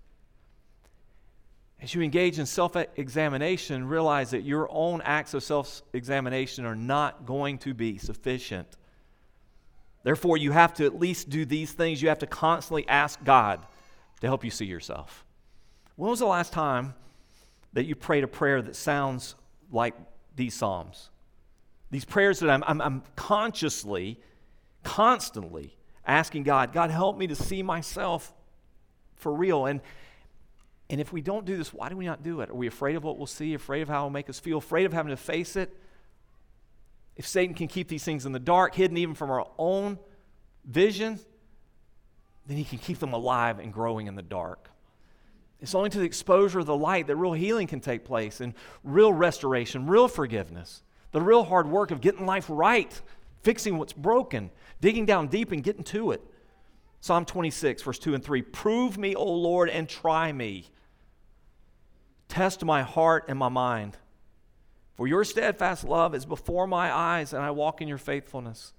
As 1.83 1.95
you 1.95 2.03
engage 2.03 2.39
in 2.39 2.45
self 2.45 2.77
examination, 2.77 3.89
realize 3.89 4.31
that 4.31 4.43
your 4.43 4.69
own 4.71 5.01
acts 5.03 5.33
of 5.33 5.43
self 5.43 5.83
examination 5.93 6.67
are 6.67 6.77
not 6.77 7.25
going 7.25 7.59
to 7.59 7.73
be 7.73 7.97
sufficient. 7.97 8.77
Therefore, 10.03 10.37
you 10.37 10.53
have 10.53 10.75
to 10.75 10.87
at 10.87 10.99
least 10.99 11.31
do 11.31 11.45
these 11.45 11.73
things. 11.73 12.03
You 12.03 12.09
have 12.09 12.19
to 12.21 12.27
constantly 12.27 12.87
ask 12.89 13.23
God 13.25 13.65
to 14.21 14.27
help 14.27 14.45
you 14.45 14.51
see 14.51 14.67
yourself. 14.67 15.25
When 15.97 16.11
was 16.11 16.19
the 16.19 16.27
last 16.27 16.53
time 16.53 16.95
that 17.73 17.85
you 17.85 17.95
prayed 17.95 18.25
a 18.25 18.29
prayer 18.29 18.61
that 18.63 18.77
sounds 18.77 19.35
like 19.71 19.95
these 20.37 20.55
Psalms? 20.55 21.11
These 21.91 22.05
prayers 22.05 22.41
that 22.41 22.51
I'm, 22.51 22.63
I'm, 22.67 22.81
I'm 22.81 23.03
consciously, 23.17 24.21
constantly 24.85 25.77
asking 26.07 26.45
God, 26.45 26.73
God, 26.73 26.91
help 26.91 27.17
me 27.19 27.27
to 27.27 27.35
see 27.35 27.63
myself 27.63 28.33
for 29.17 29.33
real. 29.33 29.67
And, 29.67 29.81
and 30.91 31.01
if 31.01 31.13
we 31.13 31.23
don't 31.23 31.47
do 31.47 31.57
this, 31.57 31.73
why 31.73 31.89
do 31.89 31.97
we 31.97 32.05
not 32.05 32.23
do 32.23 32.41
it? 32.41 32.51
Are 32.51 32.55
we 32.55 32.67
afraid 32.67 32.97
of 32.97 33.05
what 33.05 33.17
we'll 33.17 33.27
see, 33.27 33.55
afraid 33.55 33.81
of 33.81 33.89
how 33.89 34.01
it'll 34.01 34.11
make 34.11 34.29
us 34.29 34.39
feel, 34.39 34.59
afraid 34.59 34.85
of 34.85 34.93
having 34.93 35.11
to 35.11 35.17
face 35.17 35.57
it? 35.57 35.75
If 37.17 37.27
Satan 37.27 37.55
can 37.55 37.69
keep 37.69 37.89
these 37.89 38.05
things 38.05 38.27
in 38.27 38.33
the 38.33 38.39
dark, 38.39 38.75
hidden 38.75 38.97
even 38.97 39.15
from 39.15 39.31
our 39.31 39.47
own 39.57 39.99
vision, 40.65 41.19
then 42.47 42.57
he 42.57 42.65
can 42.65 42.79
keep 42.79 42.99
them 42.99 43.13
alive 43.13 43.59
and 43.59 43.73
growing 43.73 44.07
in 44.09 44.17
the 44.17 44.23
dark. 44.23 44.69
It's 45.61 45.75
only 45.75 45.91
to 45.91 45.99
the 45.99 46.05
exposure 46.05 46.59
of 46.59 46.67
the 46.67 46.77
light 46.77 47.07
that 47.07 47.17
real 47.17 47.35
healing 47.35 47.67
can 47.67 47.81
take 47.81 48.05
place 48.05 48.41
and 48.41 48.55
real 48.83 49.13
restoration, 49.13 49.87
real 49.87 50.09
forgiveness 50.09 50.83
the 51.13 51.21
real 51.21 51.45
hard 51.45 51.69
work 51.69 51.91
of 51.91 52.01
getting 52.01 52.27
life 52.27 52.47
right, 52.49 53.01
fixing 53.43 53.79
what's 53.79 53.93
broken, 53.93 54.51
digging 54.81 55.07
down 55.07 55.29
deep 55.29 55.53
and 55.53 55.63
getting 55.63 55.85
to 55.85 56.13
it. 56.13 56.23
Psalm 57.01 57.25
26, 57.25 57.83
verse 57.83 57.99
2 57.99 58.15
and 58.15 58.23
3 58.23 58.43
Prove 58.43 58.99
me, 58.99 59.15
O 59.15 59.25
Lord, 59.25 59.71
and 59.71 59.89
try 59.89 60.31
me. 60.33 60.67
Test 62.31 62.65
my 62.65 62.83
heart 62.83 63.25
and 63.27 63.37
my 63.37 63.49
mind. 63.49 63.99
For 64.95 65.09
your 65.09 65.25
steadfast 65.25 65.85
love 65.85 66.15
is 66.15 66.25
before 66.25 66.69
my 66.69 66.95
eyes, 66.95 67.33
and 67.33 67.43
I 67.43 67.51
walk 67.51 67.83
in 67.83 67.89
your 67.89 67.99
faithfulness. 67.99 68.73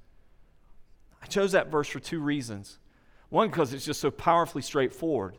I 1.21 1.25
chose 1.25 1.51
that 1.51 1.69
verse 1.69 1.89
for 1.89 1.99
two 1.99 2.21
reasons. 2.21 2.79
One, 3.27 3.49
because 3.49 3.73
it's 3.73 3.85
just 3.85 3.99
so 3.99 4.09
powerfully 4.09 4.61
straightforward. 4.61 5.37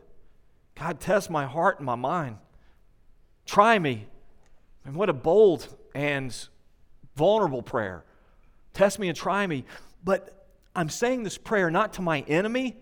God, 0.75 0.99
test 0.99 1.31
my 1.31 1.45
heart 1.45 1.79
and 1.79 1.87
my 1.87 1.95
mind. 1.95 2.37
Try 3.47 3.79
me. 3.79 4.05
And 4.85 4.95
what 4.95 5.09
a 5.09 5.13
bold 5.13 5.67
and 5.95 6.35
vulnerable 7.15 7.63
prayer. 7.63 8.05
Test 8.73 8.99
me 8.99 9.07
and 9.07 9.17
try 9.17 9.47
me. 9.47 9.65
But 10.03 10.47
I'm 10.75 10.89
saying 10.89 11.23
this 11.23 11.37
prayer 11.37 11.71
not 11.71 11.93
to 11.93 12.03
my 12.03 12.21
enemy, 12.27 12.77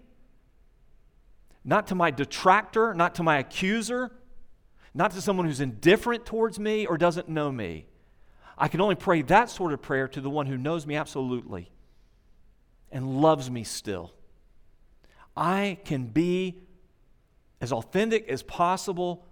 not 1.64 1.88
to 1.88 1.96
my 1.96 2.12
detractor, 2.12 2.94
not 2.94 3.16
to 3.16 3.24
my 3.24 3.38
accuser, 3.38 4.12
not 4.94 5.12
to 5.12 5.22
someone 5.22 5.46
who's 5.46 5.62
indifferent 5.62 6.26
towards 6.26 6.60
me 6.60 6.86
or 6.86 6.98
doesn't 6.98 7.30
know 7.30 7.52
me. 7.52 7.86
I 8.58 8.68
can 8.68 8.82
only 8.82 8.96
pray 8.96 9.22
that 9.24 9.50
sort 9.50 9.74
of 9.74 9.82
prayer 9.82 10.08
to 10.10 10.22
the 10.22 10.30
one 10.30 10.46
who 10.46 10.58
knows 10.58 10.86
me 10.86 10.96
absolutely 10.96 11.72
and 12.92 13.22
loves 13.22 13.50
me 13.50 13.64
still. 13.64 14.14
I 15.36 15.80
can 15.86 16.06
be 16.06 16.60
as 17.62 17.72
authentic 17.72 18.28
as 18.28 18.44
possible 18.44 19.26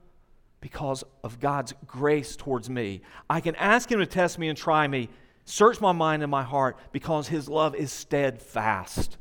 because 0.61 1.03
of 1.23 1.39
God's 1.39 1.73
grace 1.86 2.36
towards 2.36 2.69
me. 2.69 3.01
I 3.29 3.41
can 3.41 3.55
ask 3.55 3.91
Him 3.91 3.99
to 3.99 4.05
test 4.05 4.39
me 4.39 4.49
and 4.49 4.57
try 4.57 4.88
me, 4.88 5.09
search 5.45 5.81
my 5.81 5.91
mind 5.91 6.23
and 6.23 6.31
my 6.31 6.43
heart 6.43 6.77
because 6.91 7.27
His 7.27 7.49
love 7.49 7.75
is 7.75 7.91
steadfast. 7.91 9.17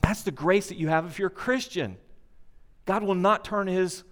That's 0.00 0.22
the 0.22 0.30
grace 0.30 0.68
that 0.68 0.76
you 0.76 0.88
have 0.88 1.06
if 1.06 1.18
you're 1.18 1.28
a 1.28 1.30
Christian. 1.30 1.96
God 2.84 3.02
will 3.02 3.14
not 3.14 3.44
turn 3.44 3.66
His 3.66 4.04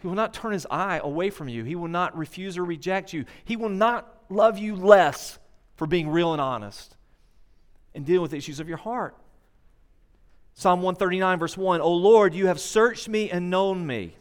he 0.00 0.06
will 0.06 0.14
not 0.14 0.32
turn 0.32 0.52
his 0.52 0.66
eye 0.70 1.00
away 1.02 1.30
from 1.30 1.48
you. 1.48 1.62
He 1.64 1.76
will 1.76 1.88
not 1.88 2.16
refuse 2.16 2.56
or 2.56 2.64
reject 2.64 3.12
you. 3.12 3.26
He 3.44 3.56
will 3.56 3.68
not 3.68 4.12
love 4.30 4.58
you 4.58 4.74
less 4.74 5.38
for 5.76 5.86
being 5.86 6.08
real 6.08 6.32
and 6.32 6.40
honest 6.40 6.96
and 7.94 8.06
dealing 8.06 8.22
with 8.22 8.30
the 8.30 8.38
issues 8.38 8.60
of 8.60 8.68
your 8.68 8.78
heart. 8.78 9.16
Psalm 10.54 10.80
139, 10.82 11.38
verse 11.38 11.56
1 11.56 11.80
O 11.80 11.92
Lord, 11.92 12.34
you 12.34 12.46
have 12.46 12.60
searched 12.60 13.08
me 13.08 13.30
and 13.30 13.50
known 13.50 13.86
me. 13.86 14.16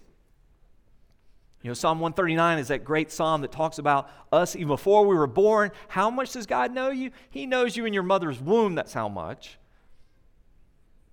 You 1.61 1.69
know, 1.69 1.73
Psalm 1.73 1.99
139 1.99 2.59
is 2.59 2.69
that 2.69 2.85
great 2.85 3.11
psalm 3.11 3.41
that 3.41 3.51
talks 3.51 3.79
about 3.79 4.09
us 4.31 4.55
even 4.55 4.69
before 4.69 5.05
we 5.05 5.15
were 5.15 5.27
born. 5.27 5.71
How 5.89 6.09
much 6.09 6.31
does 6.31 6.45
God 6.45 6.73
know 6.73 6.89
you? 6.89 7.11
He 7.29 7.45
knows 7.45 7.75
you 7.75 7.85
in 7.85 7.93
your 7.93 8.03
mother's 8.03 8.39
womb, 8.39 8.75
that's 8.75 8.93
how 8.93 9.09
much. 9.09 9.57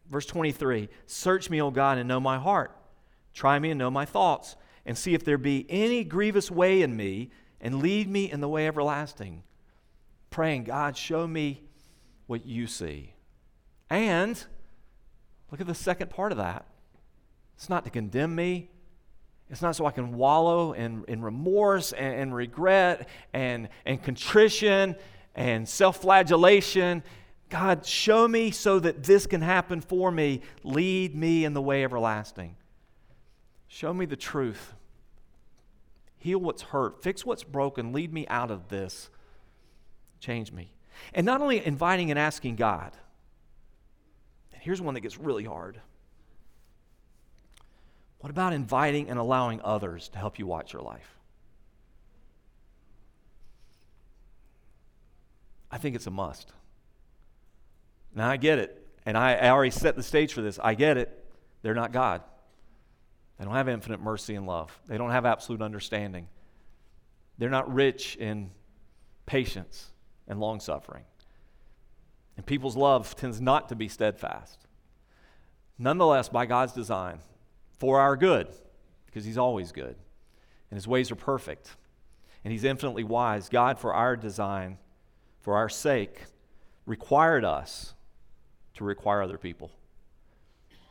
Verse 0.09 0.27
23 0.27 0.89
Search 1.07 1.51
me, 1.51 1.61
O 1.61 1.71
God, 1.71 1.99
and 1.99 2.09
know 2.09 2.21
my 2.21 2.39
heart. 2.39 2.77
Try 3.37 3.59
me 3.59 3.71
and 3.71 3.79
know 3.79 3.91
my 3.91 4.07
thoughts, 4.07 4.57
and 4.87 4.97
see 4.97 5.13
if 5.13 5.23
there 5.23 5.37
be 5.37 5.67
any 5.69 6.05
grievous 6.05 6.51
way 6.51 6.81
in 6.81 6.97
me, 6.97 7.31
and 7.61 7.83
lead 7.83 8.09
me 8.09 8.31
in 8.31 8.41
the 8.41 8.49
way 8.49 8.67
everlasting. 8.67 9.43
Praying, 10.31 10.65
God, 10.65 10.97
show 10.97 11.27
me 11.27 11.61
what 12.27 12.47
you 12.47 12.67
see. 12.67 13.13
And 13.91 14.43
look 15.51 15.61
at 15.61 15.67
the 15.67 15.75
second 15.75 16.09
part 16.09 16.33
of 16.33 16.39
that. 16.39 16.65
It's 17.57 17.69
not 17.69 17.85
to 17.85 17.91
condemn 17.91 18.35
me, 18.35 18.71
it's 19.51 19.61
not 19.61 19.77
so 19.77 19.85
I 19.85 19.91
can 19.91 20.17
wallow 20.17 20.73
in, 20.73 21.05
in 21.07 21.21
remorse 21.21 21.93
and, 21.93 22.15
and 22.15 22.35
regret 22.35 23.07
and, 23.35 23.69
and 23.85 24.03
contrition 24.03 24.97
and 25.35 25.69
self 25.69 25.99
flagellation. 25.99 27.03
God, 27.51 27.85
show 27.85 28.27
me 28.27 28.51
so 28.51 28.81
that 28.81 29.05
this 29.05 29.27
can 29.27 29.43
happen 29.43 29.83
for 29.83 30.11
me. 30.11 30.41
Lead 30.65 31.15
me 31.15 31.45
in 31.45 31.53
the 31.53 31.63
way 31.63 31.85
everlasting. 31.85 32.57
Show 33.69 33.93
me 33.93 34.07
the 34.07 34.17
truth. 34.17 34.75
Heal 36.19 36.39
what's 36.39 36.63
hurt. 36.63 37.03
Fix 37.03 37.25
what's 37.25 37.45
broken. 37.45 37.93
Lead 37.93 38.13
me 38.13 38.27
out 38.29 38.51
of 38.51 38.69
this. 38.69 39.11
Change 40.21 40.53
me. 40.53 40.73
And 41.15 41.27
not 41.27 41.41
only 41.41 41.65
inviting 41.65 42.11
and 42.11 42.19
asking 42.19 42.57
God, 42.57 42.93
and 44.53 44.63
here's 44.63 44.81
one 44.81 44.95
that 44.95 45.01
gets 45.01 45.19
really 45.19 45.45
hard. 45.45 45.81
What 48.21 48.31
about 48.31 48.53
inviting 48.53 49.11
and 49.11 49.19
allowing 49.19 49.61
others 49.63 50.09
to 50.09 50.19
help 50.19 50.39
you 50.39 50.47
watch 50.47 50.73
your 50.73 50.83
life? 50.83 51.17
I 55.71 55.79
think 55.79 55.95
it's 55.95 56.07
a 56.07 56.11
must. 56.11 56.51
Now, 58.15 58.31
I 58.31 58.37
get 58.37 58.59
it. 58.59 58.87
And 59.05 59.17
I, 59.17 59.35
I 59.35 59.51
already 59.51 59.71
set 59.71 59.95
the 59.95 60.03
stage 60.03 60.33
for 60.33 60.41
this. 60.43 60.59
I 60.59 60.75
get 60.75 60.97
it. 60.97 61.25
They're 61.63 61.75
not 61.75 61.93
God. 61.93 62.23
They 63.39 63.45
don't 63.45 63.55
have 63.55 63.69
infinite 63.69 64.01
mercy 64.01 64.35
and 64.35 64.47
love, 64.47 64.79
they 64.87 64.99
don't 64.99 65.11
have 65.11 65.27
absolute 65.27 65.63
understanding. 65.63 66.29
They're 67.39 67.51
not 67.51 67.73
rich 67.73 68.17
in 68.17 68.51
patience 69.27 69.91
and 70.27 70.41
long 70.41 70.59
suffering. 70.59 71.05
And 72.37 72.47
people's 72.47 72.77
love 72.77 73.15
tends 73.15 73.41
not 73.41 73.69
to 73.69 73.75
be 73.77 73.89
steadfast. 73.89 74.67
Nonetheless, 75.79 76.31
by 76.31 76.47
God's 76.47 76.73
design, 76.73 77.19
for 77.79 78.01
our 78.01 78.17
good, 78.17 78.49
because 79.05 79.25
He's 79.25 79.39
always 79.39 79.73
good, 79.73 79.97
and 80.71 80.77
His 80.77 80.89
ways 80.89 81.11
are 81.11 81.17
perfect, 81.17 81.77
and 82.45 82.53
He's 82.53 82.65
infinitely 82.65 83.05
wise. 83.05 83.49
God, 83.49 83.79
for 83.79 83.93
our 83.93 84.17
design, 84.17 84.79
for 85.41 85.57
our 85.57 85.69
sake, 85.69 86.23
required 86.87 87.45
us 87.45 87.95
to 88.75 88.85
require 88.85 89.23
other 89.23 89.39
people. 89.39 89.71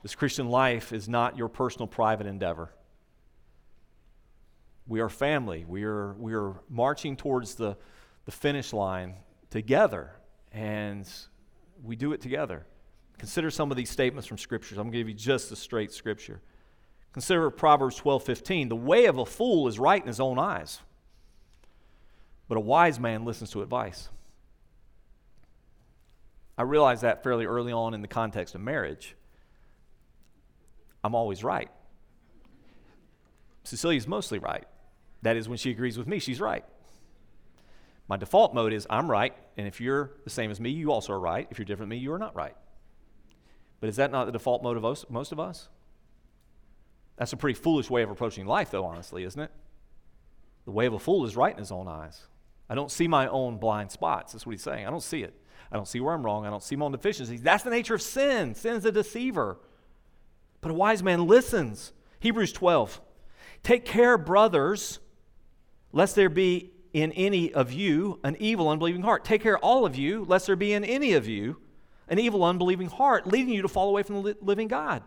This 0.05 0.13
Christian 0.13 0.49
life 0.49 0.93
is 0.93 1.09
not 1.09 1.35
your 1.35 1.47
personal 1.47 1.87
private 1.87 2.27
endeavor. 2.27 2.69
We 4.85 4.99
are 4.99 5.09
family. 5.09 5.65
We 5.67 5.83
are, 5.83 6.13
we 6.19 6.35
are 6.35 6.61
marching 6.69 7.17
towards 7.17 7.55
the, 7.55 7.75
the 8.25 8.31
finish 8.31 8.71
line 8.71 9.15
together, 9.49 10.11
and 10.51 11.09
we 11.83 11.95
do 11.95 12.13
it 12.13 12.21
together. 12.21 12.67
Consider 13.17 13.49
some 13.49 13.71
of 13.71 13.77
these 13.77 13.89
statements 13.89 14.27
from 14.27 14.37
scriptures. 14.37 14.77
I'm 14.77 14.83
going 14.83 14.91
to 14.91 14.97
give 14.99 15.09
you 15.09 15.15
just 15.15 15.49
the 15.49 15.55
straight 15.55 15.91
scripture. 15.91 16.39
Consider 17.11 17.49
Proverbs 17.49 17.95
12 17.95 18.21
15. 18.21 18.69
The 18.69 18.75
way 18.75 19.05
of 19.05 19.17
a 19.17 19.25
fool 19.25 19.67
is 19.67 19.79
right 19.79 19.99
in 19.99 20.07
his 20.07 20.19
own 20.19 20.37
eyes, 20.37 20.81
but 22.47 22.59
a 22.59 22.61
wise 22.61 22.99
man 22.99 23.25
listens 23.25 23.49
to 23.53 23.63
advice. 23.63 24.09
I 26.59 26.61
realized 26.61 27.01
that 27.01 27.23
fairly 27.23 27.47
early 27.47 27.71
on 27.71 27.95
in 27.95 28.03
the 28.03 28.07
context 28.07 28.53
of 28.53 28.61
marriage. 28.61 29.15
I'm 31.05 31.13
always 31.13 31.43
right. 31.43 31.69
Cecilia's 33.63 34.07
mostly 34.07 34.39
right. 34.39 34.65
That 35.21 35.37
is, 35.37 35.47
when 35.47 35.59
she 35.59 35.69
agrees 35.69 35.99
with 35.99 36.07
me, 36.07 36.17
she's 36.17 36.41
right. 36.41 36.65
My 38.07 38.17
default 38.17 38.55
mode 38.55 38.73
is 38.73 38.87
I'm 38.89 39.09
right, 39.09 39.35
and 39.55 39.67
if 39.67 39.79
you're 39.79 40.13
the 40.23 40.31
same 40.31 40.49
as 40.49 40.59
me, 40.59 40.71
you 40.71 40.91
also 40.91 41.13
are 41.13 41.19
right. 41.19 41.47
If 41.51 41.59
you're 41.59 41.65
different 41.65 41.91
than 41.91 41.97
me, 41.99 42.03
you 42.03 42.11
are 42.13 42.17
not 42.17 42.35
right. 42.35 42.55
But 43.79 43.89
is 43.89 43.97
that 43.97 44.11
not 44.11 44.25
the 44.25 44.31
default 44.31 44.63
mode 44.63 44.77
of 44.77 45.11
most 45.11 45.31
of 45.31 45.39
us? 45.39 45.69
That's 47.17 47.33
a 47.33 47.37
pretty 47.37 47.59
foolish 47.59 47.87
way 47.87 48.01
of 48.01 48.09
approaching 48.09 48.47
life, 48.47 48.71
though, 48.71 48.85
honestly, 48.85 49.25
isn't 49.25 49.39
it? 49.39 49.51
The 50.65 50.71
way 50.71 50.87
of 50.87 50.93
a 50.93 50.99
fool 50.99 51.23
is 51.23 51.35
right 51.35 51.53
in 51.53 51.59
his 51.59 51.71
own 51.71 51.87
eyes. 51.87 52.23
I 52.67 52.73
don't 52.73 52.89
see 52.89 53.07
my 53.07 53.27
own 53.27 53.57
blind 53.57 53.91
spots. 53.91 54.33
That's 54.33 54.47
what 54.47 54.53
he's 54.53 54.63
saying. 54.63 54.87
I 54.87 54.89
don't 54.89 55.03
see 55.03 55.21
it. 55.21 55.35
I 55.71 55.75
don't 55.75 55.87
see 55.87 55.99
where 55.99 56.15
I'm 56.15 56.25
wrong. 56.25 56.47
I 56.47 56.49
don't 56.49 56.63
see 56.63 56.75
my 56.75 56.85
own 56.85 56.93
deficiencies. 56.93 57.43
That's 57.43 57.63
the 57.63 57.69
nature 57.69 57.93
of 57.93 58.01
sin. 58.01 58.55
Sin 58.55 58.75
is 58.75 58.85
a 58.85 58.91
deceiver. 58.91 59.59
But 60.65 60.71
a 60.71 60.73
wise 60.73 61.03
man 61.03 61.27
listens. 61.27 61.93
Hebrews 62.21 62.51
12. 62.51 62.99
Take 63.61 63.85
care, 63.85 64.17
brothers, 64.17 64.97
lest 65.91 66.15
there 66.15 66.27
be 66.27 66.71
in 66.91 67.11
any 67.11 67.53
of 67.53 67.71
you 67.71 68.19
an 68.23 68.35
evil, 68.39 68.69
unbelieving 68.69 69.03
heart. 69.03 69.23
Take 69.23 69.43
care, 69.43 69.59
all 69.59 69.85
of 69.85 69.95
you, 69.95 70.25
lest 70.27 70.47
there 70.47 70.55
be 70.55 70.73
in 70.73 70.83
any 70.83 71.13
of 71.13 71.27
you 71.27 71.57
an 72.07 72.17
evil, 72.17 72.43
unbelieving 72.43 72.87
heart, 72.87 73.27
leading 73.27 73.53
you 73.53 73.61
to 73.61 73.67
fall 73.67 73.89
away 73.89 74.01
from 74.01 74.23
the 74.23 74.35
living 74.41 74.67
God. 74.67 75.03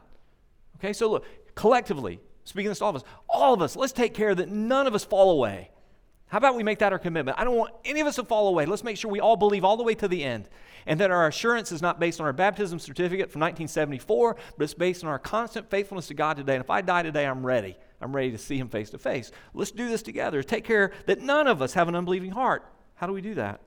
Okay, 0.77 0.93
so 0.93 1.11
look, 1.11 1.25
collectively, 1.57 2.21
speaking 2.45 2.69
this 2.69 2.79
to 2.79 2.85
all 2.85 2.91
of 2.91 2.97
us, 2.97 3.03
all 3.29 3.53
of 3.53 3.61
us, 3.61 3.75
let's 3.75 3.93
take 3.93 4.15
care 4.15 4.37
that 4.37 4.49
none 4.49 4.87
of 4.87 4.95
us 4.95 5.05
fall 5.05 5.33
away. 5.33 5.73
How 6.29 6.39
about 6.39 6.55
we 6.55 6.63
make 6.63 6.79
that 6.79 6.93
our 6.93 7.01
commitment? 7.01 7.37
I 7.37 7.43
don't 7.43 7.57
want 7.57 7.75
any 7.85 8.01
of 8.01 8.07
us 8.07 8.15
to 8.15 8.23
fall 8.23 8.47
away. 8.47 8.65
Let's 8.65 8.85
make 8.85 8.97
sure 8.97 9.11
we 9.11 9.19
all 9.19 9.37
believe 9.37 9.65
all 9.65 9.77
the 9.77 9.83
way 9.83 9.97
to 9.97 10.07
the 10.07 10.23
end. 10.23 10.49
And 10.87 11.01
that 11.01 11.11
our 11.11 11.27
assurance 11.27 11.73
is 11.73 11.83
not 11.83 12.01
based 12.01 12.21
on 12.21 12.27
our 12.27 12.33
baptism 12.33 12.79
certificate 12.79 13.31
from 13.31 13.41
1974, 13.41 14.37
but 14.57 14.65
it's 14.65 14.75
based 14.75 15.05
on 15.05 15.11
our 15.11 15.19
constant 15.19 15.71
faithfulness 15.71 16.09
to 16.09 16.15
God 16.15 16.37
today. 16.37 16.55
And 16.55 16.65
if 16.65 16.71
I 16.71 16.81
die 16.81 17.03
today, 17.03 17.27
I'm 17.27 17.45
ready. 17.45 17.77
I'm 18.01 18.15
ready 18.15 18.31
to 18.31 18.39
see 18.39 18.59
Him 18.59 18.69
face 18.69 18.91
to 18.91 18.99
face. 18.99 19.33
Let's 19.55 19.71
do 19.71 19.89
this 19.89 20.03
together. 20.03 20.43
Take 20.43 20.65
care 20.65 20.93
that 21.07 21.21
none 21.21 21.47
of 21.47 21.63
us 21.63 21.75
have 21.75 21.89
an 21.89 21.95
unbelieving 21.95 22.31
heart. 22.31 22.65
How 22.95 23.07
do 23.07 23.13
we 23.13 23.21
do 23.21 23.35
that? 23.35 23.61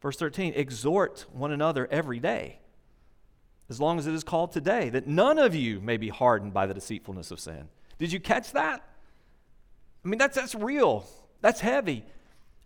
Verse 0.00 0.16
13 0.16 0.54
exhort 0.54 1.26
one 1.32 1.52
another 1.52 1.86
every 1.90 2.20
day 2.20 2.60
as 3.70 3.80
long 3.80 4.00
as 4.00 4.06
it 4.08 4.14
is 4.14 4.24
called 4.24 4.50
today, 4.50 4.90
that 4.90 5.06
none 5.06 5.38
of 5.38 5.54
you 5.54 5.80
may 5.80 5.96
be 5.96 6.08
hardened 6.08 6.52
by 6.52 6.66
the 6.66 6.74
deceitfulness 6.74 7.30
of 7.30 7.38
sin. 7.38 7.68
Did 7.98 8.12
you 8.12 8.18
catch 8.18 8.50
that? 8.52 8.84
I 10.04 10.08
mean, 10.08 10.18
that's, 10.18 10.34
that's 10.34 10.56
real. 10.56 11.06
That's 11.40 11.60
heavy. 11.60 12.04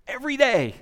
Every 0.08 0.38
day, 0.38 0.74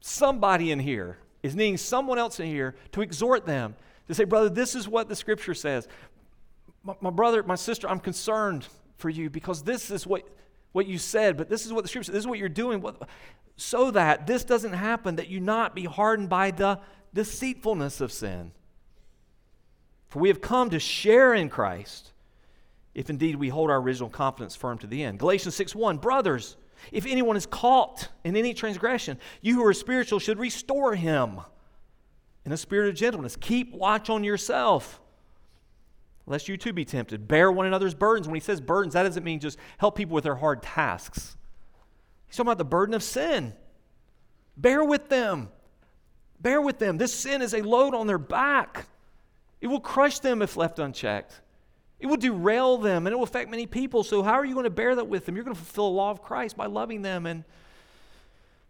somebody 0.00 0.70
in 0.70 0.78
here 0.78 1.18
is 1.44 1.54
needing 1.54 1.76
someone 1.76 2.18
else 2.18 2.40
in 2.40 2.46
here 2.46 2.74
to 2.92 3.02
exhort 3.02 3.44
them 3.44 3.76
to 4.08 4.14
say, 4.14 4.24
Brother, 4.24 4.48
this 4.48 4.74
is 4.74 4.88
what 4.88 5.10
the 5.10 5.14
scripture 5.14 5.52
says. 5.52 5.86
My, 6.82 6.94
my 7.02 7.10
brother, 7.10 7.42
my 7.42 7.54
sister, 7.54 7.86
I'm 7.86 8.00
concerned 8.00 8.66
for 8.96 9.10
you 9.10 9.28
because 9.28 9.62
this 9.62 9.90
is 9.90 10.06
what, 10.06 10.26
what 10.72 10.86
you 10.86 10.96
said, 10.96 11.36
but 11.36 11.50
this 11.50 11.66
is 11.66 11.72
what 11.72 11.84
the 11.84 11.88
scripture, 11.88 12.12
this 12.12 12.20
is 12.20 12.26
what 12.26 12.38
you're 12.38 12.48
doing. 12.48 12.80
What, 12.80 13.08
so 13.56 13.90
that 13.90 14.26
this 14.26 14.42
doesn't 14.42 14.72
happen, 14.72 15.16
that 15.16 15.28
you 15.28 15.38
not 15.38 15.74
be 15.74 15.84
hardened 15.84 16.30
by 16.30 16.50
the 16.50 16.80
deceitfulness 17.12 18.00
of 18.00 18.10
sin. 18.10 18.52
For 20.08 20.20
we 20.20 20.28
have 20.28 20.40
come 20.40 20.70
to 20.70 20.80
share 20.80 21.34
in 21.34 21.50
Christ, 21.50 22.12
if 22.94 23.10
indeed 23.10 23.36
we 23.36 23.50
hold 23.50 23.68
our 23.68 23.80
original 23.80 24.08
confidence 24.08 24.56
firm 24.56 24.78
to 24.78 24.86
the 24.86 25.04
end. 25.04 25.18
Galatians 25.18 25.54
6 25.56 25.74
1 25.74 25.98
Brothers, 25.98 26.56
if 26.92 27.06
anyone 27.06 27.36
is 27.36 27.46
caught 27.46 28.08
in 28.24 28.36
any 28.36 28.54
transgression, 28.54 29.18
you 29.40 29.54
who 29.54 29.64
are 29.64 29.74
spiritual 29.74 30.18
should 30.18 30.38
restore 30.38 30.94
him 30.94 31.40
in 32.44 32.52
a 32.52 32.56
spirit 32.56 32.88
of 32.88 32.94
gentleness. 32.94 33.36
Keep 33.36 33.72
watch 33.72 34.10
on 34.10 34.24
yourself, 34.24 35.00
lest 36.26 36.48
you 36.48 36.56
too 36.56 36.72
be 36.72 36.84
tempted. 36.84 37.26
Bear 37.28 37.50
one 37.50 37.66
another's 37.66 37.94
burdens. 37.94 38.26
When 38.26 38.36
he 38.36 38.40
says 38.40 38.60
burdens, 38.60 38.94
that 38.94 39.04
doesn't 39.04 39.24
mean 39.24 39.40
just 39.40 39.58
help 39.78 39.96
people 39.96 40.14
with 40.14 40.24
their 40.24 40.36
hard 40.36 40.62
tasks. 40.62 41.36
He's 42.26 42.36
talking 42.36 42.48
about 42.48 42.58
the 42.58 42.64
burden 42.64 42.94
of 42.94 43.02
sin. 43.02 43.54
Bear 44.56 44.84
with 44.84 45.08
them. 45.08 45.48
Bear 46.40 46.60
with 46.60 46.78
them. 46.78 46.98
This 46.98 47.14
sin 47.14 47.42
is 47.42 47.54
a 47.54 47.62
load 47.62 47.94
on 47.94 48.06
their 48.06 48.18
back. 48.18 48.86
It 49.60 49.68
will 49.68 49.80
crush 49.80 50.18
them 50.18 50.42
if 50.42 50.56
left 50.56 50.78
unchecked. 50.78 51.40
It 52.00 52.06
will 52.06 52.16
derail 52.16 52.78
them 52.78 53.06
and 53.06 53.12
it 53.12 53.16
will 53.16 53.24
affect 53.24 53.50
many 53.50 53.66
people. 53.66 54.04
So, 54.04 54.22
how 54.22 54.34
are 54.34 54.44
you 54.44 54.54
going 54.54 54.64
to 54.64 54.70
bear 54.70 54.94
that 54.94 55.08
with 55.08 55.26
them? 55.26 55.36
You're 55.36 55.44
going 55.44 55.56
to 55.56 55.62
fulfill 55.62 55.90
the 55.90 55.96
law 55.96 56.10
of 56.10 56.22
Christ 56.22 56.56
by 56.56 56.66
loving 56.66 57.02
them 57.02 57.26
and 57.26 57.44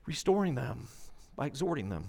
restoring 0.06 0.54
them, 0.54 0.88
by 1.36 1.46
exhorting 1.46 1.88
them. 1.88 2.08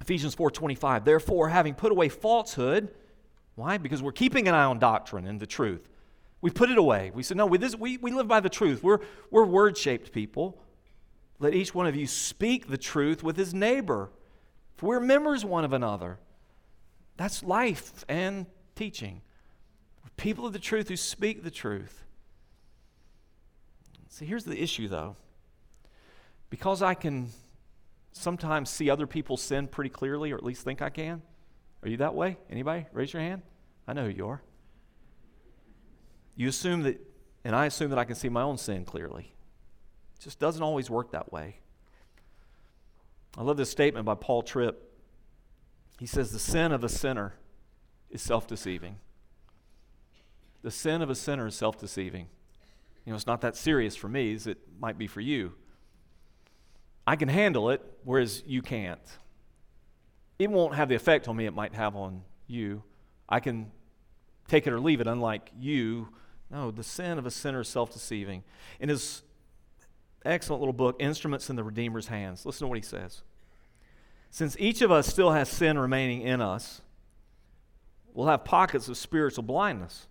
Ephesians 0.00 0.34
4:25. 0.34 1.04
Therefore, 1.04 1.48
having 1.48 1.74
put 1.74 1.92
away 1.92 2.08
falsehood, 2.08 2.94
why? 3.54 3.78
Because 3.78 4.02
we're 4.02 4.12
keeping 4.12 4.48
an 4.48 4.54
eye 4.54 4.64
on 4.64 4.78
doctrine 4.78 5.26
and 5.26 5.40
the 5.40 5.46
truth. 5.46 5.88
We 6.40 6.50
put 6.50 6.70
it 6.70 6.78
away. 6.78 7.10
We 7.14 7.22
said, 7.22 7.36
no, 7.36 7.46
we, 7.46 7.58
this, 7.58 7.76
we, 7.76 7.98
we 7.98 8.12
live 8.12 8.26
by 8.26 8.40
the 8.40 8.48
truth. 8.48 8.82
We're, 8.82 9.00
we're 9.30 9.44
word 9.44 9.76
shaped 9.76 10.12
people. 10.12 10.62
Let 11.38 11.54
each 11.54 11.74
one 11.74 11.86
of 11.86 11.94
you 11.96 12.06
speak 12.06 12.68
the 12.68 12.78
truth 12.78 13.22
with 13.22 13.36
his 13.36 13.52
neighbor, 13.52 14.10
for 14.76 14.86
we're 14.86 15.00
members 15.00 15.44
one 15.44 15.64
of 15.64 15.72
another. 15.72 16.18
That's 17.16 17.42
life 17.42 18.04
and 18.08 18.46
teaching. 18.74 19.20
People 20.16 20.46
of 20.46 20.52
the 20.52 20.58
truth 20.58 20.88
who 20.88 20.96
speak 20.96 21.42
the 21.42 21.50
truth. 21.50 22.04
See, 24.08 24.26
here's 24.26 24.44
the 24.44 24.60
issue 24.60 24.86
though. 24.88 25.16
Because 26.50 26.82
I 26.82 26.94
can 26.94 27.30
sometimes 28.12 28.68
see 28.68 28.90
other 28.90 29.06
people's 29.06 29.40
sin 29.40 29.68
pretty 29.68 29.90
clearly, 29.90 30.32
or 30.32 30.36
at 30.36 30.44
least 30.44 30.62
think 30.62 30.82
I 30.82 30.90
can. 30.90 31.22
Are 31.82 31.88
you 31.88 31.96
that 31.98 32.14
way? 32.14 32.36
Anybody? 32.50 32.86
Raise 32.92 33.12
your 33.12 33.22
hand. 33.22 33.42
I 33.86 33.92
know 33.92 34.04
who 34.04 34.10
you 34.10 34.28
are. 34.28 34.42
You 36.36 36.48
assume 36.48 36.82
that, 36.82 37.00
and 37.44 37.54
I 37.54 37.66
assume 37.66 37.90
that 37.90 37.98
I 37.98 38.04
can 38.04 38.16
see 38.16 38.28
my 38.28 38.42
own 38.42 38.58
sin 38.58 38.84
clearly. 38.84 39.32
It 40.18 40.22
just 40.22 40.38
doesn't 40.38 40.62
always 40.62 40.90
work 40.90 41.12
that 41.12 41.32
way. 41.32 41.60
I 43.38 43.42
love 43.42 43.56
this 43.56 43.70
statement 43.70 44.04
by 44.04 44.16
Paul 44.16 44.42
Tripp. 44.42 44.92
He 45.98 46.06
says, 46.06 46.32
The 46.32 46.38
sin 46.38 46.72
of 46.72 46.82
a 46.82 46.88
sinner 46.88 47.34
is 48.10 48.20
self 48.20 48.46
deceiving. 48.46 48.96
The 50.62 50.70
sin 50.70 51.02
of 51.02 51.10
a 51.10 51.14
sinner 51.14 51.46
is 51.46 51.54
self 51.54 51.78
deceiving. 51.78 52.26
You 53.04 53.12
know, 53.12 53.16
it's 53.16 53.26
not 53.26 53.40
that 53.40 53.56
serious 53.56 53.96
for 53.96 54.08
me 54.08 54.34
as 54.34 54.46
it 54.46 54.58
might 54.78 54.98
be 54.98 55.06
for 55.06 55.20
you. 55.20 55.54
I 57.06 57.16
can 57.16 57.28
handle 57.28 57.70
it, 57.70 57.82
whereas 58.04 58.42
you 58.46 58.62
can't. 58.62 59.00
It 60.38 60.50
won't 60.50 60.74
have 60.74 60.88
the 60.88 60.94
effect 60.94 61.28
on 61.28 61.36
me 61.36 61.46
it 61.46 61.54
might 61.54 61.74
have 61.74 61.96
on 61.96 62.22
you. 62.46 62.82
I 63.28 63.40
can 63.40 63.70
take 64.48 64.66
it 64.66 64.72
or 64.72 64.80
leave 64.80 65.00
it, 65.00 65.06
unlike 65.06 65.50
you. 65.58 66.08
No, 66.50 66.70
the 66.70 66.84
sin 66.84 67.18
of 67.18 67.26
a 67.26 67.30
sinner 67.30 67.60
is 67.60 67.68
self 67.68 67.92
deceiving. 67.92 68.42
In 68.80 68.88
his 68.88 69.22
excellent 70.24 70.60
little 70.60 70.72
book, 70.72 70.96
Instruments 70.98 71.48
in 71.48 71.56
the 71.56 71.64
Redeemer's 71.64 72.08
Hands, 72.08 72.44
listen 72.44 72.66
to 72.66 72.68
what 72.68 72.78
he 72.78 72.82
says. 72.82 73.22
Since 74.30 74.56
each 74.58 74.82
of 74.82 74.92
us 74.92 75.06
still 75.06 75.32
has 75.32 75.48
sin 75.48 75.78
remaining 75.78 76.22
in 76.22 76.40
us, 76.40 76.82
we'll 78.12 78.28
have 78.28 78.44
pockets 78.44 78.88
of 78.88 78.96
spiritual 78.96 79.42
blindness. 79.42 80.06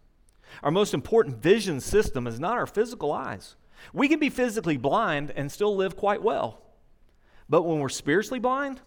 Our 0.64 0.72
most 0.72 0.94
important 0.94 1.42
vision 1.42 1.80
system 1.80 2.28
is 2.28 2.40
not 2.40 2.58
our 2.58 2.68
physical 2.68 3.12
eyes. 3.12 3.56
We 3.94 4.08
can 4.08 4.20
be 4.20 4.30
physically 4.30 4.78
blind 4.78 5.32
and 5.36 5.52
still 5.52 5.76
live 5.76 5.96
quite 5.96 6.22
well. 6.22 6.62
But 7.48 7.64
when 7.64 7.80
we're 7.80 7.90
spiritually 7.90 8.40
blind, 8.40 8.82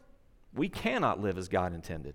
we 0.55 0.69
cannot 0.69 1.21
live 1.21 1.39
as 1.39 1.49
God 1.49 1.75
intended. 1.75 2.15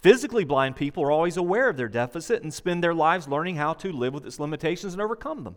Physically 0.00 0.44
blind 0.44 0.76
people 0.76 1.04
are 1.04 1.10
always 1.10 1.36
aware 1.36 1.68
of 1.68 1.76
their 1.76 1.88
deficit 1.88 2.42
and 2.42 2.52
spend 2.52 2.82
their 2.82 2.94
lives 2.94 3.28
learning 3.28 3.56
how 3.56 3.74
to 3.74 3.92
live 3.92 4.14
with 4.14 4.26
its 4.26 4.40
limitations 4.40 4.94
and 4.94 5.02
overcome 5.02 5.44
them. 5.44 5.56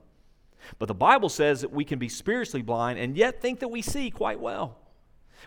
But 0.78 0.88
the 0.88 0.94
Bible 0.94 1.30
says 1.30 1.62
that 1.62 1.72
we 1.72 1.86
can 1.86 2.00
be 2.00 2.10
spiritually 2.10 2.62
blind 2.62 3.00
and 3.00 3.16
yet 3.16 3.42
think 3.42 3.60
that 3.60 3.70
we 3.70 3.82
see 3.82 4.12
quite 4.12 4.40
well. 4.40 4.78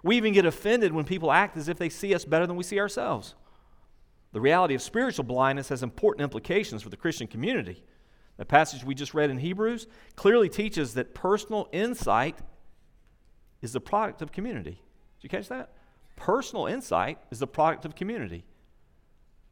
We 0.03 0.17
even 0.17 0.33
get 0.33 0.47
offended 0.47 0.93
when 0.93 1.05
people 1.05 1.31
act 1.31 1.57
as 1.57 1.69
if 1.69 1.77
they 1.77 1.91
see 1.91 2.15
us 2.15 2.25
better 2.25 2.47
than 2.47 2.57
we 2.57 2.65
see 2.65 2.81
ourselves. 2.81 3.35
The 4.33 4.41
reality 4.41 4.75
of 4.75 4.83
spiritual 4.83 5.25
blindness 5.25 5.69
has 5.69 5.83
important 5.83 6.23
implications 6.23 6.83
for 6.83 6.89
the 6.89 6.97
Christian 6.97 7.27
community. 7.27 7.83
The 8.39 8.45
passage 8.47 8.83
we 8.83 8.95
just 8.95 9.15
read 9.15 9.31
in 9.31 9.39
Hebrews 9.39 9.87
clearly 10.17 10.49
teaches 10.49 10.95
that 10.95 11.15
personal 11.15 11.69
insight 11.71 12.39
is 13.61 13.73
the 13.73 13.81
product 13.81 14.23
of 14.23 14.33
community. 14.33 14.81
Did 15.21 15.23
you 15.23 15.29
catch 15.29 15.49
that? 15.49 15.73
Personal 16.17 16.67
insight 16.67 17.19
is 17.31 17.39
the 17.39 17.47
product 17.47 17.85
of 17.85 17.95
community. 17.95 18.45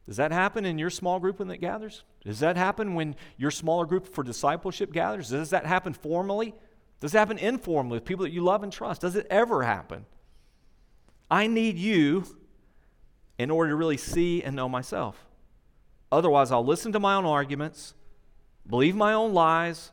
Does 0.07 0.17
that 0.17 0.31
happen 0.31 0.65
in 0.65 0.79
your 0.79 0.89
small 0.89 1.19
group 1.19 1.39
when 1.39 1.49
it 1.51 1.61
gathers? 1.61 2.03
Does 2.25 2.39
that 2.39 2.57
happen 2.57 2.95
when 2.95 3.15
your 3.37 3.51
smaller 3.51 3.85
group 3.85 4.07
for 4.07 4.23
discipleship 4.23 4.91
gathers? 4.91 5.29
Does 5.29 5.51
that 5.51 5.65
happen 5.65 5.93
formally? 5.93 6.55
Does 6.99 7.13
it 7.13 7.17
happen 7.17 7.37
informally 7.37 7.97
with 7.97 8.05
people 8.05 8.23
that 8.23 8.31
you 8.31 8.43
love 8.43 8.63
and 8.63 8.73
trust? 8.73 9.01
Does 9.01 9.15
it 9.15 9.27
ever 9.29 9.63
happen? 9.63 10.05
I 11.29 11.47
need 11.47 11.77
you 11.77 12.25
in 13.37 13.49
order 13.49 13.71
to 13.71 13.75
really 13.75 13.97
see 13.97 14.43
and 14.43 14.55
know 14.55 14.69
myself. 14.69 15.25
Otherwise, 16.11 16.51
I'll 16.51 16.65
listen 16.65 16.91
to 16.91 16.99
my 16.99 17.15
own 17.15 17.25
arguments, 17.25 17.93
believe 18.67 18.95
my 18.95 19.13
own 19.13 19.33
lies, 19.33 19.91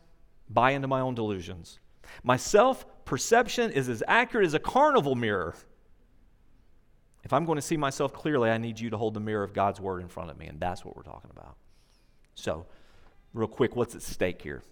buy 0.51 0.73
into 0.73 0.89
my 0.89 1.01
own 1.01 1.15
delusions. 1.15 1.79
My 2.23 2.37
self 2.37 2.85
perception 3.05 3.71
is 3.71 3.89
as 3.89 4.03
accurate 4.07 4.47
as 4.47 4.55
a 4.55 4.59
carnival 4.59 5.15
mirror. 5.15 5.55
If 7.25 7.33
I'm 7.33 7.45
going 7.45 7.57
to 7.57 7.63
see 7.63 7.77
myself 7.77 8.13
clearly, 8.13 8.51
I 8.51 8.59
need 8.59 8.81
you 8.81 8.91
to 8.91 8.97
hold 8.97 9.15
the 9.15 9.21
mirror 9.21 9.45
of 9.45 9.53
God's 9.53 9.81
word 9.81 10.01
in 10.01 10.09
front 10.09 10.31
of 10.31 10.39
me, 10.39 10.47
and 10.47 10.59
that's 10.59 10.85
what 10.85 10.97
we're 10.97 11.03
talking 11.03 11.31
about. 11.31 11.57
So, 12.35 12.67
real 13.35 13.49
quick, 13.49 13.77
what's 13.77 13.95
at 13.95 14.03
stake 14.03 14.43
here? 14.43 14.63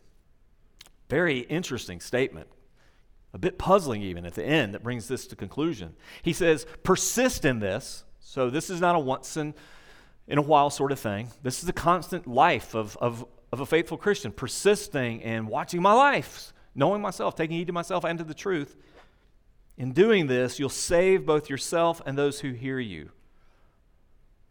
Very 1.09 1.41
interesting 1.41 2.01
statement. 2.01 2.49
A 3.35 3.39
bit 3.39 3.59
puzzling, 3.59 4.03
even 4.03 4.25
at 4.25 4.35
the 4.35 4.45
end, 4.45 4.75
that 4.75 4.83
brings 4.83 5.09
this 5.09 5.27
to 5.27 5.37
conclusion. 5.37 5.95
He 6.23 6.33
says, 6.33 6.67
Persist 6.83 7.45
in 7.45 7.59
this 7.59 8.05
so 8.29 8.51
this 8.51 8.70
is 8.70 8.81
not 8.81 8.97
a 8.97 8.99
once 8.99 9.37
in, 9.37 9.55
in 10.27 10.37
a 10.37 10.43
while 10.43 10.68
sort 10.68 10.91
of 10.91 10.99
thing. 10.99 11.29
This 11.45 11.62
is 11.62 11.68
a 11.68 11.72
constant 11.72 12.27
life 12.27 12.74
of, 12.74 12.97
of, 12.97 13.24
of 13.53 13.61
a 13.61 13.66
faithful 13.66 13.97
Christian, 13.97 14.33
persisting 14.33 15.22
and 15.22 15.49
watching 15.49 15.81
my 15.81 15.93
life, 15.93 16.53
knowing 16.74 17.01
myself, 17.01 17.37
taking 17.37 17.57
heed 17.57 17.68
to 17.68 17.72
myself 17.72 18.03
and 18.03 18.18
to 18.18 18.24
the 18.24 18.35
truth. 18.35 18.77
In 19.79 19.93
doing 19.93 20.27
this, 20.27 20.59
you'll 20.59 20.68
save 20.68 21.24
both 21.24 21.49
yourself 21.49 22.03
and 22.05 22.18
those 22.18 22.41
who 22.41 22.51
hear 22.51 22.81
you. 22.81 23.11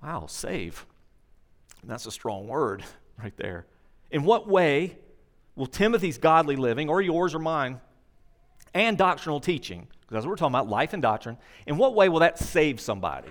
Wow, 0.02 0.28
save. 0.30 0.86
That's 1.84 2.06
a 2.06 2.12
strong 2.12 2.48
word 2.48 2.82
right 3.22 3.36
there. 3.36 3.66
In 4.10 4.24
what 4.24 4.48
way 4.48 4.98
will 5.58 5.68
Timothy's 5.68 6.18
godly 6.18 6.56
living, 6.56 6.88
or 6.90 7.02
yours 7.02 7.36
or 7.36 7.40
mine, 7.40 7.82
and 8.74 8.98
doctrinal 8.98 9.42
teaching, 9.42 9.82
because 9.82 10.14
that's 10.14 10.26
what 10.26 10.32
we're 10.32 10.38
talking 10.38 10.56
about 10.56 10.70
life 10.70 10.94
and 10.94 11.02
doctrine, 11.02 11.38
in 11.68 11.76
what 11.76 11.94
way 11.94 12.08
will 12.08 12.22
that 12.22 12.40
save 12.40 12.80
somebody? 12.80 13.28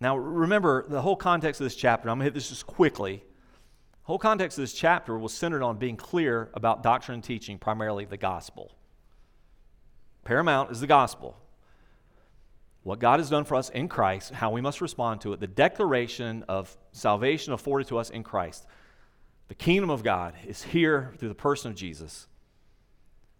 Now, 0.00 0.16
remember, 0.16 0.86
the 0.88 1.00
whole 1.00 1.16
context 1.16 1.60
of 1.60 1.64
this 1.64 1.76
chapter, 1.76 2.10
I'm 2.10 2.18
going 2.18 2.24
to 2.24 2.24
hit 2.24 2.34
this 2.34 2.50
just 2.50 2.66
quickly. 2.66 3.16
The 3.16 4.06
whole 4.06 4.18
context 4.18 4.58
of 4.58 4.62
this 4.62 4.74
chapter 4.74 5.18
was 5.18 5.32
centered 5.32 5.62
on 5.62 5.78
being 5.78 5.96
clear 5.96 6.50
about 6.54 6.82
doctrine 6.82 7.14
and 7.14 7.24
teaching, 7.24 7.58
primarily 7.58 8.04
the 8.04 8.16
gospel. 8.16 8.72
Paramount 10.24 10.70
is 10.70 10.80
the 10.80 10.86
gospel. 10.86 11.36
What 12.82 12.98
God 13.00 13.18
has 13.20 13.30
done 13.30 13.44
for 13.44 13.56
us 13.56 13.70
in 13.70 13.88
Christ, 13.88 14.32
how 14.32 14.50
we 14.50 14.60
must 14.60 14.80
respond 14.80 15.20
to 15.22 15.32
it, 15.32 15.40
the 15.40 15.46
declaration 15.46 16.44
of 16.46 16.76
salvation 16.92 17.52
afforded 17.52 17.88
to 17.88 17.98
us 17.98 18.10
in 18.10 18.22
Christ. 18.22 18.66
The 19.48 19.54
kingdom 19.54 19.90
of 19.90 20.04
God 20.04 20.34
is 20.46 20.62
here 20.62 21.12
through 21.16 21.30
the 21.30 21.34
person 21.34 21.70
of 21.70 21.76
Jesus, 21.76 22.28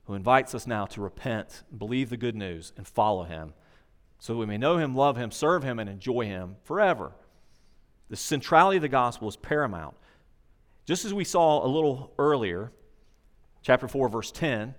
who 0.06 0.14
invites 0.14 0.54
us 0.54 0.66
now 0.66 0.86
to 0.86 1.00
repent, 1.00 1.62
believe 1.76 2.10
the 2.10 2.16
good 2.16 2.34
news, 2.34 2.72
and 2.76 2.88
follow 2.88 3.24
him 3.24 3.54
so 4.18 4.36
we 4.36 4.46
may 4.46 4.58
know 4.58 4.78
him, 4.78 4.94
love 4.94 5.16
him, 5.16 5.30
serve 5.30 5.62
him, 5.62 5.78
and 5.78 5.88
enjoy 5.88 6.24
him 6.24 6.56
forever. 6.64 7.12
The 8.08 8.16
centrality 8.16 8.76
of 8.76 8.82
the 8.82 8.88
gospel 8.88 9.28
is 9.28 9.36
paramount. 9.36 9.96
Just 10.86 11.04
as 11.04 11.12
we 11.12 11.24
saw 11.24 11.64
a 11.64 11.68
little 11.68 12.12
earlier, 12.18 12.72
chapter 13.62 13.88
4, 13.88 14.08
verse 14.08 14.30
10, 14.30 14.74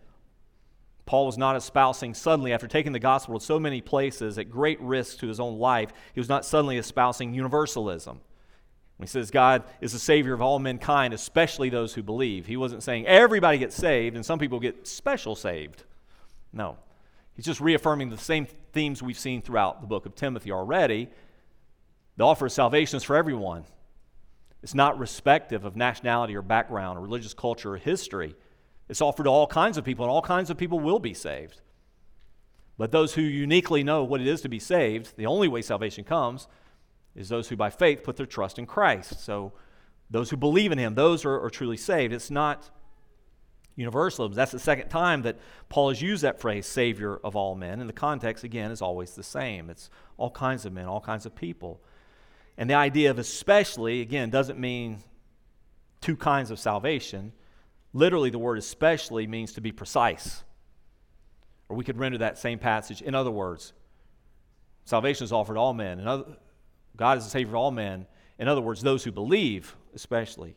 Paul 1.05 1.25
was 1.25 1.37
not 1.37 1.55
espousing 1.55 2.13
suddenly, 2.13 2.53
after 2.53 2.67
taking 2.67 2.91
the 2.91 2.99
gospel 2.99 3.39
to 3.39 3.45
so 3.45 3.59
many 3.59 3.81
places 3.81 4.37
at 4.37 4.49
great 4.49 4.79
risk 4.81 5.19
to 5.19 5.27
his 5.27 5.39
own 5.39 5.57
life, 5.57 5.91
he 6.13 6.19
was 6.19 6.29
not 6.29 6.45
suddenly 6.45 6.77
espousing 6.77 7.33
universalism. 7.33 8.19
When 8.97 9.05
he 9.05 9.09
says 9.09 9.31
God 9.31 9.63
is 9.79 9.93
the 9.93 9.99
Savior 9.99 10.33
of 10.33 10.41
all 10.41 10.59
mankind, 10.59 11.13
especially 11.13 11.69
those 11.69 11.93
who 11.93 12.03
believe, 12.03 12.45
he 12.45 12.57
wasn't 12.57 12.83
saying 12.83 13.05
everybody 13.05 13.57
gets 13.57 13.75
saved 13.75 14.15
and 14.15 14.25
some 14.25 14.39
people 14.39 14.59
get 14.59 14.87
special 14.87 15.35
saved. 15.35 15.83
No. 16.51 16.77
He's 17.37 17.45
just 17.45 17.61
reaffirming 17.61 18.09
the 18.09 18.17
same 18.17 18.47
themes 18.73 19.01
we've 19.01 19.17
seen 19.17 19.43
throughout 19.43 19.79
the 19.79 19.87
book 19.87 20.07
of 20.07 20.15
Timothy 20.15 20.51
already. 20.51 21.07
The 22.17 22.25
offer 22.25 22.47
of 22.47 22.51
salvation 22.51 22.97
is 22.97 23.03
for 23.03 23.15
everyone. 23.15 23.63
It's 24.63 24.73
not 24.73 24.97
respective 24.97 25.63
of 25.63 25.75
nationality 25.75 26.35
or 26.35 26.41
background 26.41 26.97
or 26.97 27.03
religious 27.03 27.35
culture 27.35 27.75
or 27.75 27.77
history. 27.77 28.35
It's 28.89 29.01
offered 29.01 29.25
to 29.25 29.29
all 29.29 29.45
kinds 29.45 29.77
of 29.77 29.85
people, 29.85 30.03
and 30.03 30.11
all 30.11 30.23
kinds 30.23 30.49
of 30.49 30.57
people 30.57 30.79
will 30.79 30.97
be 30.97 31.13
saved. 31.13 31.61
But 32.75 32.91
those 32.91 33.13
who 33.13 33.21
uniquely 33.21 33.83
know 33.83 34.03
what 34.03 34.19
it 34.19 34.27
is 34.27 34.41
to 34.41 34.49
be 34.49 34.59
saved, 34.59 35.15
the 35.15 35.27
only 35.27 35.47
way 35.47 35.61
salvation 35.61 36.03
comes 36.03 36.47
is 37.15 37.29
those 37.29 37.49
who 37.49 37.55
by 37.55 37.69
faith 37.69 38.03
put 38.03 38.15
their 38.15 38.25
trust 38.25 38.57
in 38.57 38.65
Christ. 38.65 39.23
So 39.23 39.53
those 40.09 40.31
who 40.31 40.37
believe 40.37 40.71
in 40.71 40.79
him, 40.79 40.95
those 40.95 41.23
are, 41.23 41.39
are 41.39 41.49
truly 41.51 41.77
saved. 41.77 42.13
It's 42.13 42.31
not 42.31 42.71
universalism. 43.77 44.33
That's 44.33 44.51
the 44.51 44.59
second 44.59 44.89
time 44.89 45.21
that 45.21 45.37
Paul 45.69 45.89
has 45.89 46.01
used 46.01 46.23
that 46.23 46.41
phrase, 46.41 46.65
Savior 46.65 47.17
of 47.23 47.37
all 47.37 47.55
men. 47.55 47.79
And 47.79 47.87
the 47.87 47.93
context, 47.93 48.43
again, 48.43 48.71
is 48.71 48.81
always 48.81 49.13
the 49.13 49.23
same 49.23 49.69
it's 49.69 49.89
all 50.17 50.31
kinds 50.31 50.65
of 50.65 50.73
men, 50.73 50.85
all 50.85 50.99
kinds 50.99 51.25
of 51.25 51.33
people. 51.33 51.79
And 52.57 52.69
the 52.69 52.73
idea 52.73 53.11
of 53.11 53.19
especially, 53.19 54.01
again, 54.01 54.29
doesn't 54.31 54.59
mean 54.59 54.97
two 56.01 56.17
kinds 56.17 56.51
of 56.51 56.59
salvation. 56.59 57.31
Literally, 57.93 58.31
the 58.31 58.39
word 58.39 58.57
especially 58.57 59.27
means 59.27 59.53
to 59.53 59.61
be 59.61 59.71
precise. 59.71 60.43
Or 61.69 61.77
we 61.77 61.83
could 61.83 61.97
render 61.97 62.17
that 62.17 62.37
same 62.37 62.59
passage 62.59 63.01
in 63.01 63.13
other 63.15 63.31
words 63.31 63.73
salvation 64.85 65.25
is 65.25 65.33
offered 65.33 65.55
to 65.55 65.59
all 65.59 65.73
men. 65.73 65.99
And 65.99 66.37
God 66.95 67.17
is 67.17 67.25
the 67.25 67.29
Savior 67.29 67.51
of 67.51 67.55
all 67.55 67.71
men. 67.71 68.07
In 68.39 68.47
other 68.47 68.61
words, 68.61 68.81
those 68.81 69.03
who 69.03 69.11
believe, 69.11 69.75
especially. 69.93 70.55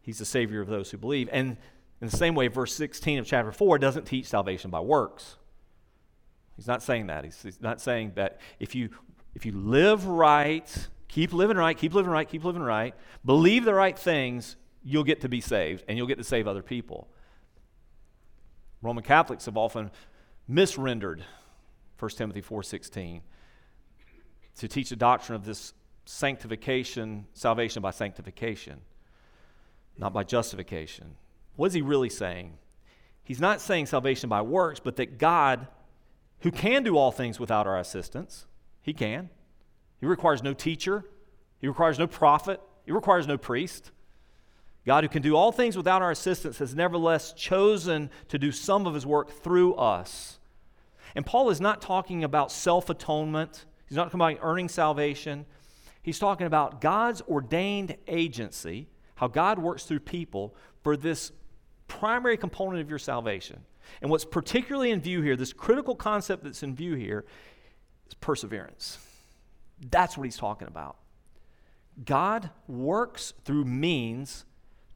He's 0.00 0.18
the 0.18 0.24
Savior 0.24 0.62
of 0.62 0.68
those 0.68 0.90
who 0.90 0.96
believe. 0.96 1.28
And 1.30 1.58
in 2.00 2.08
the 2.08 2.16
same 2.16 2.34
way, 2.34 2.48
verse 2.48 2.74
16 2.74 3.18
of 3.18 3.26
chapter 3.26 3.52
4 3.52 3.78
doesn't 3.78 4.04
teach 4.04 4.26
salvation 4.26 4.70
by 4.70 4.80
works. 4.80 5.36
He's 6.56 6.66
not 6.66 6.82
saying 6.82 7.08
that. 7.08 7.24
He's, 7.24 7.42
he's, 7.42 7.60
not 7.60 7.80
saying 7.80 8.12
that 8.16 8.40
if 8.58 8.74
you, 8.74 8.90
if 9.34 9.44
you 9.44 9.52
live 9.52 10.06
right, 10.06 10.88
keep 11.08 11.32
living 11.32 11.56
right, 11.56 11.76
keep 11.76 11.94
living 11.94 12.10
right, 12.10 12.28
keep 12.28 12.44
living 12.44 12.62
right, 12.62 12.94
believe 13.24 13.64
the 13.64 13.74
right 13.74 13.98
things, 13.98 14.56
you'll 14.82 15.04
get 15.04 15.20
to 15.22 15.28
be 15.28 15.40
saved 15.40 15.84
and 15.88 15.98
you'll 15.98 16.06
get 16.06 16.18
to 16.18 16.24
save 16.24 16.48
other 16.48 16.62
people. 16.62 17.08
Roman 18.82 19.04
Catholics 19.04 19.44
have 19.44 19.56
often 19.56 19.90
misrendered 20.48 21.24
1 21.98 22.10
Timothy 22.16 22.40
4:16 22.40 23.20
to 24.56 24.68
teach 24.68 24.88
the 24.88 24.96
doctrine 24.96 25.36
of 25.36 25.44
this 25.44 25.74
sanctification, 26.06 27.26
salvation 27.34 27.82
by 27.82 27.90
sanctification, 27.90 28.80
not 29.98 30.12
by 30.12 30.24
justification. 30.24 31.16
What 31.56 31.66
is 31.66 31.74
he 31.74 31.82
really 31.82 32.08
saying? 32.08 32.58
He's 33.22 33.40
not 33.40 33.60
saying 33.60 33.86
salvation 33.86 34.28
by 34.28 34.42
works, 34.42 34.80
but 34.80 34.96
that 34.96 35.18
God, 35.18 35.68
who 36.40 36.50
can 36.50 36.82
do 36.82 36.96
all 36.96 37.12
things 37.12 37.38
without 37.38 37.66
our 37.66 37.78
assistance, 37.78 38.46
he 38.82 38.92
can. 38.92 39.30
He 40.00 40.06
requires 40.06 40.42
no 40.42 40.54
teacher, 40.54 41.04
he 41.58 41.68
requires 41.68 41.98
no 41.98 42.06
prophet, 42.06 42.60
he 42.84 42.92
requires 42.92 43.26
no 43.26 43.38
priest. 43.38 43.90
God, 44.86 45.04
who 45.04 45.08
can 45.08 45.22
do 45.22 45.36
all 45.36 45.52
things 45.52 45.76
without 45.76 46.00
our 46.00 46.10
assistance, 46.10 46.58
has 46.58 46.74
nevertheless 46.74 47.34
chosen 47.34 48.10
to 48.28 48.38
do 48.38 48.50
some 48.50 48.86
of 48.86 48.94
his 48.94 49.04
work 49.04 49.30
through 49.30 49.74
us. 49.74 50.38
And 51.14 51.26
Paul 51.26 51.50
is 51.50 51.60
not 51.60 51.82
talking 51.82 52.24
about 52.24 52.50
self 52.50 52.88
atonement, 52.88 53.66
he's 53.86 53.96
not 53.96 54.10
talking 54.10 54.20
about 54.20 54.38
earning 54.42 54.68
salvation. 54.68 55.44
He's 56.02 56.18
talking 56.18 56.46
about 56.46 56.80
God's 56.80 57.20
ordained 57.28 57.96
agency, 58.08 58.88
how 59.16 59.28
God 59.28 59.58
works 59.58 59.84
through 59.84 60.00
people 60.00 60.54
for 60.82 60.96
this 60.96 61.30
primary 61.90 62.36
component 62.36 62.80
of 62.80 62.88
your 62.88 62.98
salvation. 62.98 63.60
And 64.00 64.10
what's 64.10 64.24
particularly 64.24 64.92
in 64.92 65.00
view 65.00 65.20
here, 65.20 65.36
this 65.36 65.52
critical 65.52 65.94
concept 65.94 66.44
that's 66.44 66.62
in 66.62 66.74
view 66.74 66.94
here, 66.94 67.26
is 68.06 68.14
perseverance. 68.14 68.98
That's 69.90 70.16
what 70.16 70.24
he's 70.24 70.36
talking 70.36 70.68
about. 70.68 70.96
God 72.04 72.50
works 72.66 73.34
through 73.44 73.64
means 73.64 74.44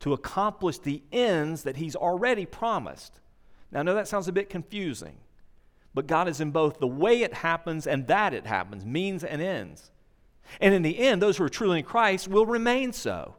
to 0.00 0.12
accomplish 0.12 0.78
the 0.78 1.02
ends 1.12 1.62
that 1.62 1.76
He's 1.76 1.96
already 1.96 2.46
promised. 2.46 3.20
Now, 3.72 3.80
I 3.80 3.82
know 3.82 3.94
that 3.94 4.08
sounds 4.08 4.28
a 4.28 4.32
bit 4.32 4.50
confusing, 4.50 5.16
but 5.94 6.06
God 6.06 6.28
is 6.28 6.40
in 6.40 6.50
both 6.50 6.78
the 6.78 6.86
way 6.86 7.22
it 7.22 7.34
happens 7.34 7.86
and 7.86 8.06
that 8.06 8.34
it 8.34 8.46
happens, 8.46 8.84
means 8.84 9.24
and 9.24 9.40
ends. 9.40 9.90
And 10.60 10.74
in 10.74 10.82
the 10.82 10.98
end, 10.98 11.22
those 11.22 11.38
who 11.38 11.44
are 11.44 11.48
truly 11.48 11.78
in 11.78 11.84
Christ 11.84 12.28
will 12.28 12.46
remain 12.46 12.92
so. 12.92 13.36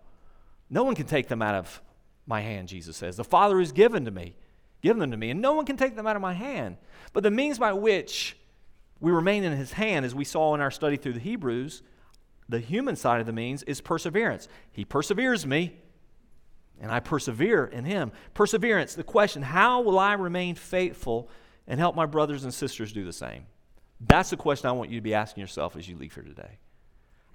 No 0.69 0.83
one 0.83 0.95
can 0.95 1.05
take 1.05 1.27
them 1.27 1.41
out 1.41 1.55
of 1.55 1.81
my 2.27 2.41
hand, 2.41 2.67
Jesus 2.67 2.97
says. 2.97 3.17
The 3.17 3.23
Father 3.23 3.59
has 3.59 3.71
given 3.71 4.05
to 4.05 4.11
me, 4.11 4.35
given 4.81 4.99
them 4.99 5.11
to 5.11 5.17
me, 5.17 5.29
and 5.29 5.41
no 5.41 5.53
one 5.53 5.65
can 5.65 5.77
take 5.77 5.95
them 5.95 6.07
out 6.07 6.15
of 6.15 6.21
my 6.21 6.33
hand. 6.33 6.77
But 7.13 7.23
the 7.23 7.31
means 7.31 7.59
by 7.59 7.73
which 7.73 8.37
we 8.99 9.11
remain 9.11 9.43
in 9.43 9.53
His 9.53 9.73
hand, 9.73 10.05
as 10.05 10.15
we 10.15 10.25
saw 10.25 10.53
in 10.55 10.61
our 10.61 10.71
study 10.71 10.97
through 10.97 11.13
the 11.13 11.19
Hebrews, 11.19 11.83
the 12.47 12.59
human 12.59 12.95
side 12.95 13.19
of 13.19 13.25
the 13.25 13.33
means 13.33 13.63
is 13.63 13.81
perseverance. 13.81 14.47
He 14.71 14.85
perseveres 14.85 15.45
me, 15.45 15.75
and 16.79 16.91
I 16.91 16.99
persevere 16.99 17.65
in 17.65 17.85
Him. 17.85 18.11
Perseverance, 18.33 18.95
the 18.95 19.03
question 19.03 19.41
how 19.41 19.81
will 19.81 19.99
I 19.99 20.13
remain 20.13 20.55
faithful 20.55 21.29
and 21.67 21.79
help 21.79 21.95
my 21.95 22.05
brothers 22.05 22.43
and 22.43 22.53
sisters 22.53 22.93
do 22.93 23.03
the 23.03 23.13
same? 23.13 23.45
That's 23.99 24.29
the 24.29 24.37
question 24.37 24.69
I 24.69 24.73
want 24.73 24.89
you 24.89 24.97
to 24.97 25.03
be 25.03 25.13
asking 25.13 25.41
yourself 25.41 25.75
as 25.75 25.87
you 25.87 25.95
leave 25.95 26.13
here 26.13 26.23
today. 26.23 26.59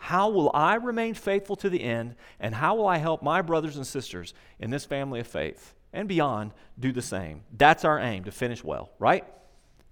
How 0.01 0.31
will 0.31 0.51
I 0.55 0.77
remain 0.77 1.13
faithful 1.13 1.57
to 1.57 1.69
the 1.69 1.83
end, 1.83 2.17
and 2.41 2.55
how 2.55 2.75
will 2.75 2.89
I 2.89 2.97
help 2.97 3.23
my 3.23 3.43
brothers 3.43 3.77
and 3.77 3.87
sisters 3.87 4.33
in 4.59 4.71
this 4.71 4.87
family 4.87 5.21
of 5.21 5.27
faith 5.27 5.75
and 5.93 6.09
beyond 6.09 6.53
do 6.79 6.91
the 6.91 7.03
same? 7.03 7.43
That's 7.55 7.85
our 7.85 7.99
aim 7.99 8.25
to 8.25 8.33
finish 8.33 8.65
well, 8.65 8.91
right? 8.99 9.27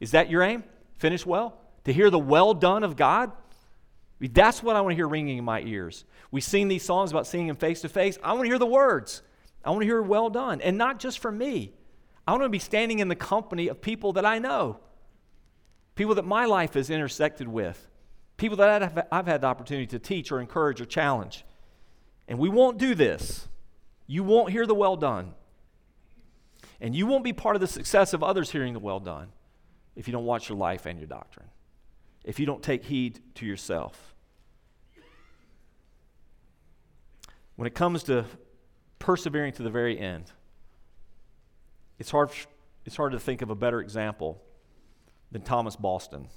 Is 0.01 0.13
that 0.13 0.31
your 0.31 0.43
aim? 0.43 0.65
Finish 0.97 1.27
well? 1.27 1.61
To 1.85 1.93
hear 1.93 2.09
the 2.09 2.19
well 2.19 2.55
done 2.55 2.85
of 2.85 2.97
God? 2.97 3.33
That's 4.19 4.63
what 4.63 4.77
I 4.77 4.81
want 4.81 4.93
to 4.93 4.97
hear 4.97 5.07
ringing 5.07 5.37
in 5.37 5.45
my 5.45 5.61
ears. 5.61 6.07
We 6.31 6.41
sing 6.41 6.69
these 6.69 6.85
songs 6.85 7.11
about 7.11 7.27
seeing 7.27 7.47
Him 7.47 7.57
face 7.57 7.83
to 7.83 7.91
face. 7.91 8.19
I 8.25 8.33
want 8.33 8.45
to 8.45 8.49
hear 8.49 8.59
the 8.59 8.67
words. 8.67 9.21
I 9.63 9.71
want 9.71 9.83
to 9.83 9.87
hear 9.87 10.01
well 10.01 10.31
done. 10.31 10.63
And 10.63 10.79
not 10.79 10.99
just 10.99 11.19
for 11.19 11.31
me. 11.31 11.75
I 12.27 12.33
want 12.33 12.45
to 12.45 12.49
be 12.49 12.59
standing 12.59 13.01
in 13.01 13.09
the 13.09 13.15
company 13.15 13.69
of 13.69 13.83
people 13.83 14.15
that 14.15 14.25
I 14.25 14.39
know, 14.39 14.81
people 15.95 16.15
that 16.17 16.25
my 16.25 16.47
life 16.47 16.75
has 16.75 16.89
intersected 16.91 17.47
with, 17.47 17.88
people 18.39 18.57
that 18.57 19.07
I've, 19.13 19.27
had 19.27 19.43
the 19.43 19.47
opportunity 19.47 19.87
to 19.89 19.99
teach 19.99 20.33
or 20.33 20.41
encourage 20.41 20.81
or 20.81 20.87
challenge. 20.87 21.45
And 22.27 22.39
we 22.39 22.49
won't 22.49 22.79
do 22.79 22.95
this. 22.95 23.47
You 24.07 24.25
won't 24.25 24.51
hear 24.51 24.67
the 24.67 24.75
well 24.75 24.97
done. 24.97 25.35
And 26.81 26.95
you 26.95 27.07
won't 27.07 27.25
be 27.25 27.35
part 27.35 27.57
of 27.57 27.61
the 27.61 27.67
success 27.67 28.15
of 28.15 28.23
others 28.23 28.51
hearing 28.51 28.73
the 28.73 28.79
well 28.79 29.01
done 29.01 29.29
if 29.97 30.09
you 30.09 30.13
don't 30.13 30.25
watch 30.25 30.49
your 30.49 30.57
life 30.57 30.87
and 30.87 30.99
your 30.99 31.09
doctrine, 31.09 31.49
if 32.25 32.39
you 32.41 32.47
don't 32.47 32.63
take 32.63 32.85
heed 32.85 33.21
to 33.35 33.45
yourself. 33.45 34.15
When 37.57 37.67
it 37.67 37.75
comes 37.75 38.05
to 38.05 38.25
persevering 38.99 39.53
to 39.55 39.63
the 39.63 39.71
very 39.71 39.99
end. 39.99 40.31
It's 41.99 42.11
hard, 42.11 42.31
it's 42.85 42.97
hard 42.97 43.13
to 43.13 43.19
think 43.19 43.43
of 43.43 43.51
a 43.51 43.55
better 43.55 43.81
example 43.81 44.41
than 45.33 45.43
Thomas 45.43 45.77
Boston. 45.77 46.29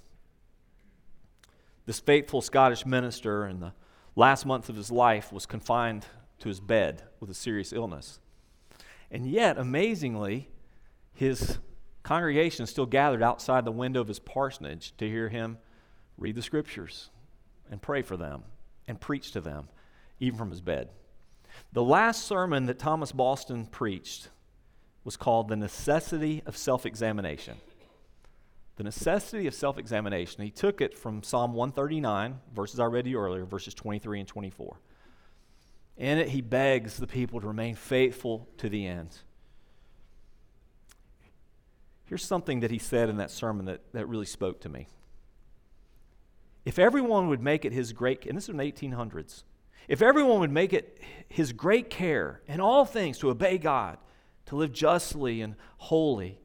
This 1.86 2.00
faithful 2.00 2.42
Scottish 2.42 2.86
minister 2.86 3.48
in 3.48 3.60
the 3.60 3.74
last 4.16 4.46
month 4.46 4.70
of 4.70 4.76
his 4.76 4.92
life 4.92 5.32
was 5.32 5.46
confined 5.46 6.06
to 6.40 6.48
his 6.48 6.60
bed 6.60 7.04
with 7.20 7.30
a 7.30 7.34
serious 7.34 7.74
illness. 7.74 8.20
And 9.10 9.26
yet, 9.26 9.58
amazingly, 9.58 10.50
his 11.14 11.58
congregation 12.04 12.66
still 12.66 12.86
gathered 12.86 13.24
outside 13.24 13.66
the 13.66 13.72
window 13.72 14.02
of 14.02 14.08
his 14.08 14.20
parsonage 14.20 14.96
to 14.98 15.08
hear 15.08 15.30
him 15.30 15.58
read 16.18 16.36
the 16.36 16.42
scriptures 16.42 17.10
and 17.70 17.82
pray 17.82 18.02
for 18.02 18.18
them 18.18 18.44
and 18.88 19.00
preach 19.00 19.32
to 19.32 19.42
them, 19.42 19.68
even 20.20 20.38
from 20.38 20.52
his 20.52 20.62
bed. 20.62 20.90
The 21.74 21.84
last 21.84 22.26
sermon 22.26 22.66
that 22.68 22.80
Thomas 22.80 23.12
Boston 23.12 23.66
preached 23.66 24.30
was 25.04 25.18
called 25.18 25.48
The 25.48 25.56
Necessity 25.56 26.44
of 26.46 26.56
Self 26.56 26.86
Examination. 26.86 27.58
The 28.82 28.86
necessity 28.86 29.46
of 29.46 29.54
self 29.54 29.78
examination. 29.78 30.44
He 30.44 30.50
took 30.50 30.82
it 30.82 30.98
from 30.98 31.22
Psalm 31.22 31.54
139, 31.54 32.40
verses 32.56 32.80
I 32.80 32.86
read 32.86 33.04
to 33.04 33.12
you 33.12 33.20
earlier, 33.20 33.46
verses 33.46 33.76
23 33.76 34.22
and 34.22 34.28
24. 34.28 34.80
In 35.98 36.18
it, 36.18 36.30
he 36.30 36.42
begs 36.42 36.98
the 36.98 37.06
people 37.06 37.40
to 37.42 37.46
remain 37.48 37.76
faithful 37.76 38.50
to 38.58 38.70
the 38.70 38.88
end. 38.88 39.20
Here's 42.06 42.26
something 42.26 42.62
that 42.62 42.72
he 42.72 42.80
said 42.80 43.08
in 43.08 43.18
that 43.18 43.30
sermon 43.30 43.66
that, 43.66 43.82
that 43.94 44.08
really 44.08 44.26
spoke 44.26 44.62
to 44.62 44.70
me. 44.70 44.88
If 46.66 46.80
everyone 46.80 47.30
would 47.30 47.40
make 47.40 47.66
it 47.66 47.74
his 47.74 47.94
great, 47.94 48.26
and 48.26 48.36
this 48.36 48.46
is 48.46 48.50
in 48.50 48.58
the 48.58 48.64
1800s, 48.64 49.44
if 49.90 50.02
everyone 50.02 50.40
would 50.40 50.52
make 50.52 50.74
it 50.74 50.98
his 51.30 51.54
great 51.54 51.92
care 51.92 52.42
in 52.48 52.60
all 52.60 52.86
things 52.86 53.20
to 53.20 53.30
obey 53.30 53.60
God, 53.60 54.00
to 54.48 54.56
live 54.56 54.74
justly 54.74 55.40
and 55.42 55.54
holy, 55.78 56.41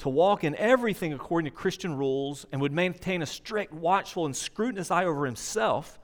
to 0.00 0.08
walk 0.08 0.44
in 0.44 0.54
everything 0.56 1.12
according 1.12 1.50
to 1.50 1.56
Christian 1.56 1.96
rules, 1.96 2.46
and 2.52 2.60
would 2.60 2.72
maintain 2.72 3.22
a 3.22 3.26
strict, 3.26 3.72
watchful, 3.72 4.26
and 4.26 4.34
scrutinous 4.34 4.90
eye 4.90 5.04
over 5.04 5.26
himself 5.26 5.98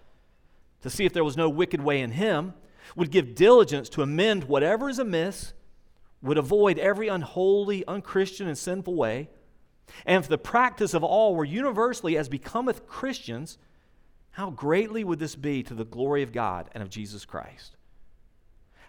to 0.83 0.91
see 0.91 1.05
if 1.05 1.13
there 1.13 1.25
was 1.25 1.37
no 1.37 1.49
wicked 1.49 1.83
way 1.83 2.01
in 2.01 2.13
him, 2.13 2.55
would 2.95 3.11
give 3.11 3.35
diligence 3.35 3.89
to 3.89 4.03
amend 4.03 4.45
whatever 4.45 4.89
is 4.89 4.99
amiss, 4.99 5.53
would 6.23 6.39
avoid 6.39 6.79
every 6.79 7.09
unholy, 7.09 7.85
unchristian, 7.87 8.47
and 8.47 8.57
sinful 8.57 8.95
way, 8.95 9.29
and 10.05 10.23
if 10.23 10.29
the 10.29 10.39
practice 10.39 10.95
of 10.95 11.05
all 11.05 11.35
were 11.35 11.45
universally 11.45 12.17
as 12.17 12.29
becometh 12.29 12.87
Christians, 12.87 13.59
how 14.33 14.51
greatly 14.51 15.05
would 15.05 15.19
this 15.19 15.37
be 15.37 15.63
to 15.63 15.75
the 15.75 15.85
glory 15.85 16.23
of 16.23 16.33
God 16.33 16.69
and 16.73 16.83
of 16.83 16.91
Jesus 16.91 17.25
Christ? 17.25 17.77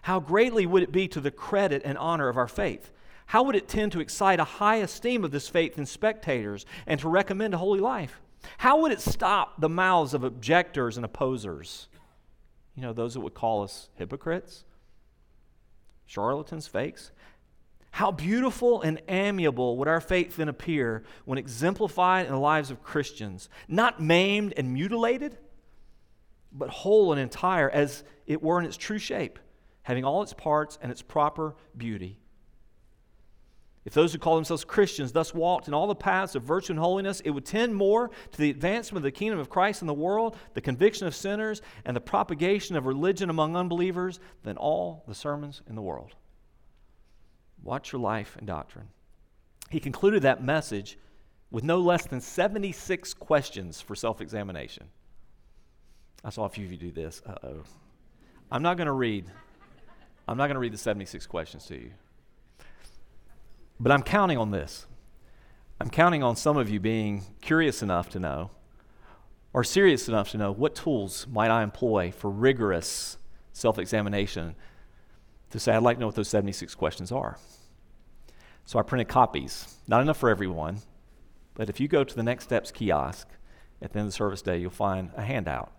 How 0.02 0.20
greatly 0.20 0.66
would 0.66 0.82
it 0.82 0.92
be 0.92 1.08
to 1.08 1.20
the 1.20 1.30
credit 1.30 1.82
and 1.84 1.96
honor 1.96 2.28
of 2.28 2.36
our 2.36 2.48
faith? 2.48 2.90
How 3.28 3.42
would 3.42 3.56
it 3.56 3.68
tend 3.68 3.92
to 3.92 4.00
excite 4.00 4.40
a 4.40 4.44
high 4.44 4.76
esteem 4.76 5.22
of 5.22 5.30
this 5.30 5.48
faith 5.48 5.76
in 5.76 5.84
spectators 5.84 6.64
and 6.86 6.98
to 7.00 7.10
recommend 7.10 7.52
a 7.52 7.58
holy 7.58 7.78
life? 7.78 8.22
How 8.56 8.80
would 8.80 8.90
it 8.90 9.02
stop 9.02 9.60
the 9.60 9.68
mouths 9.68 10.14
of 10.14 10.24
objectors 10.24 10.96
and 10.96 11.04
opposers? 11.04 11.88
You 12.74 12.80
know, 12.80 12.94
those 12.94 13.12
that 13.12 13.20
would 13.20 13.34
call 13.34 13.62
us 13.62 13.90
hypocrites, 13.96 14.64
charlatans, 16.06 16.68
fakes. 16.68 17.10
How 17.90 18.12
beautiful 18.12 18.80
and 18.80 19.02
amiable 19.08 19.76
would 19.76 19.88
our 19.88 20.00
faith 20.00 20.36
then 20.36 20.48
appear 20.48 21.02
when 21.26 21.36
exemplified 21.36 22.24
in 22.24 22.32
the 22.32 22.38
lives 22.38 22.70
of 22.70 22.82
Christians, 22.82 23.50
not 23.68 24.00
maimed 24.00 24.54
and 24.56 24.72
mutilated, 24.72 25.36
but 26.50 26.70
whole 26.70 27.12
and 27.12 27.20
entire 27.20 27.68
as 27.68 28.04
it 28.26 28.42
were 28.42 28.58
in 28.58 28.64
its 28.64 28.78
true 28.78 28.98
shape, 28.98 29.38
having 29.82 30.06
all 30.06 30.22
its 30.22 30.32
parts 30.32 30.78
and 30.80 30.90
its 30.90 31.02
proper 31.02 31.54
beauty. 31.76 32.20
If 33.88 33.94
those 33.94 34.12
who 34.12 34.18
call 34.18 34.34
themselves 34.34 34.66
Christians 34.66 35.12
thus 35.12 35.32
walked 35.32 35.66
in 35.66 35.72
all 35.72 35.86
the 35.86 35.94
paths 35.94 36.34
of 36.34 36.42
virtue 36.42 36.74
and 36.74 36.78
holiness, 36.78 37.20
it 37.20 37.30
would 37.30 37.46
tend 37.46 37.74
more 37.74 38.10
to 38.32 38.38
the 38.38 38.50
advancement 38.50 38.98
of 38.98 39.02
the 39.04 39.18
kingdom 39.18 39.38
of 39.38 39.48
Christ 39.48 39.80
in 39.80 39.86
the 39.86 39.94
world, 39.94 40.36
the 40.52 40.60
conviction 40.60 41.06
of 41.06 41.14
sinners, 41.14 41.62
and 41.86 41.96
the 41.96 42.00
propagation 42.02 42.76
of 42.76 42.84
religion 42.84 43.30
among 43.30 43.56
unbelievers 43.56 44.20
than 44.42 44.58
all 44.58 45.04
the 45.08 45.14
sermons 45.14 45.62
in 45.66 45.74
the 45.74 45.80
world. 45.80 46.14
Watch 47.62 47.90
your 47.90 48.02
life 48.02 48.36
and 48.36 48.46
doctrine. 48.46 48.88
He 49.70 49.80
concluded 49.80 50.20
that 50.20 50.44
message 50.44 50.98
with 51.50 51.64
no 51.64 51.80
less 51.80 52.04
than 52.04 52.20
76 52.20 53.14
questions 53.14 53.80
for 53.80 53.94
self 53.94 54.20
examination. 54.20 54.88
I 56.22 56.28
saw 56.28 56.44
a 56.44 56.50
few 56.50 56.66
of 56.66 56.72
you 56.72 56.76
do 56.76 56.90
this. 56.90 57.22
Uh 57.24 57.36
oh. 57.42 57.62
I'm 58.52 58.62
not 58.62 58.76
going 58.76 58.88
to 58.88 58.92
read. 58.92 59.24
I'm 60.28 60.36
not 60.36 60.48
going 60.48 60.56
to 60.56 60.60
read 60.60 60.74
the 60.74 60.76
76 60.76 61.24
questions 61.26 61.64
to 61.68 61.74
you. 61.74 61.92
But 63.80 63.92
I'm 63.92 64.02
counting 64.02 64.38
on 64.38 64.50
this. 64.50 64.86
I'm 65.80 65.90
counting 65.90 66.22
on 66.22 66.34
some 66.34 66.56
of 66.56 66.68
you 66.68 66.80
being 66.80 67.22
curious 67.40 67.82
enough 67.82 68.08
to 68.10 68.18
know 68.18 68.50
or 69.52 69.64
serious 69.64 70.08
enough 70.08 70.30
to 70.30 70.38
know 70.38 70.52
what 70.52 70.74
tools 70.74 71.26
might 71.30 71.50
I 71.50 71.62
employ 71.62 72.10
for 72.10 72.30
rigorous 72.30 73.16
self 73.52 73.78
examination 73.78 74.54
to 75.50 75.58
say, 75.58 75.72
I'd 75.72 75.82
like 75.82 75.96
to 75.96 76.00
know 76.00 76.06
what 76.06 76.14
those 76.14 76.28
76 76.28 76.74
questions 76.74 77.10
are. 77.10 77.38
So 78.66 78.78
I 78.78 78.82
printed 78.82 79.08
copies, 79.08 79.76
not 79.86 80.02
enough 80.02 80.18
for 80.18 80.28
everyone, 80.28 80.78
but 81.54 81.70
if 81.70 81.80
you 81.80 81.88
go 81.88 82.04
to 82.04 82.14
the 82.14 82.22
Next 82.22 82.44
Steps 82.44 82.70
kiosk 82.70 83.28
at 83.80 83.92
the 83.92 83.98
end 83.98 84.06
of 84.06 84.12
the 84.12 84.16
service 84.16 84.42
day, 84.42 84.58
you'll 84.58 84.70
find 84.70 85.10
a 85.16 85.22
handout. 85.22 85.72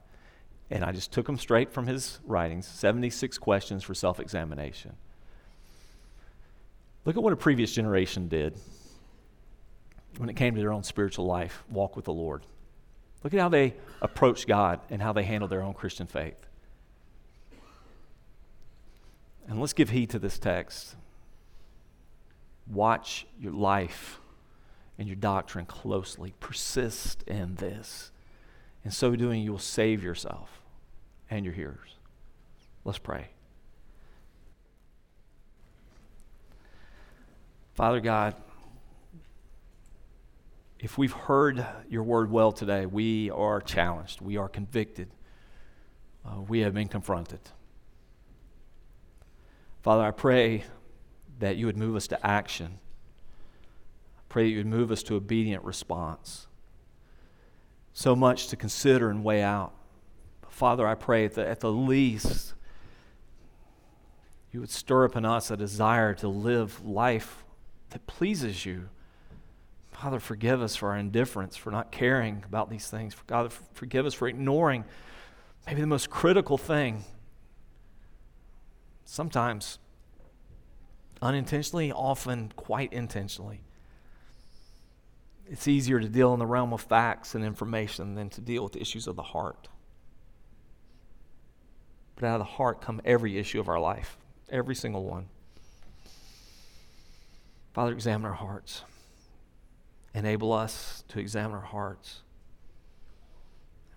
And 0.71 0.83
I 0.83 0.91
just 0.91 1.11
took 1.11 1.27
them 1.27 1.37
straight 1.37 1.71
from 1.71 1.87
his 1.87 2.19
writings 2.25 2.67
76 2.67 3.37
questions 3.37 3.83
for 3.83 3.93
self 3.93 4.19
examination. 4.19 4.95
Look 7.05 7.17
at 7.17 7.23
what 7.23 7.33
a 7.33 7.37
previous 7.37 7.73
generation 7.73 8.27
did 8.27 8.57
when 10.17 10.29
it 10.29 10.35
came 10.35 10.55
to 10.55 10.59
their 10.59 10.73
own 10.73 10.83
spiritual 10.83 11.25
life, 11.25 11.63
walk 11.69 11.95
with 11.95 12.05
the 12.05 12.13
Lord. 12.13 12.43
Look 13.23 13.33
at 13.33 13.39
how 13.39 13.49
they 13.49 13.73
approached 14.01 14.47
God 14.47 14.79
and 14.89 15.01
how 15.01 15.13
they 15.13 15.23
handled 15.23 15.51
their 15.51 15.61
own 15.61 15.73
Christian 15.73 16.07
faith. 16.07 16.45
And 19.47 19.59
let's 19.59 19.73
give 19.73 19.89
heed 19.89 20.09
to 20.11 20.19
this 20.19 20.37
text. 20.37 20.95
Watch 22.67 23.25
your 23.39 23.53
life 23.53 24.19
and 24.97 25.07
your 25.07 25.15
doctrine 25.15 25.65
closely. 25.65 26.33
Persist 26.39 27.23
in 27.23 27.55
this. 27.55 28.11
In 28.85 28.91
so 28.91 29.15
doing, 29.15 29.41
you 29.41 29.51
will 29.51 29.57
save 29.57 30.03
yourself 30.03 30.61
and 31.29 31.45
your 31.45 31.53
hearers. 31.53 31.95
Let's 32.85 32.99
pray. 32.99 33.29
Father 37.79 38.01
God, 38.01 38.35
if 40.81 40.97
we've 40.97 41.13
heard 41.13 41.65
your 41.89 42.03
word 42.03 42.29
well 42.29 42.51
today, 42.51 42.85
we 42.85 43.29
are 43.29 43.61
challenged, 43.61 44.19
we 44.19 44.35
are 44.35 44.49
convicted, 44.49 45.07
uh, 46.25 46.41
we 46.41 46.59
have 46.59 46.73
been 46.73 46.89
confronted. 46.89 47.39
Father, 49.81 50.03
I 50.03 50.11
pray 50.11 50.65
that 51.39 51.55
you 51.55 51.67
would 51.67 51.77
move 51.77 51.95
us 51.95 52.07
to 52.07 52.27
action. 52.27 52.79
I 54.17 54.21
pray 54.27 54.43
that 54.43 54.49
you 54.49 54.57
would 54.57 54.65
move 54.65 54.91
us 54.91 55.01
to 55.03 55.15
obedient 55.15 55.63
response. 55.63 56.47
So 57.93 58.13
much 58.13 58.49
to 58.49 58.57
consider 58.57 59.09
and 59.09 59.23
weigh 59.23 59.41
out. 59.41 59.71
But 60.41 60.51
Father, 60.51 60.85
I 60.85 60.95
pray 60.95 61.27
that 61.27 61.47
at 61.47 61.61
the 61.61 61.71
least, 61.71 62.55
you 64.51 64.59
would 64.59 64.69
stir 64.69 65.05
up 65.05 65.15
in 65.15 65.23
us 65.23 65.49
a 65.49 65.55
desire 65.55 66.13
to 66.15 66.27
live 66.27 66.85
life 66.85 67.45
that 67.89 68.07
pleases 68.07 68.65
you 68.65 68.89
Father, 69.99 70.21
forgive 70.21 70.61
us 70.61 70.77
for 70.77 70.91
our 70.91 70.97
indifference, 70.97 71.57
for 71.57 71.71
not 71.71 71.91
caring 71.91 72.45
about 72.45 72.69
these 72.69 72.87
things. 72.87 73.13
God, 73.27 73.51
forgive 73.73 74.05
us 74.05 74.13
for 74.13 74.29
ignoring 74.29 74.85
maybe 75.67 75.81
the 75.81 75.87
most 75.87 76.09
critical 76.09 76.57
thing. 76.57 77.03
Sometimes 79.03 79.77
unintentionally, 81.21 81.91
often 81.91 82.53
quite 82.55 82.93
intentionally. 82.93 83.59
It's 85.47 85.67
easier 85.67 85.99
to 85.99 86.07
deal 86.07 86.31
in 86.31 86.39
the 86.39 86.45
realm 86.45 86.71
of 86.71 86.79
facts 86.79 87.35
and 87.35 87.43
information 87.43 88.15
than 88.15 88.29
to 88.29 88.39
deal 88.39 88.63
with 88.63 88.77
issues 88.77 89.05
of 89.05 89.17
the 89.17 89.21
heart. 89.21 89.67
But 92.15 92.25
out 92.25 92.35
of 92.35 92.47
the 92.47 92.53
heart 92.53 92.79
come 92.79 93.01
every 93.03 93.37
issue 93.37 93.59
of 93.59 93.67
our 93.67 93.81
life, 93.81 94.17
every 94.49 94.75
single 94.75 95.03
one. 95.03 95.27
Father, 97.79 97.93
examine 97.93 98.25
our 98.25 98.33
hearts. 98.33 98.83
Enable 100.13 100.51
us 100.51 101.05
to 101.07 101.17
examine 101.17 101.55
our 101.55 101.63
hearts. 101.63 102.23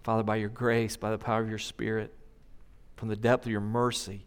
Father, 0.05 0.23
by 0.23 0.37
your 0.37 0.51
grace, 0.51 0.97
by 0.97 1.11
the 1.11 1.19
power 1.19 1.41
of 1.43 1.49
your 1.49 1.59
Spirit, 1.59 2.15
from 2.95 3.09
the 3.09 3.17
depth 3.17 3.45
of 3.45 3.51
your 3.51 3.61
mercy, 3.61 4.25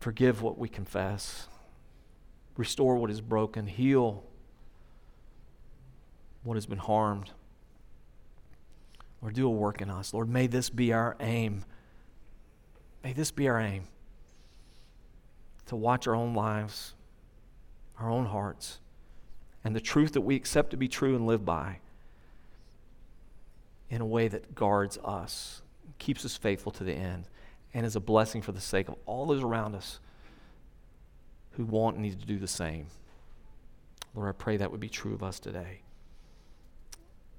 forgive 0.00 0.42
what 0.42 0.58
we 0.58 0.68
confess, 0.68 1.46
restore 2.56 2.96
what 2.96 3.12
is 3.12 3.20
broken, 3.20 3.68
heal 3.68 4.24
what 6.42 6.56
has 6.56 6.66
been 6.66 6.78
harmed. 6.78 7.30
Lord, 9.22 9.34
do 9.34 9.46
a 9.46 9.50
work 9.50 9.80
in 9.80 9.88
us. 9.88 10.12
Lord, 10.12 10.28
may 10.28 10.48
this 10.48 10.68
be 10.68 10.92
our 10.92 11.16
aim. 11.20 11.64
May 13.04 13.12
this 13.12 13.30
be 13.30 13.48
our 13.48 13.60
aim 13.60 13.84
to 15.66 15.76
watch 15.76 16.08
our 16.08 16.16
own 16.16 16.34
lives, 16.34 16.94
our 18.00 18.10
own 18.10 18.26
hearts 18.26 18.78
and 19.62 19.76
the 19.76 19.80
truth 19.80 20.12
that 20.12 20.22
we 20.22 20.34
accept 20.34 20.70
to 20.70 20.76
be 20.76 20.88
true 20.88 21.14
and 21.14 21.26
live 21.26 21.44
by 21.44 21.78
in 23.90 24.00
a 24.00 24.06
way 24.06 24.28
that 24.28 24.54
guards 24.54 24.98
us, 25.04 25.62
keeps 25.98 26.24
us 26.24 26.36
faithful 26.36 26.72
to 26.72 26.84
the 26.84 26.94
end, 26.94 27.28
and 27.74 27.84
is 27.84 27.96
a 27.96 28.00
blessing 28.00 28.40
for 28.40 28.52
the 28.52 28.60
sake 28.60 28.88
of 28.88 28.94
all 29.04 29.26
those 29.26 29.42
around 29.42 29.74
us 29.74 30.00
who 31.52 31.64
want 31.64 31.96
and 31.96 32.04
need 32.04 32.18
to 32.18 32.26
do 32.26 32.38
the 32.38 32.48
same. 32.48 32.86
Lord, 34.14 34.28
I 34.28 34.32
pray 34.32 34.56
that 34.56 34.70
would 34.70 34.80
be 34.80 34.88
true 34.88 35.14
of 35.14 35.22
us 35.22 35.38
today. 35.38 35.82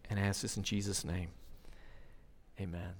And 0.09 0.19
I 0.19 0.23
ask 0.23 0.41
this 0.41 0.57
in 0.57 0.63
Jesus' 0.63 1.03
name. 1.03 1.29
Amen. 2.59 2.93